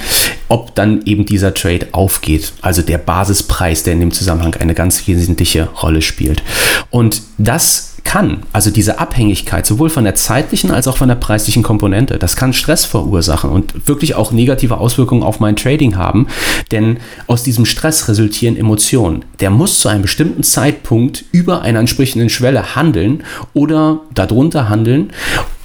ob 0.50 0.76
dann 0.76 0.91
eben 1.06 1.26
dieser 1.26 1.54
Trade 1.54 1.88
aufgeht. 1.92 2.54
Also 2.62 2.82
der 2.82 2.98
Basispreis, 2.98 3.84
der 3.84 3.94
in 3.94 4.02
dem 4.02 4.12
Zusammenhang 4.12 4.56
eine 4.56 4.74
ganz 4.74 5.08
wesentliche 5.08 5.70
Rolle 5.82 6.02
spielt. 6.02 6.44
Und 6.90 7.22
das 7.38 7.92
kann, 8.04 8.44
also 8.52 8.72
diese 8.72 9.00
Abhängigkeit 9.00 9.66
sowohl 9.66 9.90
von 9.90 10.04
der 10.04 10.16
zeitlichen 10.16 10.72
als 10.72 10.88
auch 10.88 10.98
von 10.98 11.08
der 11.08 11.16
preislichen 11.16 11.64
Komponente, 11.64 12.18
das 12.18 12.36
kann 12.36 12.54
Stress 12.54 12.86
verursachen 12.86 13.50
und 13.50 13.88
wirklich 13.88 14.16
auch 14.16 14.32
negative 14.32 14.78
Auswirkungen 14.78 15.24
auf 15.24 15.40
mein 15.40 15.56
Trading 15.56 15.96
haben, 15.96 16.28
denn 16.72 16.98
aus 17.28 17.44
diesem 17.44 17.66
Stress 17.66 18.08
resultieren 18.08 18.58
Emotionen. 18.58 19.26
Der 19.40 19.50
muss 19.50 19.80
zu 19.80 19.88
einem 19.88 20.02
bestimmten 20.02 20.44
Zeitpunkt 20.44 21.26
über 21.32 21.62
einer 21.62 21.80
entsprechenden 21.80 22.30
Schwelle 22.30 22.76
handeln 22.76 23.24
oder 23.54 24.02
darunter 24.14 24.70
handeln, 24.70 25.12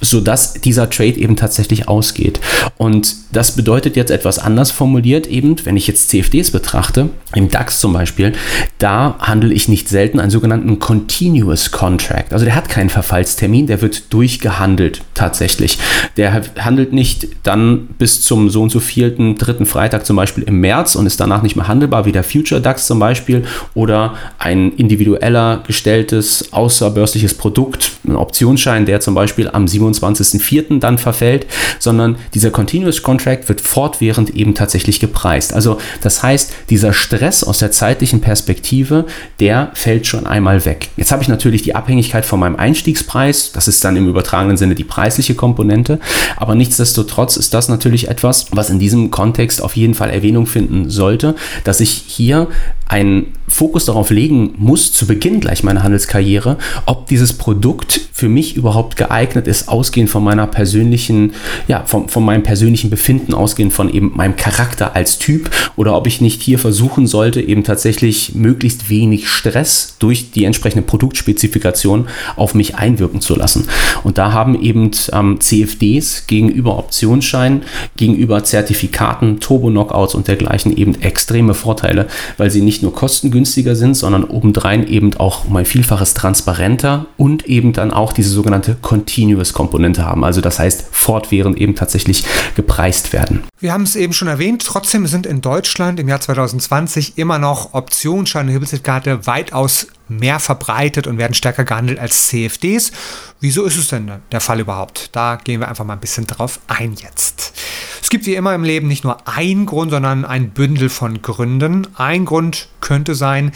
sodass 0.01 0.53
dieser 0.53 0.89
Trade 0.89 1.17
eben 1.17 1.35
tatsächlich 1.35 1.87
ausgeht. 1.87 2.39
Und 2.77 3.15
das 3.31 3.55
bedeutet 3.55 3.95
jetzt 3.95 4.11
etwas 4.11 4.39
anders 4.39 4.71
formuliert, 4.71 5.27
eben, 5.27 5.55
wenn 5.65 5.77
ich 5.77 5.87
jetzt 5.87 6.09
CFDs 6.09 6.51
betrachte, 6.51 7.09
im 7.33 7.49
DAX 7.49 7.79
zum 7.79 7.93
Beispiel, 7.93 8.33
da 8.77 9.15
handle 9.19 9.53
ich 9.53 9.67
nicht 9.67 9.89
selten 9.89 10.19
einen 10.19 10.31
sogenannten 10.31 10.79
Continuous 10.79 11.71
Contract. 11.71 12.33
Also 12.33 12.45
der 12.45 12.55
hat 12.55 12.69
keinen 12.69 12.89
Verfallstermin, 12.89 13.67
der 13.67 13.81
wird 13.81 14.13
durchgehandelt 14.13 15.01
tatsächlich. 15.13 15.79
Der 16.15 16.41
handelt 16.59 16.93
nicht 16.93 17.27
dann 17.43 17.87
bis 17.97 18.21
zum 18.21 18.49
so 18.49 18.61
und 18.61 18.71
so 18.71 18.79
vierten, 18.79 19.35
dritten 19.35 19.65
Freitag 19.65 20.05
zum 20.05 20.15
Beispiel 20.15 20.43
im 20.43 20.59
März 20.59 20.95
und 20.95 21.05
ist 21.05 21.19
danach 21.19 21.41
nicht 21.41 21.55
mehr 21.55 21.67
handelbar, 21.67 22.05
wie 22.05 22.11
der 22.11 22.23
Future 22.23 22.61
DAX 22.61 22.87
zum 22.87 22.99
Beispiel 22.99 23.45
oder 23.73 24.13
ein 24.39 24.71
individueller 24.73 25.63
gestelltes 25.65 26.53
außerbörsliches 26.53 27.33
Produkt, 27.33 27.91
ein 28.07 28.15
Optionsschein, 28.15 28.85
der 28.85 28.99
zum 28.99 29.15
Beispiel 29.15 29.49
am 29.49 29.67
27.04. 29.93 30.79
dann 30.79 30.97
verfällt, 30.97 31.47
sondern 31.79 32.17
dieser 32.33 32.51
Continuous 32.51 33.03
Contract 33.03 33.49
wird 33.49 33.61
fortwährend 33.61 34.31
eben 34.31 34.55
tatsächlich 34.55 34.99
gepreist. 34.99 35.53
Also 35.53 35.77
das 36.01 36.23
heißt, 36.23 36.53
dieser 36.69 36.93
Stress 36.93 37.43
aus 37.43 37.59
der 37.59 37.71
zeitlichen 37.71 38.21
Perspektive, 38.21 39.05
der 39.39 39.71
fällt 39.73 40.07
schon 40.07 40.27
einmal 40.27 40.65
weg. 40.65 40.89
Jetzt 40.97 41.11
habe 41.11 41.23
ich 41.23 41.29
natürlich 41.29 41.61
die 41.61 41.75
Abhängigkeit 41.75 42.25
von 42.25 42.39
meinem 42.39 42.55
Einstiegspreis, 42.55 43.51
das 43.51 43.67
ist 43.67 43.83
dann 43.83 43.95
im 43.95 44.07
übertragenen 44.07 44.57
Sinne 44.57 44.75
die 44.75 44.83
preisliche 44.83 45.35
Komponente, 45.35 45.99
aber 46.35 46.55
nichtsdestotrotz 46.55 47.37
ist 47.37 47.53
das 47.53 47.69
natürlich 47.69 48.07
etwas, 48.07 48.47
was 48.51 48.69
in 48.69 48.79
diesem 48.79 49.11
Kontext 49.11 49.61
auf 49.61 49.75
jeden 49.75 49.93
Fall 49.93 50.09
Erwähnung 50.09 50.45
finden 50.45 50.89
sollte, 50.89 51.35
dass 51.63 51.79
ich 51.79 52.03
hier 52.07 52.47
einen 52.87 53.33
Fokus 53.47 53.85
darauf 53.85 54.09
legen 54.09 54.53
muss, 54.57 54.91
zu 54.91 55.07
Beginn 55.07 55.39
gleich 55.39 55.63
meiner 55.63 55.83
Handelskarriere, 55.83 56.57
ob 56.85 57.07
dieses 57.07 57.33
Produkt 57.33 58.01
für 58.11 58.29
mich 58.29 58.55
überhaupt 58.55 58.97
geeignet 58.97 59.47
ist, 59.47 59.69
ausgehend 59.69 60.09
von 60.09 60.23
meiner 60.23 60.47
persönlichen, 60.47 61.33
ja, 61.67 61.83
von, 61.85 62.09
von 62.09 62.25
meinem 62.25 62.43
persönlichen 62.43 62.89
Befinden, 62.89 63.33
ausgehend 63.33 63.73
von 63.73 63.93
eben 63.93 64.11
meinem 64.15 64.35
Charakter 64.35 64.95
als 64.95 65.19
Typ 65.19 65.51
oder 65.75 65.95
ob 65.95 66.07
ich 66.07 66.19
nicht 66.19 66.41
hier 66.41 66.57
versuchen 66.57 67.05
sollte, 67.05 67.41
eben 67.41 67.63
tatsächlich 67.63 68.33
möglichst 68.33 68.89
wenig 68.89 69.29
Stress 69.29 69.97
durch 69.99 70.31
die 70.31 70.45
entsprechende 70.45 70.81
Produktspezifikation 70.81 72.07
auf 72.35 72.55
mich 72.55 72.75
einwirken 72.75 73.21
zu 73.21 73.35
lassen. 73.35 73.67
Und 74.03 74.17
da 74.17 74.31
haben 74.31 74.59
eben 74.59 74.91
ähm, 75.13 75.39
CFDs 75.39 76.25
gegenüber 76.25 76.79
Optionsscheinen, 76.79 77.63
gegenüber 77.95 78.43
Zertifikaten, 78.43 79.39
Turbo-Knockouts 79.39 80.15
und 80.15 80.27
dergleichen 80.27 80.75
eben 80.75 80.99
extreme 81.01 81.53
Vorteile, 81.53 82.07
weil 82.37 82.49
sie 82.49 82.61
nicht 82.61 82.76
nicht 82.77 82.83
nur 82.83 82.93
kostengünstiger 82.93 83.75
sind, 83.75 83.95
sondern 83.95 84.23
obendrein 84.23 84.87
eben 84.87 85.15
auch 85.15 85.45
um 85.45 85.65
Vielfaches 85.65 86.13
transparenter 86.13 87.07
und 87.17 87.47
eben 87.47 87.73
dann 87.73 87.89
auch 87.89 88.13
diese 88.13 88.29
sogenannte 88.29 88.77
Continuous-Komponente 88.79 90.05
haben. 90.05 90.23
Also 90.23 90.41
das 90.41 90.59
heißt, 90.59 90.85
fortwährend 90.91 91.57
eben 91.57 91.73
tatsächlich 91.73 92.23
gepreist 92.55 93.13
werden. 93.13 93.43
Wir 93.59 93.73
haben 93.73 93.81
es 93.81 93.95
eben 93.95 94.13
schon 94.13 94.27
erwähnt, 94.27 94.63
trotzdem 94.63 95.07
sind 95.07 95.25
in 95.25 95.41
Deutschland 95.41 95.99
im 95.99 96.07
Jahr 96.07 96.21
2020 96.21 97.17
immer 97.17 97.39
noch 97.39 97.73
Optionsscheine, 97.73 98.51
Hilfszertifikate 98.51 99.25
weitaus 99.25 99.87
mehr 100.09 100.39
verbreitet 100.39 101.07
und 101.07 101.17
werden 101.17 101.33
stärker 101.33 101.63
gehandelt 101.63 101.99
als 101.99 102.27
CFDs. 102.27 102.91
Wieso 103.39 103.65
ist 103.65 103.77
es 103.77 103.89
denn 103.89 104.11
der 104.31 104.41
Fall 104.41 104.59
überhaupt? 104.59 105.09
Da 105.11 105.35
gehen 105.35 105.59
wir 105.59 105.67
einfach 105.67 105.85
mal 105.85 105.93
ein 105.93 105.99
bisschen 105.99 106.27
drauf 106.27 106.59
ein 106.67 106.93
jetzt. 106.93 107.53
Es 108.01 108.09
gibt 108.09 108.25
wie 108.25 108.35
immer 108.35 108.55
im 108.55 108.63
Leben 108.63 108.87
nicht 108.87 109.03
nur 109.03 109.27
einen 109.27 109.65
Grund, 109.65 109.91
sondern 109.91 110.25
ein 110.25 110.51
Bündel 110.51 110.89
von 110.89 111.21
Gründen. 111.21 111.87
Ein 111.95 112.25
Grund 112.25 112.69
könnte 112.79 113.15
sein, 113.15 113.51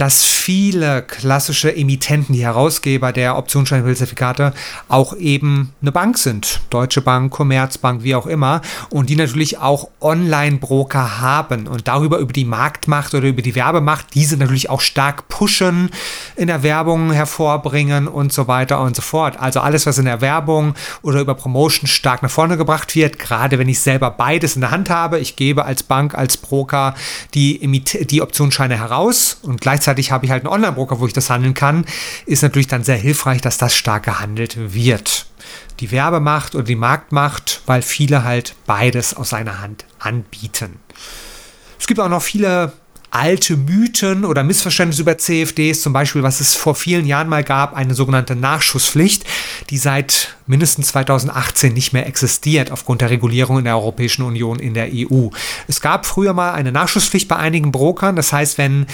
dass 0.00 0.24
viele 0.24 1.02
klassische 1.02 1.76
Emittenten, 1.76 2.34
die 2.34 2.42
Herausgeber 2.42 3.12
der 3.12 3.36
Optionsscheinzertifikate, 3.36 4.54
auch 4.88 5.14
eben 5.14 5.74
eine 5.82 5.92
Bank 5.92 6.16
sind. 6.16 6.62
Deutsche 6.70 7.02
Bank, 7.02 7.30
Commerzbank, 7.30 8.02
wie 8.02 8.14
auch 8.14 8.26
immer. 8.26 8.62
Und 8.88 9.10
die 9.10 9.16
natürlich 9.16 9.58
auch 9.58 9.90
Online-Broker 10.00 11.20
haben 11.20 11.66
und 11.66 11.86
darüber 11.86 12.16
über 12.16 12.32
die 12.32 12.46
Marktmacht 12.46 13.12
oder 13.14 13.28
über 13.28 13.42
die 13.42 13.54
Werbemacht 13.54 14.06
diese 14.14 14.38
natürlich 14.38 14.70
auch 14.70 14.80
stark 14.80 15.28
pushen, 15.28 15.90
in 16.34 16.46
der 16.46 16.62
Werbung 16.62 17.12
hervorbringen 17.12 18.08
und 18.08 18.32
so 18.32 18.48
weiter 18.48 18.80
und 18.80 18.96
so 18.96 19.02
fort. 19.02 19.38
Also 19.38 19.60
alles, 19.60 19.84
was 19.84 19.98
in 19.98 20.06
der 20.06 20.22
Werbung 20.22 20.76
oder 21.02 21.20
über 21.20 21.34
Promotion 21.34 21.86
stark 21.86 22.22
nach 22.22 22.30
vorne 22.30 22.56
gebracht 22.56 22.94
wird, 22.94 23.18
gerade 23.18 23.58
wenn 23.58 23.68
ich 23.68 23.80
selber 23.80 24.10
beides 24.10 24.54
in 24.54 24.62
der 24.62 24.70
Hand 24.70 24.88
habe, 24.88 25.18
ich 25.18 25.36
gebe 25.36 25.66
als 25.66 25.82
Bank, 25.82 26.14
als 26.14 26.38
Broker 26.38 26.94
die, 27.34 27.60
die 27.84 28.22
Optionsscheine 28.22 28.78
heraus 28.78 29.40
und 29.42 29.60
gleichzeitig 29.60 29.89
gleichzeitig 29.90 30.12
habe 30.12 30.24
ich 30.24 30.30
halt 30.30 30.44
einen 30.44 30.52
Online-Broker, 30.52 31.00
wo 31.00 31.06
ich 31.06 31.12
das 31.12 31.30
handeln 31.30 31.54
kann, 31.54 31.84
ist 32.26 32.42
natürlich 32.42 32.68
dann 32.68 32.84
sehr 32.84 32.96
hilfreich, 32.96 33.40
dass 33.40 33.58
das 33.58 33.74
stark 33.74 34.04
gehandelt 34.04 34.74
wird. 34.74 35.26
Die 35.80 35.90
Werbemacht 35.90 36.54
oder 36.54 36.64
die 36.64 36.76
Marktmacht, 36.76 37.62
weil 37.66 37.82
viele 37.82 38.22
halt 38.22 38.54
beides 38.66 39.14
aus 39.14 39.32
einer 39.32 39.60
Hand 39.60 39.84
anbieten. 39.98 40.78
Es 41.78 41.86
gibt 41.86 41.98
auch 41.98 42.08
noch 42.08 42.22
viele 42.22 42.72
alte 43.10 43.56
Mythen 43.56 44.24
oder 44.24 44.44
Missverständnisse 44.44 45.02
über 45.02 45.18
CFDs, 45.18 45.82
zum 45.82 45.92
Beispiel, 45.92 46.22
was 46.22 46.40
es 46.40 46.54
vor 46.54 46.74
vielen 46.74 47.06
Jahren 47.06 47.28
mal 47.28 47.42
gab, 47.42 47.74
eine 47.74 47.94
sogenannte 47.94 48.36
Nachschusspflicht, 48.36 49.24
die 49.70 49.78
seit 49.78 50.36
mindestens 50.46 50.88
2018 50.88 51.72
nicht 51.72 51.92
mehr 51.92 52.06
existiert 52.06 52.70
aufgrund 52.70 53.00
der 53.00 53.10
Regulierung 53.10 53.58
in 53.58 53.64
der 53.64 53.76
Europäischen 53.76 54.22
Union 54.22 54.58
in 54.60 54.74
der 54.74 54.90
EU. 54.92 55.28
Es 55.66 55.80
gab 55.80 56.06
früher 56.06 56.32
mal 56.32 56.52
eine 56.52 56.70
Nachschusspflicht 56.72 57.26
bei 57.26 57.36
einigen 57.36 57.72
Brokern, 57.72 58.14
das 58.14 58.32
heißt, 58.32 58.58
wenn 58.58 58.86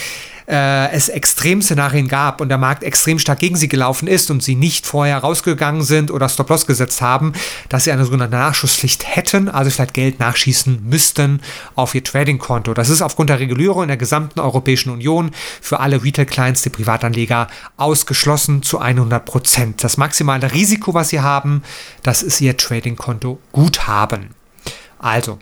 äh, 0.46 0.90
es 0.92 1.08
Extremszenarien 1.08 2.08
gab 2.08 2.40
und 2.40 2.48
der 2.48 2.58
Markt 2.58 2.82
extrem 2.82 3.18
stark 3.18 3.38
gegen 3.40 3.56
sie 3.56 3.68
gelaufen 3.68 4.08
ist 4.08 4.30
und 4.30 4.42
sie 4.42 4.54
nicht 4.54 4.86
vorher 4.86 5.18
rausgegangen 5.18 5.82
sind 5.82 6.10
oder 6.10 6.28
Stop-Loss 6.28 6.66
gesetzt 6.66 7.00
haben, 7.00 7.32
dass 7.68 7.84
sie 7.84 7.92
eine 7.92 8.04
sogenannte 8.04 8.36
Nachschusspflicht 8.36 9.16
hätten, 9.16 9.48
also 9.48 9.70
vielleicht 9.70 9.94
Geld 9.94 10.20
nachschießen 10.20 10.88
müssten 10.88 11.40
auf 11.74 11.94
ihr 11.94 12.04
Trading-Konto. 12.04 12.74
Das 12.74 12.88
ist 12.88 13.02
aufgrund 13.02 13.30
der 13.30 13.40
Regulierung 13.40 13.82
in 13.82 13.88
der 13.88 13.96
gesamten 13.96 14.40
Europäischen 14.40 14.90
Union 14.90 15.30
für 15.60 15.80
alle 15.80 16.02
Retail-Clients, 16.02 16.62
die 16.62 16.70
Privatanleger, 16.70 17.48
ausgeschlossen 17.76 18.62
zu 18.62 18.78
100 18.78 19.24
Prozent. 19.24 19.84
Das 19.84 19.96
maximale 19.96 20.52
Risiko, 20.52 20.94
was 20.94 21.08
sie 21.08 21.20
haben, 21.20 21.62
das 22.02 22.22
ist 22.22 22.40
ihr 22.40 22.56
Trading-Konto 22.56 23.40
Guthaben. 23.52 24.30
Also, 24.98 25.38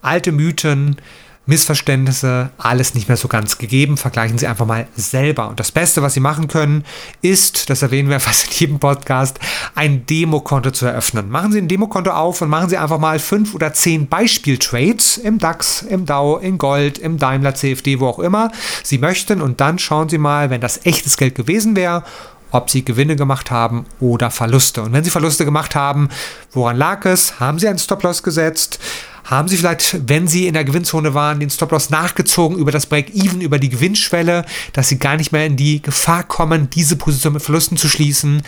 alte 0.00 0.32
Mythen, 0.32 0.96
Missverständnisse, 1.44 2.50
alles 2.56 2.94
nicht 2.94 3.08
mehr 3.08 3.16
so 3.16 3.26
ganz 3.26 3.58
gegeben. 3.58 3.96
Vergleichen 3.96 4.38
Sie 4.38 4.46
einfach 4.46 4.66
mal 4.66 4.86
selber. 4.94 5.48
Und 5.48 5.58
das 5.58 5.72
Beste, 5.72 6.00
was 6.00 6.14
Sie 6.14 6.20
machen 6.20 6.46
können, 6.46 6.84
ist, 7.20 7.68
das 7.68 7.82
erwähnen 7.82 8.08
wir 8.08 8.20
fast 8.20 8.46
in 8.46 8.52
jedem 8.52 8.78
Podcast, 8.78 9.40
ein 9.74 10.06
Demokonto 10.06 10.70
zu 10.70 10.86
eröffnen. 10.86 11.30
Machen 11.30 11.52
Sie 11.52 11.58
ein 11.58 11.68
Demokonto 11.68 12.10
auf 12.10 12.40
und 12.42 12.48
machen 12.48 12.68
Sie 12.68 12.78
einfach 12.78 12.98
mal 12.98 13.18
fünf 13.18 13.54
oder 13.54 13.72
zehn 13.72 14.06
Beispieltrades 14.06 15.18
im 15.18 15.38
DAX, 15.38 15.82
im 15.82 16.06
DAO, 16.06 16.36
in 16.36 16.58
Gold, 16.58 16.98
im 16.98 17.18
Daimler, 17.18 17.54
CFD, 17.54 17.98
wo 17.98 18.06
auch 18.06 18.20
immer 18.20 18.52
Sie 18.84 18.98
möchten. 18.98 19.42
Und 19.42 19.60
dann 19.60 19.80
schauen 19.80 20.08
Sie 20.08 20.18
mal, 20.18 20.50
wenn 20.50 20.60
das 20.60 20.86
echtes 20.86 21.16
Geld 21.16 21.34
gewesen 21.34 21.74
wäre, 21.74 22.04
ob 22.52 22.70
sie 22.70 22.84
Gewinne 22.84 23.16
gemacht 23.16 23.50
haben 23.50 23.86
oder 23.98 24.30
Verluste. 24.30 24.82
Und 24.82 24.92
wenn 24.92 25.04
sie 25.04 25.10
Verluste 25.10 25.44
gemacht 25.44 25.74
haben, 25.74 26.08
woran 26.52 26.76
lag 26.76 27.04
es? 27.04 27.40
Haben 27.40 27.58
sie 27.58 27.68
einen 27.68 27.78
Stop-Loss 27.78 28.22
gesetzt? 28.22 28.78
Haben 29.24 29.46
Sie 29.48 29.56
vielleicht, 29.56 30.08
wenn 30.08 30.26
Sie 30.26 30.48
in 30.48 30.54
der 30.54 30.64
Gewinnzone 30.64 31.14
waren, 31.14 31.38
den 31.38 31.48
Stop-Loss 31.48 31.90
nachgezogen 31.90 32.58
über 32.58 32.72
das 32.72 32.86
Break-Even, 32.86 33.40
über 33.40 33.60
die 33.60 33.68
Gewinnschwelle, 33.68 34.44
dass 34.72 34.88
Sie 34.88 34.98
gar 34.98 35.16
nicht 35.16 35.30
mehr 35.30 35.46
in 35.46 35.56
die 35.56 35.80
Gefahr 35.80 36.24
kommen, 36.24 36.68
diese 36.70 36.96
Position 36.96 37.34
mit 37.34 37.42
Verlusten 37.42 37.76
zu 37.76 37.88
schließen? 37.88 38.42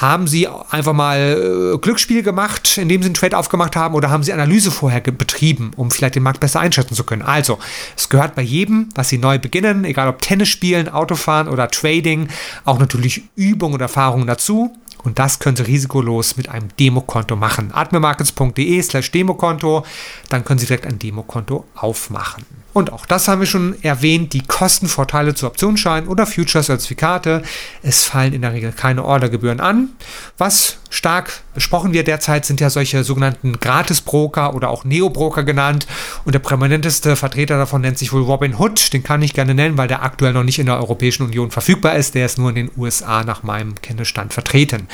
Haben 0.00 0.26
Sie 0.26 0.46
einfach 0.46 0.92
mal 0.92 1.72
äh, 1.74 1.78
Glücksspiel 1.78 2.22
gemacht, 2.22 2.76
indem 2.76 3.02
Sie 3.02 3.06
einen 3.06 3.14
Trade 3.14 3.36
aufgemacht 3.38 3.76
haben, 3.76 3.94
oder 3.94 4.10
haben 4.10 4.22
Sie 4.22 4.32
Analyse 4.32 4.70
vorher 4.70 5.00
betrieben, 5.00 5.70
um 5.76 5.90
vielleicht 5.90 6.16
den 6.16 6.22
Markt 6.22 6.40
besser 6.40 6.60
einschätzen 6.60 6.94
zu 6.94 7.04
können? 7.04 7.22
Also, 7.22 7.58
es 7.96 8.10
gehört 8.10 8.34
bei 8.34 8.42
jedem, 8.42 8.90
was 8.94 9.08
Sie 9.08 9.16
neu 9.16 9.38
beginnen, 9.38 9.84
egal 9.86 10.08
ob 10.08 10.20
Tennis 10.20 10.50
spielen, 10.50 10.90
Autofahren 10.90 11.48
oder 11.48 11.68
Trading, 11.68 12.28
auch 12.66 12.78
natürlich 12.78 13.22
Übung 13.36 13.72
und 13.72 13.80
Erfahrung 13.80 14.26
dazu. 14.26 14.70
Und 15.02 15.18
das 15.18 15.38
können 15.38 15.56
Sie 15.56 15.62
risikolos 15.62 16.36
mit 16.36 16.48
einem 16.50 16.68
Demokonto 16.78 17.36
machen. 17.36 17.70
admirmarkets.de 17.72 18.82
slash 18.82 19.12
Demokonto, 19.12 19.86
dann 20.28 20.44
können 20.44 20.58
Sie 20.58 20.66
direkt 20.66 20.86
ein 20.86 20.98
Demokonto 20.98 21.64
aufmachen. 21.74 22.44
Und 22.76 22.92
auch 22.92 23.06
das 23.06 23.26
haben 23.26 23.40
wir 23.40 23.46
schon 23.46 23.74
erwähnt, 23.82 24.34
die 24.34 24.42
Kostenvorteile 24.42 25.34
zu 25.34 25.46
Optionsscheinen 25.46 26.10
oder 26.10 26.26
Future-Zertifikate. 26.26 27.42
Es 27.82 28.04
fallen 28.04 28.34
in 28.34 28.42
der 28.42 28.52
Regel 28.52 28.70
keine 28.70 29.02
Ordergebühren 29.02 29.60
an. 29.60 29.88
Was 30.36 30.76
stark 30.90 31.40
besprochen 31.54 31.94
wird 31.94 32.06
derzeit, 32.06 32.44
sind 32.44 32.60
ja 32.60 32.68
solche 32.68 33.02
sogenannten 33.02 33.58
Gratis-Broker 33.60 34.54
oder 34.54 34.68
auch 34.68 34.84
Neo-Broker 34.84 35.42
genannt. 35.42 35.86
Und 36.26 36.34
der 36.34 36.40
prominenteste 36.40 37.16
Vertreter 37.16 37.56
davon 37.56 37.80
nennt 37.80 37.96
sich 37.96 38.12
wohl 38.12 38.20
Robin 38.20 38.58
Hood. 38.58 38.92
Den 38.92 39.02
kann 39.02 39.22
ich 39.22 39.32
gerne 39.32 39.54
nennen, 39.54 39.78
weil 39.78 39.88
der 39.88 40.02
aktuell 40.02 40.34
noch 40.34 40.44
nicht 40.44 40.58
in 40.58 40.66
der 40.66 40.76
Europäischen 40.76 41.22
Union 41.22 41.50
verfügbar 41.50 41.94
ist. 41.94 42.14
Der 42.14 42.26
ist 42.26 42.36
nur 42.36 42.50
in 42.50 42.56
den 42.56 42.70
USA 42.76 43.24
nach 43.24 43.42
meinem 43.42 43.74
Kenntnisstand 43.76 44.34
vertreten. 44.34 44.86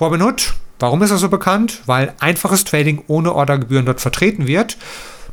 Robin 0.00 0.22
Hood, 0.22 0.54
warum 0.78 1.02
ist 1.02 1.10
er 1.10 1.18
so 1.18 1.28
bekannt? 1.28 1.82
Weil 1.84 2.14
einfaches 2.18 2.64
Trading 2.64 3.02
ohne 3.08 3.34
Ordergebühren 3.34 3.84
dort 3.84 4.00
vertreten 4.00 4.46
wird. 4.46 4.78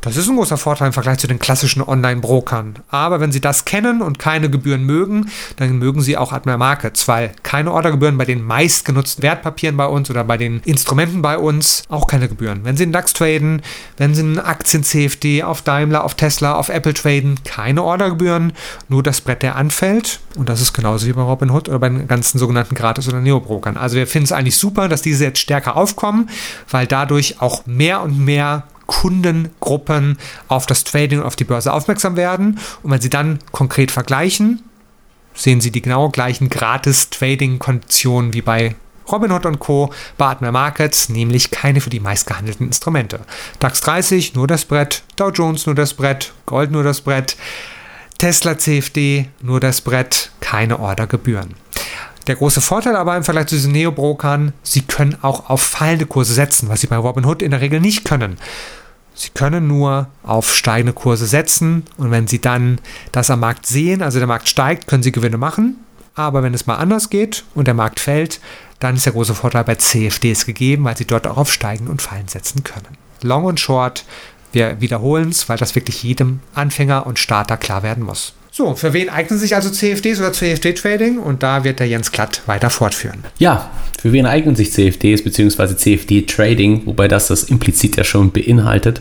Das 0.04 0.18
ist 0.18 0.28
ein 0.28 0.36
großer 0.36 0.58
Vorteil 0.58 0.88
im 0.88 0.92
Vergleich 0.92 1.16
zu 1.16 1.26
den 1.26 1.38
klassischen 1.38 1.80
Online-Brokern. 1.80 2.74
Aber 2.90 3.20
wenn 3.20 3.32
Sie 3.32 3.40
das 3.40 3.64
kennen 3.64 4.02
und 4.02 4.18
keine 4.18 4.50
Gebühren 4.50 4.84
mögen, 4.84 5.30
dann 5.56 5.78
mögen 5.78 6.02
Sie 6.02 6.18
auch 6.18 6.30
Admiral 6.30 6.58
Markets, 6.58 7.08
weil 7.08 7.32
keine 7.42 7.72
Ordergebühren 7.72 8.18
bei 8.18 8.26
den 8.26 8.44
meistgenutzten 8.44 9.22
Wertpapieren 9.22 9.78
bei 9.78 9.86
uns 9.86 10.10
oder 10.10 10.22
bei 10.22 10.36
den 10.36 10.60
Instrumenten 10.66 11.22
bei 11.22 11.38
uns, 11.38 11.84
auch 11.88 12.06
keine 12.06 12.28
Gebühren. 12.28 12.60
Wenn 12.64 12.76
Sie 12.76 12.82
einen 12.82 12.92
DAX 12.92 13.14
traden, 13.14 13.62
wenn 13.96 14.14
Sie 14.14 14.20
einen 14.20 14.38
Aktien-CFD 14.38 15.42
auf 15.42 15.62
Daimler, 15.62 16.04
auf 16.04 16.14
Tesla, 16.16 16.54
auf 16.56 16.68
Apple 16.68 16.92
traden, 16.92 17.40
keine 17.42 17.82
Ordergebühren, 17.82 18.52
nur 18.90 19.02
das 19.02 19.22
Brett, 19.22 19.42
der 19.42 19.56
anfällt. 19.56 20.20
Und 20.36 20.50
das 20.50 20.60
ist 20.60 20.74
genauso 20.74 21.06
wie 21.06 21.14
bei 21.14 21.22
Robinhood 21.22 21.70
oder 21.70 21.78
bei 21.78 21.88
den 21.88 22.06
ganzen 22.08 22.38
sogenannten 22.38 22.74
Gratis- 22.74 23.08
oder 23.08 23.22
Neo-Brokern. 23.22 23.78
Also 23.78 23.96
wir 23.96 24.06
finden 24.06 24.24
es 24.24 24.32
eigentlich 24.32 24.58
super, 24.58 24.90
dass 24.90 25.00
diese 25.00 25.24
jetzt 25.24 25.38
stärker 25.38 25.78
aufkommen, 25.78 26.28
weil 26.68 26.86
dadurch 26.86 27.40
auch 27.40 27.64
mehr 27.64 28.02
und 28.02 28.18
mehr 28.18 28.64
Kundengruppen 28.86 30.18
auf 30.48 30.66
das 30.66 30.84
Trading 30.84 31.20
und 31.20 31.26
auf 31.26 31.36
die 31.36 31.44
Börse 31.44 31.72
aufmerksam 31.72 32.16
werden. 32.16 32.58
Und 32.82 32.90
wenn 32.90 33.00
Sie 33.00 33.10
dann 33.10 33.38
konkret 33.52 33.90
vergleichen, 33.90 34.62
sehen 35.34 35.60
Sie 35.60 35.70
die 35.70 35.82
genau 35.82 36.08
gleichen 36.08 36.48
Gratis-Trading-Konditionen 36.48 38.32
wie 38.32 38.42
bei 38.42 38.76
Robinhood 39.10 39.46
und 39.46 39.58
Co. 39.58 39.92
bei 40.16 40.26
Admiral 40.26 40.52
Markets, 40.52 41.08
nämlich 41.08 41.50
keine 41.50 41.80
für 41.80 41.90
die 41.90 42.00
meistgehandelten 42.00 42.66
Instrumente. 42.66 43.20
DAX 43.58 43.80
30 43.82 44.34
nur 44.34 44.46
das 44.46 44.64
Brett, 44.64 45.02
Dow 45.16 45.30
Jones 45.30 45.66
nur 45.66 45.74
das 45.74 45.94
Brett, 45.94 46.32
Gold 46.46 46.70
nur 46.70 46.82
das 46.82 47.02
Brett, 47.02 47.36
Tesla 48.18 48.56
CFD 48.56 49.28
nur 49.42 49.60
das 49.60 49.80
Brett, 49.80 50.30
keine 50.40 50.78
Ordergebühren. 50.78 51.54
Der 52.26 52.36
große 52.36 52.60
Vorteil 52.60 52.96
aber 52.96 53.16
im 53.16 53.24
Vergleich 53.24 53.46
zu 53.46 53.54
diesen 53.54 53.72
Neo-Brokern, 53.72 54.54
sie 54.62 54.82
können 54.82 55.16
auch 55.22 55.50
auf 55.50 55.62
fallende 55.62 56.06
Kurse 56.06 56.32
setzen, 56.32 56.68
was 56.68 56.80
sie 56.80 56.86
bei 56.86 56.96
Robinhood 56.96 57.42
in 57.42 57.50
der 57.50 57.60
Regel 57.60 57.80
nicht 57.80 58.04
können. 58.04 58.38
Sie 59.14 59.28
können 59.28 59.68
nur 59.68 60.08
auf 60.24 60.54
steigende 60.54 60.92
Kurse 60.92 61.26
setzen 61.26 61.84
und 61.96 62.10
wenn 62.10 62.26
Sie 62.26 62.40
dann 62.40 62.80
das 63.12 63.30
am 63.30 63.40
Markt 63.40 63.64
sehen, 63.64 64.02
also 64.02 64.18
der 64.18 64.26
Markt 64.26 64.48
steigt, 64.48 64.88
können 64.88 65.04
Sie 65.04 65.12
Gewinne 65.12 65.38
machen. 65.38 65.76
Aber 66.16 66.42
wenn 66.42 66.54
es 66.54 66.66
mal 66.66 66.76
anders 66.76 67.10
geht 67.10 67.44
und 67.54 67.66
der 67.66 67.74
Markt 67.74 68.00
fällt, 68.00 68.40
dann 68.80 68.96
ist 68.96 69.06
der 69.06 69.12
große 69.12 69.34
Vorteil 69.34 69.64
bei 69.64 69.76
CFDs 69.76 70.46
gegeben, 70.46 70.84
weil 70.84 70.96
Sie 70.96 71.06
dort 71.06 71.26
auch 71.26 71.36
auf 71.36 71.52
Steigen 71.52 71.86
und 71.86 72.02
Fallen 72.02 72.28
setzen 72.28 72.64
können. 72.64 72.98
Long 73.22 73.44
und 73.44 73.60
Short, 73.60 74.04
wir 74.52 74.80
wiederholen 74.80 75.30
es, 75.30 75.48
weil 75.48 75.58
das 75.58 75.74
wirklich 75.74 76.02
jedem 76.02 76.40
Anfänger 76.54 77.06
und 77.06 77.18
Starter 77.18 77.56
klar 77.56 77.82
werden 77.82 78.04
muss. 78.04 78.34
So, 78.56 78.76
für 78.76 78.92
wen 78.92 79.08
eignen 79.08 79.36
sich 79.36 79.56
also 79.56 79.68
CFDs 79.68 80.20
oder 80.20 80.32
CFD-Trading? 80.32 81.18
Und 81.18 81.42
da 81.42 81.64
wird 81.64 81.80
der 81.80 81.88
Jens 81.88 82.12
Klatt 82.12 82.42
weiter 82.46 82.70
fortführen. 82.70 83.24
Ja, 83.36 83.68
für 84.00 84.12
wen 84.12 84.26
eignen 84.26 84.54
sich 84.54 84.70
CFDs 84.70 85.24
bzw. 85.24 85.74
CFD-Trading, 85.74 86.82
wobei 86.84 87.08
das 87.08 87.26
das 87.26 87.42
implizit 87.42 87.96
ja 87.96 88.04
schon 88.04 88.30
beinhaltet? 88.30 89.00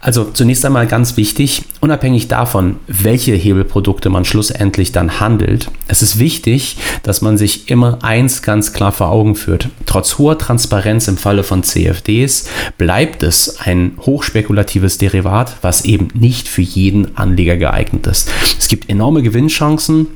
Also 0.00 0.24
zunächst 0.24 0.66
einmal 0.66 0.86
ganz 0.86 1.16
wichtig, 1.16 1.62
unabhängig 1.80 2.28
davon, 2.28 2.76
welche 2.86 3.32
Hebelprodukte 3.32 4.10
man 4.10 4.24
schlussendlich 4.24 4.92
dann 4.92 5.20
handelt, 5.20 5.70
es 5.86 6.02
ist 6.02 6.18
wichtig, 6.18 6.76
dass 7.04 7.22
man 7.22 7.38
sich 7.38 7.70
immer 7.70 8.02
eins 8.02 8.42
ganz 8.42 8.72
klar 8.72 8.90
vor 8.90 9.10
Augen 9.10 9.34
führt. 9.36 9.68
Trotz 9.86 10.18
hoher 10.18 10.36
Transparenz 10.36 11.08
im 11.08 11.16
Falle 11.16 11.44
von 11.44 11.62
CFDs 11.62 12.48
bleibt 12.76 13.22
es 13.22 13.60
ein 13.60 13.92
hochspekulatives 14.00 14.98
Derivat, 14.98 15.56
was 15.62 15.84
eben 15.84 16.08
nicht 16.12 16.48
für 16.48 16.62
jeden 16.62 17.16
Anleger 17.16 17.56
geeignet 17.56 18.06
ist. 18.08 18.28
Es 18.58 18.68
gibt 18.68 18.73
enorme 18.88 19.22
Gewinnchancen. 19.22 20.06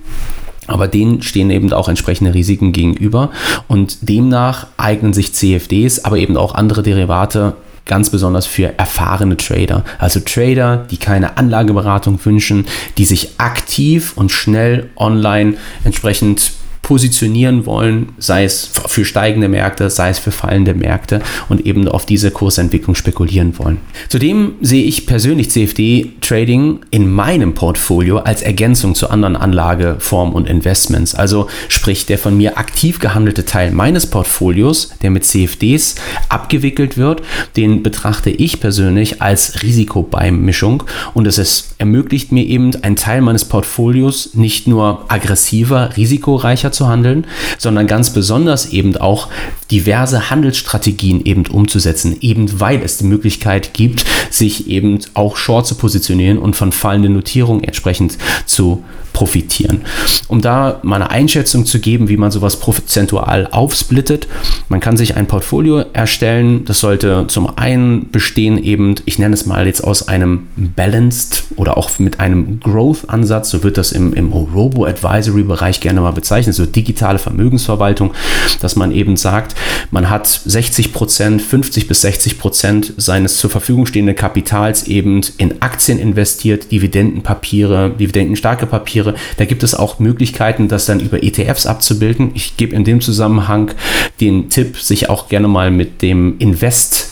Aber 0.66 0.86
denen 0.86 1.22
stehen 1.22 1.50
eben 1.50 1.72
auch 1.72 1.88
entsprechende 1.88 2.34
Risiken 2.34 2.72
gegenüber. 2.72 3.30
Und 3.68 3.98
demnach 4.02 4.66
eignen 4.76 5.14
sich 5.14 5.32
CFDs, 5.32 6.04
aber 6.04 6.18
eben 6.18 6.36
auch 6.36 6.54
andere 6.54 6.82
Derivate 6.82 7.54
ganz 7.86 8.10
besonders 8.10 8.46
für 8.46 8.78
erfahrene 8.78 9.36
Trader. 9.36 9.82
Also 9.98 10.20
Trader, 10.20 10.86
die 10.90 10.98
keine 10.98 11.38
Anlageberatung 11.38 12.20
wünschen, 12.22 12.66
die 12.98 13.06
sich 13.06 13.30
aktiv 13.38 14.12
und 14.14 14.30
schnell 14.30 14.90
online 14.96 15.54
entsprechend 15.84 16.52
positionieren 16.88 17.66
wollen, 17.66 18.14
sei 18.16 18.44
es 18.44 18.70
für 18.86 19.04
steigende 19.04 19.50
Märkte, 19.50 19.90
sei 19.90 20.08
es 20.08 20.18
für 20.18 20.30
fallende 20.30 20.72
Märkte 20.72 21.20
und 21.50 21.66
eben 21.66 21.86
auf 21.86 22.06
diese 22.06 22.30
Kursentwicklung 22.30 22.94
spekulieren 22.94 23.58
wollen. 23.58 23.76
Zudem 24.08 24.54
sehe 24.62 24.84
ich 24.84 25.06
persönlich 25.06 25.50
CFD-Trading 25.50 26.78
in 26.90 27.12
meinem 27.12 27.52
Portfolio 27.52 28.20
als 28.20 28.40
Ergänzung 28.40 28.94
zu 28.94 29.10
anderen 29.10 29.36
Anlageformen 29.36 30.34
und 30.34 30.48
Investments. 30.48 31.14
Also 31.14 31.48
sprich, 31.68 32.06
der 32.06 32.16
von 32.16 32.38
mir 32.38 32.56
aktiv 32.56 33.00
gehandelte 33.00 33.44
Teil 33.44 33.70
meines 33.72 34.06
Portfolios, 34.06 34.94
der 35.02 35.10
mit 35.10 35.26
CFDs 35.26 35.96
abgewickelt 36.30 36.96
wird, 36.96 37.20
den 37.58 37.82
betrachte 37.82 38.30
ich 38.30 38.60
persönlich 38.60 39.20
als 39.20 39.62
Risikobeimischung 39.62 40.84
und 41.12 41.26
es 41.26 41.36
ist, 41.36 41.74
ermöglicht 41.76 42.32
mir 42.32 42.46
eben 42.46 42.74
einen 42.82 42.96
Teil 42.96 43.20
meines 43.20 43.44
Portfolios 43.44 44.30
nicht 44.32 44.66
nur 44.66 45.04
aggressiver, 45.08 45.94
risikoreicher 45.98 46.72
zu 46.77 46.77
zu 46.78 46.88
handeln, 46.88 47.26
sondern 47.58 47.86
ganz 47.86 48.10
besonders 48.10 48.72
eben 48.72 48.96
auch 48.96 49.28
diverse 49.70 50.30
Handelsstrategien 50.30 51.24
eben 51.24 51.46
umzusetzen, 51.46 52.16
eben 52.20 52.60
weil 52.60 52.82
es 52.82 52.98
die 52.98 53.04
Möglichkeit 53.04 53.74
gibt, 53.74 54.04
sich 54.30 54.68
eben 54.68 54.98
auch 55.14 55.36
short 55.36 55.66
zu 55.66 55.74
positionieren 55.74 56.38
und 56.38 56.56
von 56.56 56.72
fallenden 56.72 57.12
Notierungen 57.12 57.62
entsprechend 57.64 58.16
zu 58.46 58.82
profitieren. 59.12 59.80
Um 60.28 60.40
da 60.40 60.78
mal 60.84 60.96
eine 60.96 61.10
Einschätzung 61.10 61.66
zu 61.66 61.80
geben, 61.80 62.08
wie 62.08 62.16
man 62.16 62.30
sowas 62.30 62.60
prozentual 62.60 63.48
aufsplittet, 63.50 64.28
man 64.68 64.78
kann 64.78 64.96
sich 64.96 65.16
ein 65.16 65.26
Portfolio 65.26 65.84
erstellen. 65.92 66.64
Das 66.64 66.78
sollte 66.78 67.24
zum 67.26 67.58
einen 67.58 68.12
bestehen 68.12 68.62
eben, 68.62 68.94
ich 69.06 69.18
nenne 69.18 69.34
es 69.34 69.44
mal 69.44 69.66
jetzt 69.66 69.82
aus 69.82 70.06
einem 70.06 70.46
Balanced 70.56 71.44
oder 71.56 71.76
auch 71.76 71.98
mit 71.98 72.20
einem 72.20 72.60
Growth-Ansatz, 72.60 73.50
so 73.50 73.64
wird 73.64 73.76
das 73.76 73.90
im, 73.90 74.14
im 74.14 74.32
Robo-Advisory-Bereich 74.32 75.80
gerne 75.80 76.00
mal 76.00 76.12
bezeichnet, 76.12 76.54
so 76.54 76.64
digitale 76.68 77.18
Vermögensverwaltung, 77.18 78.14
dass 78.60 78.76
man 78.76 78.92
eben 78.92 79.16
sagt, 79.16 79.54
man 79.90 80.10
hat 80.10 80.26
60 80.26 80.92
Prozent, 80.92 81.42
50 81.42 81.88
bis 81.88 82.02
60 82.02 82.38
Prozent 82.38 82.94
seines 82.96 83.36
zur 83.36 83.50
Verfügung 83.50 83.86
stehenden 83.86 84.16
Kapitals 84.16 84.86
eben 84.86 85.20
in 85.36 85.62
Aktien 85.62 85.98
investiert, 85.98 86.70
Dividendenpapiere, 86.70 87.90
dividendenstarke 87.90 88.66
Papiere. 88.66 89.14
Da 89.36 89.44
gibt 89.44 89.62
es 89.62 89.74
auch 89.74 89.98
Möglichkeiten, 89.98 90.68
das 90.68 90.86
dann 90.86 91.00
über 91.00 91.22
ETFs 91.22 91.66
abzubilden. 91.66 92.30
Ich 92.34 92.56
gebe 92.56 92.74
in 92.74 92.84
dem 92.84 93.00
Zusammenhang 93.00 93.72
den 94.20 94.50
Tipp, 94.50 94.78
sich 94.78 95.08
auch 95.08 95.28
gerne 95.28 95.48
mal 95.48 95.70
mit 95.70 96.02
dem 96.02 96.36
Invest 96.38 97.10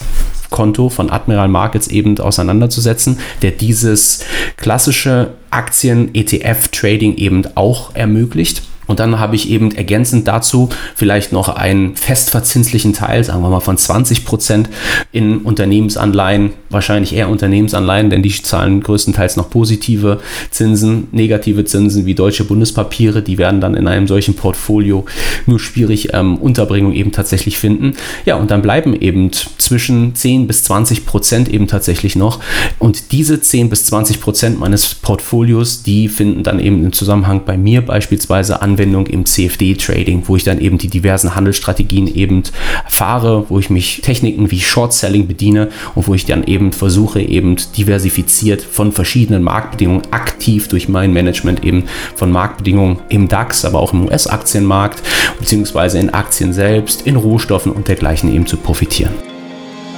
Konto 0.49 0.89
von 0.89 1.09
Admiral 1.09 1.47
Markets 1.47 1.87
eben 1.87 2.17
auseinanderzusetzen, 2.19 3.19
der 3.41 3.51
dieses 3.51 4.23
klassische 4.57 5.33
Aktien-ETF-Trading 5.51 7.15
eben 7.15 7.43
auch 7.55 7.95
ermöglicht. 7.95 8.61
Und 8.87 8.99
dann 8.99 9.19
habe 9.19 9.35
ich 9.35 9.49
eben 9.49 9.71
ergänzend 9.75 10.27
dazu 10.27 10.69
vielleicht 10.95 11.31
noch 11.31 11.49
einen 11.49 11.95
festverzinslichen 11.95 12.93
Teil, 12.93 13.23
sagen 13.23 13.41
wir 13.41 13.49
mal 13.49 13.59
von 13.59 13.77
20 13.77 14.25
Prozent 14.25 14.69
in 15.11 15.39
Unternehmensanleihen, 15.39 16.51
wahrscheinlich 16.69 17.13
eher 17.13 17.29
Unternehmensanleihen, 17.29 18.09
denn 18.09 18.23
die 18.23 18.31
zahlen 18.41 18.81
größtenteils 18.81 19.35
noch 19.35 19.49
positive 19.49 20.19
Zinsen, 20.49 21.07
negative 21.11 21.65
Zinsen 21.65 22.05
wie 22.05 22.15
deutsche 22.15 22.45
Bundespapiere, 22.45 23.21
die 23.21 23.37
werden 23.37 23.61
dann 23.61 23.75
in 23.75 23.87
einem 23.87 24.07
solchen 24.07 24.35
Portfolio 24.35 25.05
nur 25.45 25.59
schwierig 25.59 26.13
ähm, 26.13 26.37
Unterbringung 26.37 26.93
eben 26.93 27.11
tatsächlich 27.11 27.57
finden. 27.59 27.93
Ja, 28.25 28.35
und 28.35 28.51
dann 28.51 28.61
bleiben 28.61 28.93
eben 28.99 29.31
zwischen 29.31 30.15
10 30.15 30.47
bis 30.47 30.63
20 30.63 31.05
Prozent 31.05 31.49
eben 31.49 31.67
tatsächlich 31.67 32.15
noch. 32.15 32.39
Und 32.79 33.11
diese 33.11 33.41
10 33.41 33.69
bis 33.69 33.85
20 33.85 34.21
Prozent 34.21 34.59
meines 34.59 34.95
Portfolios, 34.95 35.83
die 35.83 36.07
finden 36.07 36.43
dann 36.43 36.59
eben 36.59 36.85
im 36.85 36.93
Zusammenhang 36.93 37.41
bei 37.45 37.57
mir 37.57 37.85
beispielsweise 37.85 38.61
an 38.61 38.76
Anwendung 38.77 39.07
im 39.07 39.25
CFD-Trading, 39.25 40.23
wo 40.27 40.35
ich 40.35 40.43
dann 40.43 40.61
eben 40.61 40.77
die 40.77 40.87
diversen 40.87 41.33
Handelsstrategien 41.35 42.07
eben 42.13 42.43
fahre, 42.87 43.49
wo 43.49 43.57
ich 43.57 43.71
mich 43.71 44.01
Techniken 44.03 44.51
wie 44.51 44.59
Short 44.59 44.93
Selling 44.93 45.25
bediene 45.25 45.69
und 45.95 46.07
wo 46.07 46.13
ich 46.13 46.25
dann 46.25 46.43
eben 46.43 46.71
versuche, 46.71 47.19
eben 47.19 47.55
diversifiziert 47.75 48.61
von 48.61 48.91
verschiedenen 48.91 49.41
Marktbedingungen 49.41 50.03
aktiv 50.11 50.67
durch 50.67 50.87
mein 50.87 51.11
Management 51.11 51.63
eben 51.63 51.85
von 52.15 52.31
Marktbedingungen 52.31 52.99
im 53.09 53.27
DAX, 53.27 53.65
aber 53.65 53.79
auch 53.79 53.93
im 53.93 54.05
US-Aktienmarkt 54.05 55.01
beziehungsweise 55.39 55.97
in 55.97 56.11
Aktien 56.11 56.53
selbst, 56.53 57.07
in 57.07 57.15
Rohstoffen 57.15 57.71
und 57.71 57.87
dergleichen 57.87 58.33
eben 58.33 58.45
zu 58.45 58.57
profitieren. 58.57 59.13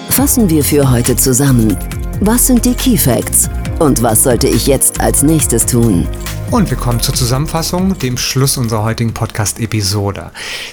Fassen 0.09 0.49
wir 0.49 0.63
für 0.63 0.89
heute 0.89 1.17
zusammen. 1.17 1.77
Was 2.21 2.47
sind 2.47 2.65
die 2.65 2.73
Key 2.73 2.97
Facts? 2.97 3.49
Und 3.79 4.03
was 4.03 4.23
sollte 4.23 4.49
ich 4.49 4.67
jetzt 4.67 4.99
als 4.99 5.23
nächstes 5.23 5.65
tun? 5.65 6.05
Und 6.51 6.69
wir 6.69 6.75
kommen 6.75 6.99
zur 6.99 7.15
Zusammenfassung, 7.15 7.97
dem 7.97 8.17
Schluss 8.17 8.57
unserer 8.57 8.83
heutigen 8.83 9.13
Podcast-Episode. 9.13 10.31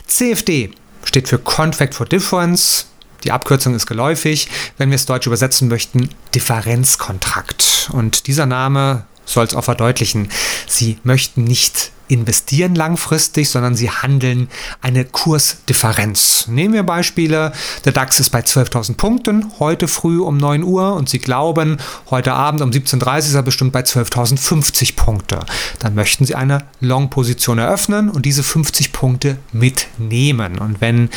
CFD 0.09 0.73
steht 1.05 1.29
für 1.29 1.39
Contract 1.39 1.95
for 1.95 2.05
Difference. 2.05 2.87
Die 3.23 3.31
Abkürzung 3.31 3.77
ist 3.77 3.87
geläufig. 3.87 4.49
Wenn 4.77 4.91
wir 4.91 4.97
es 4.97 5.07
deutsch 5.07 5.29
übersetzen 5.29 5.69
möchten, 5.69 6.09
Differenzkontrakt. 6.35 7.91
Und 7.93 8.27
dieser 8.27 8.47
Name 8.47 9.05
soll 9.25 9.45
es 9.45 9.55
auch 9.55 9.65
verdeutlichen. 9.65 10.29
Sie 10.67 10.99
möchten 11.05 11.45
nicht 11.45 11.93
investieren 12.09 12.75
langfristig, 12.75 13.49
sondern 13.49 13.75
sie 13.75 13.91
handeln 13.91 14.49
eine 14.81 15.05
Kursdifferenz. 15.05 16.47
Nehmen 16.49 16.75
wir 16.75 16.83
Beispiele. 16.83 17.53
Der 17.85 17.93
DAX 17.93 18.21
ist 18.21 18.31
bei 18.31 18.41
12.000 18.41 18.95
Punkten 18.97 19.53
heute 19.59 19.89
früh 19.89 20.21
um 20.21 20.37
9 20.37 20.63
Uhr 20.63 20.95
und 20.95 21.09
Sie 21.09 21.19
glauben, 21.19 21.79
heute 22.11 22.33
Abend 22.33 22.63
um 22.63 22.71
17.30 22.71 23.07
Uhr 23.07 23.19
ist 23.19 23.35
er 23.35 23.43
bestimmt 23.43 23.73
bei 23.73 23.81
12.050 23.81 24.97
Punkte. 24.97 25.41
Dann 25.81 25.95
möchten 25.95 26.25
Sie 26.25 26.35
eine 26.35 26.65
Long-Position 26.81 27.59
eröffnen 27.59 28.09
und 28.09 28.27
diese 28.27 28.43
50 28.43 28.93
Punkte 28.93 29.39
mitnehmen. 29.53 30.59
Und 30.59 30.81
wenn 30.81 31.11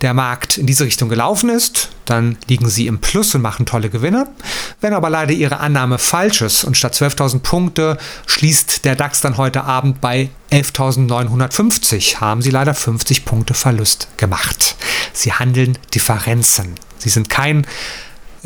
der 0.00 0.14
Markt 0.14 0.58
in 0.58 0.66
diese 0.66 0.84
Richtung 0.84 1.08
gelaufen 1.08 1.50
ist, 1.50 1.90
dann 2.06 2.36
liegen 2.48 2.68
Sie 2.68 2.86
im 2.86 3.00
Plus 3.00 3.34
und 3.34 3.42
machen 3.42 3.66
tolle 3.66 3.90
Gewinne. 3.90 4.28
Wenn 4.80 4.94
aber 4.94 5.10
leider 5.10 5.32
Ihre 5.32 5.60
Annahme 5.60 5.98
falsch 5.98 6.42
ist 6.42 6.64
und 6.64 6.76
statt 6.76 6.94
12.000 6.94 7.40
Punkte 7.40 7.98
schließt 8.26 8.84
der 8.84 8.96
DAX 8.96 9.20
dann 9.20 9.36
heute 9.36 9.64
Abend 9.64 10.00
bei 10.00 10.29
11.950, 10.50 12.16
haben 12.16 12.42
Sie 12.42 12.50
leider 12.50 12.74
50 12.74 13.24
Punkte 13.24 13.54
Verlust 13.54 14.08
gemacht. 14.16 14.76
Sie 15.12 15.32
handeln 15.32 15.78
Differenzen. 15.94 16.74
Sie 16.98 17.08
sind 17.08 17.30
kein 17.30 17.66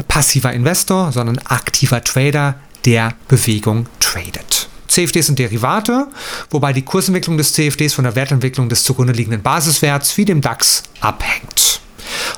passiver 0.08 0.52
Investor, 0.52 1.12
sondern 1.12 1.38
aktiver 1.38 2.02
Trader, 2.02 2.56
der 2.84 3.14
Bewegung 3.28 3.86
tradet. 4.00 4.68
CFDs 4.88 5.26
sind 5.26 5.38
Derivate, 5.38 6.08
wobei 6.50 6.72
die 6.72 6.82
Kursentwicklung 6.82 7.36
des 7.36 7.52
CFDs 7.54 7.94
von 7.94 8.04
der 8.04 8.14
Wertentwicklung 8.14 8.68
des 8.68 8.84
zugrunde 8.84 9.12
liegenden 9.12 9.42
Basiswerts 9.42 10.16
wie 10.18 10.24
dem 10.24 10.40
DAX 10.40 10.84
abhängt. 11.00 11.80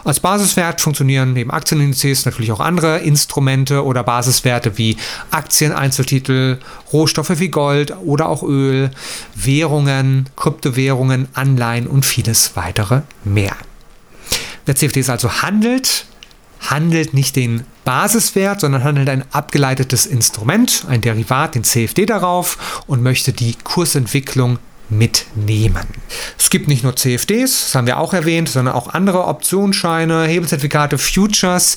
Als 0.04 0.20
Basiswert 0.20 0.80
funktionieren 0.80 1.32
neben 1.32 1.50
Aktienindizes 1.50 2.24
natürlich 2.24 2.52
auch 2.52 2.60
andere 2.60 2.98
Instrumente 2.98 3.84
oder 3.84 4.02
Basiswerte 4.02 4.78
wie 4.78 4.96
Aktien, 5.30 5.72
Einzeltitel, 5.72 6.58
Rohstoffe 6.92 7.38
wie 7.38 7.48
Gold 7.48 7.96
oder 8.04 8.28
auch 8.28 8.42
Öl, 8.42 8.90
Währungen, 9.34 10.28
Kryptowährungen, 10.36 11.28
Anleihen 11.34 11.86
und 11.86 12.04
vieles 12.04 12.56
weitere 12.56 13.02
mehr. 13.24 13.56
Wer 14.64 14.76
CFDs 14.76 15.10
also 15.10 15.42
handelt, 15.42 16.06
handelt 16.60 17.14
nicht 17.14 17.36
den 17.36 17.64
Basiswert, 17.84 18.60
sondern 18.60 18.82
handelt 18.82 19.08
ein 19.08 19.24
abgeleitetes 19.30 20.06
Instrument, 20.06 20.84
ein 20.88 21.00
Derivat, 21.00 21.54
den 21.54 21.64
CFD 21.64 22.06
darauf 22.06 22.82
und 22.86 23.02
möchte 23.02 23.32
die 23.32 23.54
Kursentwicklung 23.62 24.58
mitnehmen. 24.88 25.86
Es 26.38 26.50
gibt 26.50 26.68
nicht 26.68 26.82
nur 26.82 26.96
CFDs, 26.96 27.66
das 27.66 27.74
haben 27.74 27.86
wir 27.86 27.98
auch 27.98 28.14
erwähnt, 28.14 28.48
sondern 28.48 28.74
auch 28.74 28.88
andere 28.88 29.24
Optionsscheine, 29.26 30.24
Hebelzertifikate, 30.24 30.98
Futures. 30.98 31.76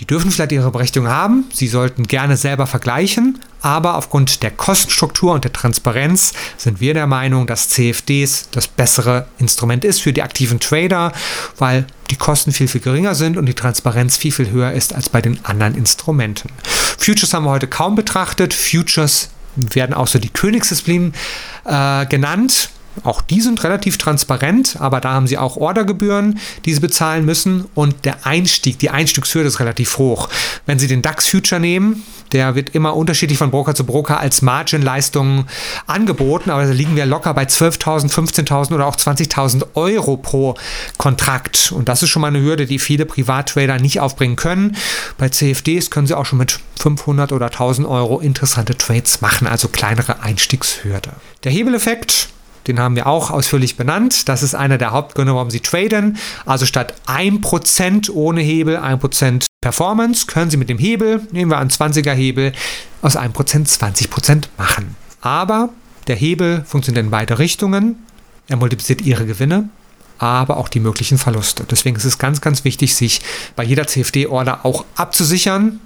Die 0.00 0.06
dürfen 0.06 0.30
vielleicht 0.30 0.52
ihre 0.52 0.70
Berechtigung 0.70 1.08
haben. 1.08 1.44
Sie 1.52 1.68
sollten 1.68 2.04
gerne 2.04 2.38
selber 2.38 2.66
vergleichen. 2.66 3.38
Aber 3.60 3.96
aufgrund 3.96 4.42
der 4.42 4.50
Kostenstruktur 4.50 5.34
und 5.34 5.44
der 5.44 5.52
Transparenz 5.52 6.32
sind 6.56 6.80
wir 6.80 6.94
der 6.94 7.06
Meinung, 7.06 7.46
dass 7.46 7.68
CFDs 7.68 8.48
das 8.50 8.66
bessere 8.66 9.26
Instrument 9.38 9.84
ist 9.84 10.00
für 10.00 10.14
die 10.14 10.22
aktiven 10.22 10.58
Trader, 10.58 11.12
weil 11.58 11.86
die 12.10 12.16
Kosten 12.16 12.52
viel, 12.52 12.68
viel 12.68 12.80
geringer 12.80 13.14
sind 13.14 13.36
und 13.36 13.44
die 13.44 13.54
Transparenz 13.54 14.16
viel, 14.16 14.32
viel 14.32 14.50
höher 14.50 14.72
ist 14.72 14.94
als 14.94 15.10
bei 15.10 15.20
den 15.20 15.44
anderen 15.44 15.74
Instrumenten. 15.74 16.50
Futures 16.64 17.34
haben 17.34 17.44
wir 17.44 17.50
heute 17.50 17.66
kaum 17.66 17.94
betrachtet. 17.94 18.54
Futures 18.54 19.28
werden 19.74 19.94
auch 19.94 20.06
so 20.06 20.18
die 20.18 20.28
Königsdisziplinen 20.28 21.14
äh, 21.64 22.06
genannt. 22.06 22.70
Auch 23.04 23.20
die 23.20 23.40
sind 23.40 23.62
relativ 23.64 23.98
transparent, 23.98 24.76
aber 24.78 25.00
da 25.00 25.12
haben 25.12 25.26
sie 25.26 25.38
auch 25.38 25.56
Ordergebühren, 25.56 26.38
die 26.64 26.74
sie 26.74 26.80
bezahlen 26.80 27.24
müssen 27.24 27.66
und 27.74 28.04
der 28.04 28.26
Einstieg, 28.26 28.78
die 28.78 28.90
Einstiegshürde 28.90 29.48
ist 29.48 29.60
relativ 29.60 29.98
hoch. 29.98 30.28
Wenn 30.66 30.78
Sie 30.78 30.86
den 30.86 31.02
DAX 31.02 31.28
Future 31.28 31.60
nehmen, 31.60 32.04
der 32.32 32.54
wird 32.54 32.70
immer 32.70 32.96
unterschiedlich 32.96 33.38
von 33.38 33.50
Broker 33.50 33.74
zu 33.74 33.84
Broker 33.84 34.20
als 34.20 34.42
Margin-Leistungen 34.42 35.46
angeboten, 35.86 36.50
aber 36.50 36.64
da 36.64 36.72
liegen 36.72 36.96
wir 36.96 37.06
locker 37.06 37.34
bei 37.34 37.44
12.000, 37.44 38.12
15.000 38.12 38.74
oder 38.74 38.86
auch 38.86 38.96
20.000 38.96 39.74
Euro 39.74 40.16
pro 40.16 40.54
Kontrakt. 40.96 41.72
Und 41.72 41.88
das 41.88 42.02
ist 42.02 42.10
schon 42.10 42.22
mal 42.22 42.28
eine 42.28 42.40
Hürde, 42.40 42.66
die 42.66 42.78
viele 42.78 43.06
Privattrader 43.06 43.78
nicht 43.78 44.00
aufbringen 44.00 44.36
können. 44.36 44.76
Bei 45.18 45.28
CFDs 45.28 45.90
können 45.90 46.06
sie 46.06 46.16
auch 46.16 46.26
schon 46.26 46.38
mit 46.38 46.60
500 46.78 47.32
oder 47.32 47.46
1000 47.46 47.86
Euro 47.86 48.20
interessante 48.20 48.76
Trades 48.76 49.20
machen, 49.20 49.46
also 49.46 49.68
kleinere 49.68 50.22
Einstiegshürde. 50.22 51.10
Der 51.44 51.52
Hebeleffekt 51.52 52.28
den 52.66 52.78
haben 52.78 52.96
wir 52.96 53.06
auch 53.06 53.30
ausführlich 53.30 53.76
benannt. 53.76 54.28
Das 54.28 54.42
ist 54.42 54.54
einer 54.54 54.78
der 54.78 54.92
Hauptgründe, 54.92 55.34
warum 55.34 55.50
Sie 55.50 55.60
traden. 55.60 56.18
Also 56.46 56.66
statt 56.66 56.94
1% 57.06 58.10
ohne 58.10 58.40
Hebel, 58.40 58.76
1% 58.76 59.46
Performance, 59.60 60.26
können 60.26 60.50
Sie 60.50 60.56
mit 60.56 60.68
dem 60.68 60.78
Hebel, 60.78 61.22
nehmen 61.32 61.50
wir 61.50 61.58
einen 61.58 61.70
20er 61.70 62.12
Hebel, 62.12 62.52
aus 63.02 63.16
1% 63.16 63.32
20% 63.32 64.44
machen. 64.56 64.96
Aber 65.20 65.70
der 66.06 66.16
Hebel 66.16 66.64
funktioniert 66.66 67.04
in 67.04 67.10
beide 67.10 67.38
Richtungen. 67.38 68.06
Er 68.48 68.56
multipliziert 68.56 69.02
Ihre 69.02 69.26
Gewinne, 69.26 69.68
aber 70.18 70.56
auch 70.56 70.68
die 70.68 70.80
möglichen 70.80 71.18
Verluste. 71.18 71.64
Deswegen 71.70 71.96
ist 71.96 72.04
es 72.04 72.18
ganz, 72.18 72.40
ganz 72.40 72.64
wichtig, 72.64 72.94
sich 72.94 73.20
bei 73.56 73.64
jeder 73.64 73.86
CFD-Order 73.86 74.64
auch 74.64 74.84
abzusichern, 74.96 75.80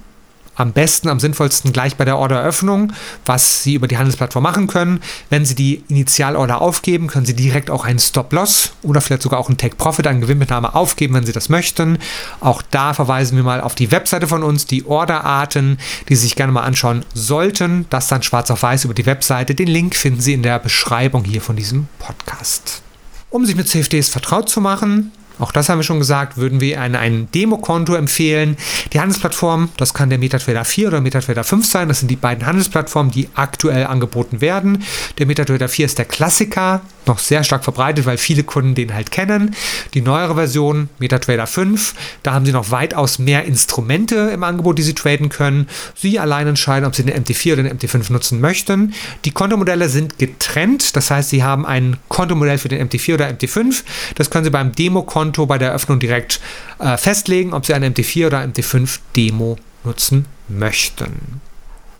am 0.56 0.72
besten, 0.72 1.08
am 1.08 1.20
sinnvollsten 1.20 1.72
gleich 1.72 1.96
bei 1.96 2.04
der 2.04 2.18
Orderöffnung, 2.18 2.92
was 3.24 3.62
Sie 3.62 3.74
über 3.74 3.88
die 3.88 3.98
Handelsplattform 3.98 4.42
machen 4.42 4.66
können. 4.66 5.00
Wenn 5.30 5.44
Sie 5.44 5.54
die 5.54 5.84
Initialorder 5.88 6.60
aufgeben, 6.60 7.06
können 7.06 7.26
Sie 7.26 7.34
direkt 7.34 7.70
auch 7.70 7.84
einen 7.84 7.98
Stop-Loss 7.98 8.72
oder 8.82 9.00
vielleicht 9.00 9.22
sogar 9.22 9.40
auch 9.40 9.48
einen 9.48 9.58
Take-Profit, 9.58 10.06
eine 10.06 10.20
Gewinnmitnahme 10.20 10.74
aufgeben, 10.74 11.14
wenn 11.14 11.26
Sie 11.26 11.32
das 11.32 11.48
möchten. 11.48 11.98
Auch 12.40 12.62
da 12.62 12.94
verweisen 12.94 13.36
wir 13.36 13.44
mal 13.44 13.60
auf 13.60 13.74
die 13.74 13.90
Webseite 13.90 14.26
von 14.26 14.42
uns, 14.42 14.66
die 14.66 14.86
Orderarten, 14.86 15.78
die 16.08 16.16
Sie 16.16 16.22
sich 16.22 16.36
gerne 16.36 16.52
mal 16.52 16.62
anschauen 16.62 17.04
sollten. 17.14 17.86
Das 17.90 18.08
dann 18.08 18.22
schwarz 18.22 18.50
auf 18.50 18.62
weiß 18.62 18.84
über 18.84 18.94
die 18.94 19.06
Webseite. 19.06 19.54
Den 19.54 19.68
Link 19.68 19.94
finden 19.94 20.20
Sie 20.20 20.32
in 20.32 20.42
der 20.42 20.58
Beschreibung 20.58 21.24
hier 21.24 21.40
von 21.40 21.56
diesem 21.56 21.88
Podcast. 21.98 22.82
Um 23.30 23.44
sich 23.44 23.56
mit 23.56 23.68
CFDs 23.68 24.08
vertraut 24.08 24.48
zu 24.48 24.60
machen, 24.60 25.10
auch 25.38 25.52
das 25.52 25.68
haben 25.68 25.78
wir 25.78 25.84
schon 25.84 25.98
gesagt, 25.98 26.36
würden 26.36 26.60
wir 26.60 26.80
ein, 26.80 26.94
ein 26.94 27.28
Demokonto 27.34 27.94
empfehlen. 27.94 28.56
Die 28.92 29.00
Handelsplattform, 29.00 29.70
das 29.76 29.92
kann 29.92 30.08
der 30.08 30.18
MetaTrader 30.18 30.64
4 30.64 30.88
oder 30.88 31.00
MetaTrader 31.00 31.44
5 31.44 31.66
sein. 31.66 31.88
Das 31.88 32.00
sind 32.00 32.10
die 32.10 32.16
beiden 32.16 32.46
Handelsplattformen, 32.46 33.10
die 33.12 33.28
aktuell 33.34 33.86
angeboten 33.86 34.40
werden. 34.40 34.84
Der 35.18 35.26
MetaTrader 35.26 35.68
4 35.68 35.86
ist 35.86 35.98
der 35.98 36.04
Klassiker, 36.04 36.82
noch 37.06 37.18
sehr 37.18 37.44
stark 37.44 37.64
verbreitet, 37.64 38.06
weil 38.06 38.18
viele 38.18 38.44
Kunden 38.44 38.74
den 38.74 38.94
halt 38.94 39.10
kennen. 39.10 39.54
Die 39.94 40.00
neuere 40.00 40.34
Version, 40.34 40.88
MetaTrader 40.98 41.46
5, 41.46 41.94
da 42.22 42.32
haben 42.32 42.46
sie 42.46 42.52
noch 42.52 42.70
weitaus 42.70 43.18
mehr 43.18 43.44
Instrumente 43.44 44.30
im 44.32 44.44
Angebot, 44.44 44.78
die 44.78 44.82
sie 44.82 44.94
traden 44.94 45.28
können. 45.28 45.68
Sie 45.94 46.18
allein 46.18 46.46
entscheiden, 46.46 46.86
ob 46.86 46.94
sie 46.94 47.04
den 47.04 47.24
MT4 47.24 47.54
oder 47.54 47.62
den 47.64 47.78
MT5 47.78 48.12
nutzen 48.12 48.40
möchten. 48.40 48.94
Die 49.24 49.30
Kontomodelle 49.30 49.88
sind 49.88 50.18
getrennt, 50.18 50.96
das 50.96 51.10
heißt, 51.10 51.30
sie 51.30 51.42
haben 51.42 51.66
ein 51.66 51.96
Kontomodell 52.08 52.58
für 52.58 52.68
den 52.68 52.88
MT4 52.88 53.14
oder 53.14 53.28
MT5. 53.28 53.82
Das 54.14 54.30
können 54.30 54.44
sie 54.44 54.50
beim 54.50 54.72
Demokonto 54.72 55.14
Konto 55.34 55.46
bei 55.46 55.58
der 55.58 55.68
Eröffnung 55.68 55.98
direkt 55.98 56.40
äh, 56.78 56.96
festlegen, 56.96 57.54
ob 57.54 57.64
Sie 57.66 57.74
eine 57.74 57.88
MT4 57.88 58.26
oder 58.26 58.40
MT5 58.40 58.98
Demo 59.16 59.56
nutzen 59.84 60.26
möchten. 60.48 61.40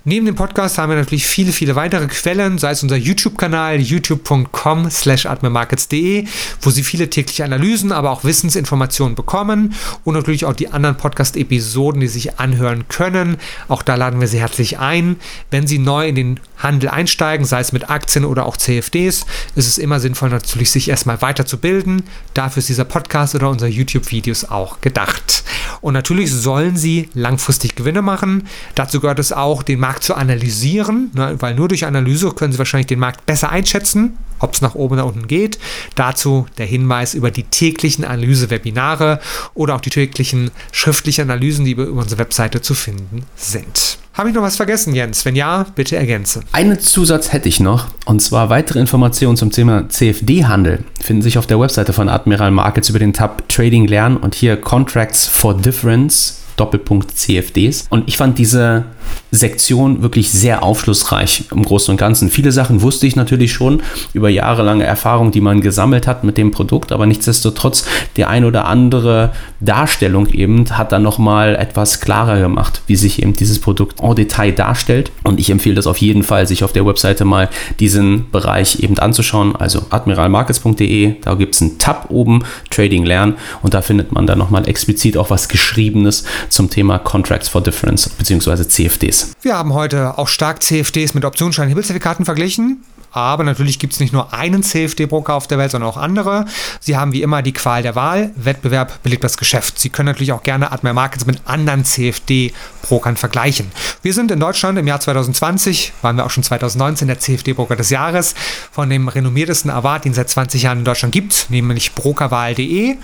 Neben 0.07 0.27
dem 0.27 0.35
Podcast 0.35 0.77
haben 0.77 0.91
wir 0.91 0.99
natürlich 0.99 1.27
viele, 1.27 1.51
viele 1.51 1.77
weitere 1.77 2.07
Quellen, 2.09 2.59
sei 2.59 2.73
es 2.73 2.83
unser 2.83 2.97
YouTube-Kanal 2.97 3.81
youtube.com 3.81 4.91
slash 4.91 5.25
admirmarkets.de, 5.25 6.27
wo 6.61 6.69
Sie 6.69 6.83
viele 6.83 7.09
tägliche 7.09 7.43
Analysen, 7.43 7.91
aber 7.91 8.11
auch 8.11 8.23
Wissensinformationen 8.23 9.15
bekommen 9.15 9.73
und 10.05 10.13
natürlich 10.13 10.45
auch 10.45 10.53
die 10.53 10.69
anderen 10.69 10.99
Podcast-Episoden, 10.99 12.03
die 12.03 12.09
Sie 12.09 12.21
sich 12.21 12.39
anhören 12.39 12.87
können. 12.89 13.39
Auch 13.69 13.81
da 13.81 13.95
laden 13.95 14.21
wir 14.21 14.29
Sie 14.29 14.41
herzlich 14.41 14.79
ein. 14.79 15.17
Wenn 15.51 15.67
Sie 15.67 15.79
neu 15.79 16.07
in 16.07 16.17
den 16.17 16.41
Handel 16.59 16.91
einsteigen, 16.91 17.47
sei 17.47 17.61
es 17.61 17.73
mit 17.73 17.89
Aktien 17.89 18.27
oder 18.27 18.45
auch 18.45 18.59
CFDs, 18.59 19.25
ist 19.57 19.69
es 19.69 19.79
immer 19.79 20.01
sinnvoll 20.01 20.29
natürlich, 20.29 20.71
sich 20.71 20.91
erstmal 20.91 21.23
weiterzubilden. 21.23 22.03
Dafür 22.35 22.59
ist 22.59 22.69
dieser 22.69 22.85
Podcast 22.85 23.35
oder 23.35 23.49
unser 23.49 23.69
YouTube-Videos 23.69 24.45
auch 24.51 24.83
gedacht. 24.83 25.45
Und 25.81 25.95
natürlich 25.95 26.31
sollen 26.31 26.77
Sie 26.77 27.09
langfristig 27.15 27.75
Gewinne 27.75 28.03
machen. 28.03 28.47
Dazu 28.75 29.01
gehört 29.01 29.19
es 29.19 29.33
auch, 29.33 29.63
den 29.63 29.81
Markt 29.81 29.94
Markt 29.95 30.03
zu 30.03 30.17
analysieren, 30.17 31.13
ne, 31.15 31.37
weil 31.39 31.55
nur 31.55 31.69
durch 31.69 31.87
Analyse 31.87 32.33
können 32.33 32.53
Sie 32.53 32.59
wahrscheinlich 32.59 32.89
den 32.89 32.99
Markt 32.99 33.27
besser 33.27 33.51
einschätzen, 33.51 34.19
ob 34.41 34.55
es 34.55 34.61
nach 34.61 34.75
oben 34.75 34.95
oder 34.95 35.07
unten 35.07 35.29
geht. 35.29 35.61
Dazu 35.95 36.47
der 36.59 36.67
Hinweis 36.67 37.15
über 37.15 37.31
die 37.31 37.45
täglichen 37.45 38.05
Analyse-Webinare 38.05 39.21
oder 39.55 39.77
auch 39.77 39.81
die 39.81 39.91
täglichen 39.91 40.51
schriftlichen 40.73 41.23
Analysen, 41.31 41.65
die 41.65 41.73
über 41.73 41.87
unsere 41.87 42.19
Webseite 42.19 42.61
zu 42.61 42.75
finden 42.75 43.23
sind. 43.37 43.99
Habe 44.15 44.31
ich 44.31 44.35
noch 44.35 44.43
was 44.43 44.57
vergessen, 44.57 44.97
Jens? 44.97 45.25
Wenn 45.25 45.37
ja, 45.37 45.65
bitte 45.77 45.95
ergänze. 45.95 46.41
Einen 46.51 46.81
Zusatz 46.81 47.33
hätte 47.33 47.49
ich 47.49 47.61
noch, 47.61 47.87
und 48.05 48.21
zwar 48.21 48.51
weitere 48.51 48.81
Informationen 48.81 49.37
zum 49.37 49.53
Thema 49.53 49.89
CFD-Handel 49.89 50.83
finden 51.01 51.23
sich 51.23 51.39
auf 51.39 51.47
der 51.47 51.61
Webseite 51.61 51.93
von 51.93 52.09
Admiral 52.09 52.51
Markets 52.51 52.89
über 52.89 52.99
den 52.99 53.13
Tab 53.13 53.49
Trading 53.49 53.87
lernen 53.87 54.17
und 54.17 54.35
hier 54.35 54.57
Contracts 54.57 55.29
for 55.29 55.55
Difference 55.55 56.41
Doppelpunkt 56.57 57.17
CFDs. 57.17 57.87
Und 57.91 58.09
ich 58.09 58.17
fand 58.17 58.39
diese 58.39 58.85
Sektion 59.31 60.03
wirklich 60.03 60.31
sehr 60.31 60.63
aufschlussreich 60.63 61.45
im 61.51 61.65
Großen 61.65 61.93
und 61.93 61.97
Ganzen. 61.97 62.31
Viele 62.31 62.53
Sachen 62.53 62.83
wusste 62.83 63.07
ich 63.07 63.17
natürlich 63.17 63.53
schon 63.53 63.83
über 64.13 64.29
jahrelange 64.29 64.85
Erfahrung, 64.85 65.33
die 65.33 65.41
man 65.41 65.61
gesammelt 65.61 66.07
hat 66.07 66.25
mit 66.25 66.39
dem 66.39 66.51
Produkt, 66.51 66.93
aber 66.93 67.07
nichtsdestotrotz 67.07 67.87
die 68.17 68.25
ein 68.25 68.45
oder 68.45 68.67
andere 68.67 69.33
Darstellung 69.61 70.29
eben 70.29 70.71
hat 70.71 70.93
dann 70.93 71.03
nochmal 71.03 71.57
etwas 71.57 72.01
klarer 72.01 72.41
gemacht, 72.41 72.83
wie 72.87 72.97
sich 72.97 73.23
eben 73.23 73.33
dieses 73.33 73.61
Produkt 73.61 74.01
en 74.01 74.15
Detail 74.15 74.53
darstellt. 74.53 75.11
Und 75.25 75.41
ich 75.41 75.51
empfehle 75.51 75.75
das 75.75 75.87
auf 75.87 75.99
jeden 75.99 76.23
Fall, 76.23 76.47
sich 76.47 76.63
auf 76.65 76.73
der 76.73 76.87
Webseite 76.87 77.25
mal 77.25 77.49
diesen 77.81 78.31
Bereich 78.31 78.81
eben 78.81 78.99
anzuschauen. 78.99 79.57
Also 79.57 79.87
admiralmarkets.de, 79.91 81.17
da 81.21 81.35
gibt 81.35 81.55
es 81.55 81.63
einen 81.63 81.79
Tab 81.79 82.07
oben, 82.11 82.45
Trading 82.71 83.05
Lernen 83.05 83.35
und 83.63 83.75
da 83.75 83.83
findet 83.83 84.13
man 84.13 84.27
dann 84.27 84.39
nochmal 84.39 84.69
explizit 84.69 85.17
auch 85.17 85.31
was 85.31 85.49
Geschriebenes 85.49 86.25
zum 86.49 86.71
Thema 86.71 86.99
Contracts 86.99 87.49
for 87.49 87.63
Difference 87.63 88.09
bzw. 88.09 88.69
CFDs. 88.95 89.33
Wir 89.43 89.57
haben 89.57 89.75
heute 89.75 90.19
auch 90.19 90.29
stark 90.29 90.63
CFDs 90.63 91.15
mit 91.15 91.25
Optionsschein-Hebelzertifikaten 91.25 92.25
verglichen. 92.25 92.85
Aber 93.11 93.45
natürlich 93.45 93.79
gibt 93.79 93.93
es 93.93 94.01
nicht 94.01 94.13
nur 94.13 94.33
einen 94.33 94.65
CFD-Broker 94.65 95.35
auf 95.35 95.47
der 95.47 95.57
Welt, 95.57 95.71
sondern 95.71 95.89
auch 95.89 95.97
andere. 95.97 96.47
Sie 96.81 96.97
haben 96.97 97.13
wie 97.13 97.23
immer 97.23 97.43
die 97.43 97.53
Qual 97.53 97.81
der 97.81 97.95
Wahl. 97.95 98.33
Wettbewerb 98.35 99.05
belebt 99.05 99.23
das 99.23 99.37
Geschäft. 99.37 99.79
Sie 99.79 99.89
können 99.89 100.07
natürlich 100.07 100.33
auch 100.33 100.43
gerne 100.43 100.73
Admiral 100.73 100.95
Markets 100.95 101.25
mit 101.25 101.41
anderen 101.45 101.85
CFD-Brokern 101.85 103.17
vergleichen. 103.17 103.71
Wir 104.03 104.15
sind 104.15 104.33
in 104.33 104.41
Deutschland 104.41 104.79
im 104.81 104.89
Jahr 104.89 104.99
2020, 104.99 105.93
waren 106.03 106.17
wir 106.17 106.27
auch 106.27 106.31
schon 106.31 106.43
2019 106.43 107.07
der 107.07 107.21
CFD-Broker 107.21 107.77
des 107.77 107.91
Jahres 107.91 108.35
von 108.73 108.91
dem 108.91 109.07
renommiertesten 109.07 109.71
Award, 109.71 110.07
den 110.07 110.11
es 110.11 110.17
seit 110.17 110.31
20 110.31 110.63
Jahren 110.63 110.81
in 110.81 110.85
Deutschland 110.85 111.13
gibt, 111.13 111.47
nämlich 111.51 111.95
brokerwahl.de 111.95 112.97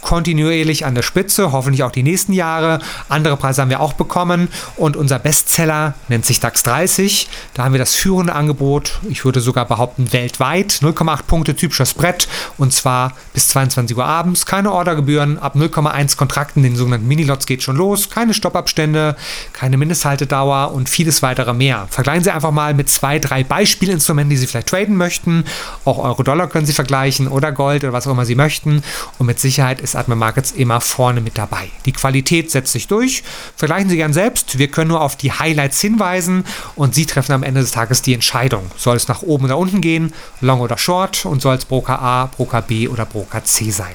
kontinuierlich 0.00 0.84
an 0.86 0.94
der 0.94 1.02
Spitze, 1.02 1.52
hoffentlich 1.52 1.82
auch 1.82 1.90
die 1.90 2.02
nächsten 2.02 2.32
Jahre. 2.32 2.80
Andere 3.08 3.36
Preise 3.36 3.62
haben 3.62 3.70
wir 3.70 3.80
auch 3.80 3.92
bekommen 3.92 4.48
und 4.76 4.96
unser 4.96 5.18
Bestseller 5.18 5.94
nennt 6.08 6.26
sich 6.26 6.40
DAX 6.40 6.62
30. 6.62 7.28
Da 7.54 7.64
haben 7.64 7.72
wir 7.72 7.78
das 7.78 7.94
führende 7.94 8.34
Angebot, 8.34 9.00
ich 9.08 9.24
würde 9.24 9.40
sogar 9.40 9.66
behaupten 9.66 10.12
weltweit, 10.12 10.72
0,8 10.82 11.22
Punkte 11.24 11.54
typischer 11.54 11.86
Spread 11.86 12.28
und 12.58 12.72
zwar 12.72 13.12
bis 13.34 13.48
22 13.48 13.96
Uhr 13.96 14.04
abends. 14.04 14.46
Keine 14.46 14.72
Ordergebühren, 14.72 15.38
ab 15.38 15.54
0,1 15.56 16.16
Kontrakten, 16.16 16.62
den 16.62 16.76
sogenannten 16.76 17.06
Minilots 17.06 17.46
geht 17.46 17.62
schon 17.62 17.76
los, 17.76 18.10
keine 18.10 18.34
Stoppabstände, 18.34 19.16
keine 19.52 19.76
Mindesthaltedauer 19.76 20.72
und 20.72 20.88
vieles 20.88 21.22
weitere 21.22 21.52
mehr. 21.52 21.86
Vergleichen 21.90 22.24
Sie 22.24 22.30
einfach 22.30 22.50
mal 22.50 22.74
mit 22.74 22.88
zwei, 22.88 23.18
drei 23.18 23.44
Beispielinstrumenten, 23.44 24.30
die 24.30 24.36
Sie 24.36 24.46
vielleicht 24.46 24.68
traden 24.68 24.96
möchten. 24.96 25.44
Auch 25.84 25.98
Euro-Dollar 25.98 26.48
können 26.48 26.66
Sie 26.66 26.72
vergleichen 26.72 27.28
oder 27.28 27.52
Gold 27.52 27.84
oder 27.84 27.92
was 27.92 28.06
auch 28.06 28.12
immer 28.12 28.24
Sie 28.24 28.34
möchten 28.34 28.82
und 29.18 29.26
mit 29.26 29.38
Sicherheit 29.38 29.80
ist 29.80 29.89
ist 29.90 29.96
Admin 29.96 30.18
Markets 30.18 30.52
immer 30.52 30.80
vorne 30.80 31.20
mit 31.20 31.36
dabei. 31.36 31.68
Die 31.84 31.92
Qualität 31.92 32.50
setzt 32.50 32.72
sich 32.72 32.86
durch. 32.86 33.22
Vergleichen 33.56 33.90
Sie 33.90 33.96
gern 33.96 34.12
selbst. 34.12 34.58
Wir 34.58 34.68
können 34.68 34.88
nur 34.88 35.00
auf 35.00 35.16
die 35.16 35.32
Highlights 35.32 35.80
hinweisen 35.80 36.44
und 36.76 36.94
Sie 36.94 37.06
treffen 37.06 37.32
am 37.32 37.42
Ende 37.42 37.60
des 37.60 37.72
Tages 37.72 38.02
die 38.02 38.14
Entscheidung. 38.14 38.70
Soll 38.76 38.96
es 38.96 39.08
nach 39.08 39.22
oben 39.22 39.46
oder 39.46 39.58
unten 39.58 39.80
gehen, 39.80 40.12
Long 40.40 40.60
oder 40.60 40.78
Short 40.78 41.26
und 41.26 41.42
soll 41.42 41.56
es 41.56 41.64
Broker 41.64 42.00
A, 42.00 42.26
Broker 42.26 42.62
B 42.62 42.88
oder 42.88 43.04
Broker 43.04 43.44
C 43.44 43.70
sein. 43.70 43.94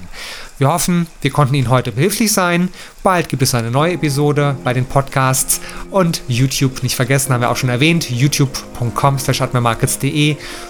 Wir 0.58 0.70
hoffen, 0.70 1.08
wir 1.22 1.32
konnten 1.32 1.56
Ihnen 1.56 1.70
heute 1.70 1.92
behilflich 1.92 2.32
sein. 2.32 2.70
Bald 3.04 3.28
gibt 3.28 3.42
es 3.42 3.54
eine 3.54 3.72
neue 3.72 3.94
Episode 3.94 4.56
bei 4.64 4.74
den 4.74 4.86
Podcasts 4.86 5.60
und 5.92 6.22
YouTube 6.30 6.82
nicht 6.82 6.96
vergessen, 6.96 7.34
haben 7.34 7.42
wir 7.42 7.50
auch 7.50 7.58
schon 7.58 7.70
erwähnt, 7.70 8.10
youtube.com 8.10 9.20
slash 9.20 9.42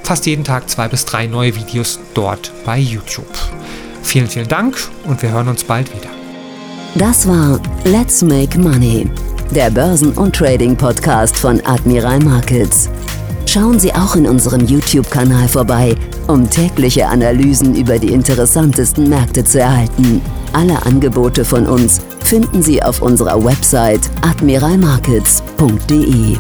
Fast 0.04 0.26
jeden 0.26 0.44
Tag 0.44 0.70
zwei 0.70 0.88
bis 0.88 1.06
drei 1.06 1.28
neue 1.28 1.56
Videos 1.56 2.00
dort 2.16 2.52
bei 2.66 2.80
YouTube. 2.80 3.28
Vielen, 4.06 4.28
vielen 4.28 4.48
Dank 4.48 4.78
und 5.06 5.22
wir 5.22 5.32
hören 5.32 5.48
uns 5.48 5.64
bald 5.64 5.94
wieder. 5.94 6.10
Das 6.94 7.28
war 7.28 7.60
Let's 7.84 8.22
Make 8.22 8.60
Money, 8.60 9.10
der 9.54 9.72
Börsen- 9.72 10.14
und 10.14 10.36
Trading-Podcast 10.36 11.38
von 11.38 11.60
Admiral 11.66 12.20
Markets. 12.20 12.90
Schauen 13.48 13.80
Sie 13.80 13.94
auch 13.94 14.16
in 14.16 14.28
unserem 14.28 14.66
YouTube-Kanal 14.66 15.48
vorbei, 15.48 15.96
um 16.28 16.50
tägliche 16.50 17.08
Analysen 17.08 17.76
über 17.76 18.00
die 18.00 18.14
interessantesten 18.14 19.10
Märkte 19.10 19.44
zu 19.44 19.60
erhalten. 19.60 20.22
Alle 20.54 20.86
Angebote 20.86 21.44
von 21.44 21.66
uns 21.66 22.00
finden 22.24 22.62
Sie 22.62 22.82
auf 22.82 23.02
unserer 23.02 23.44
Website 23.44 24.10
admiralmarkets.de. 24.22 26.38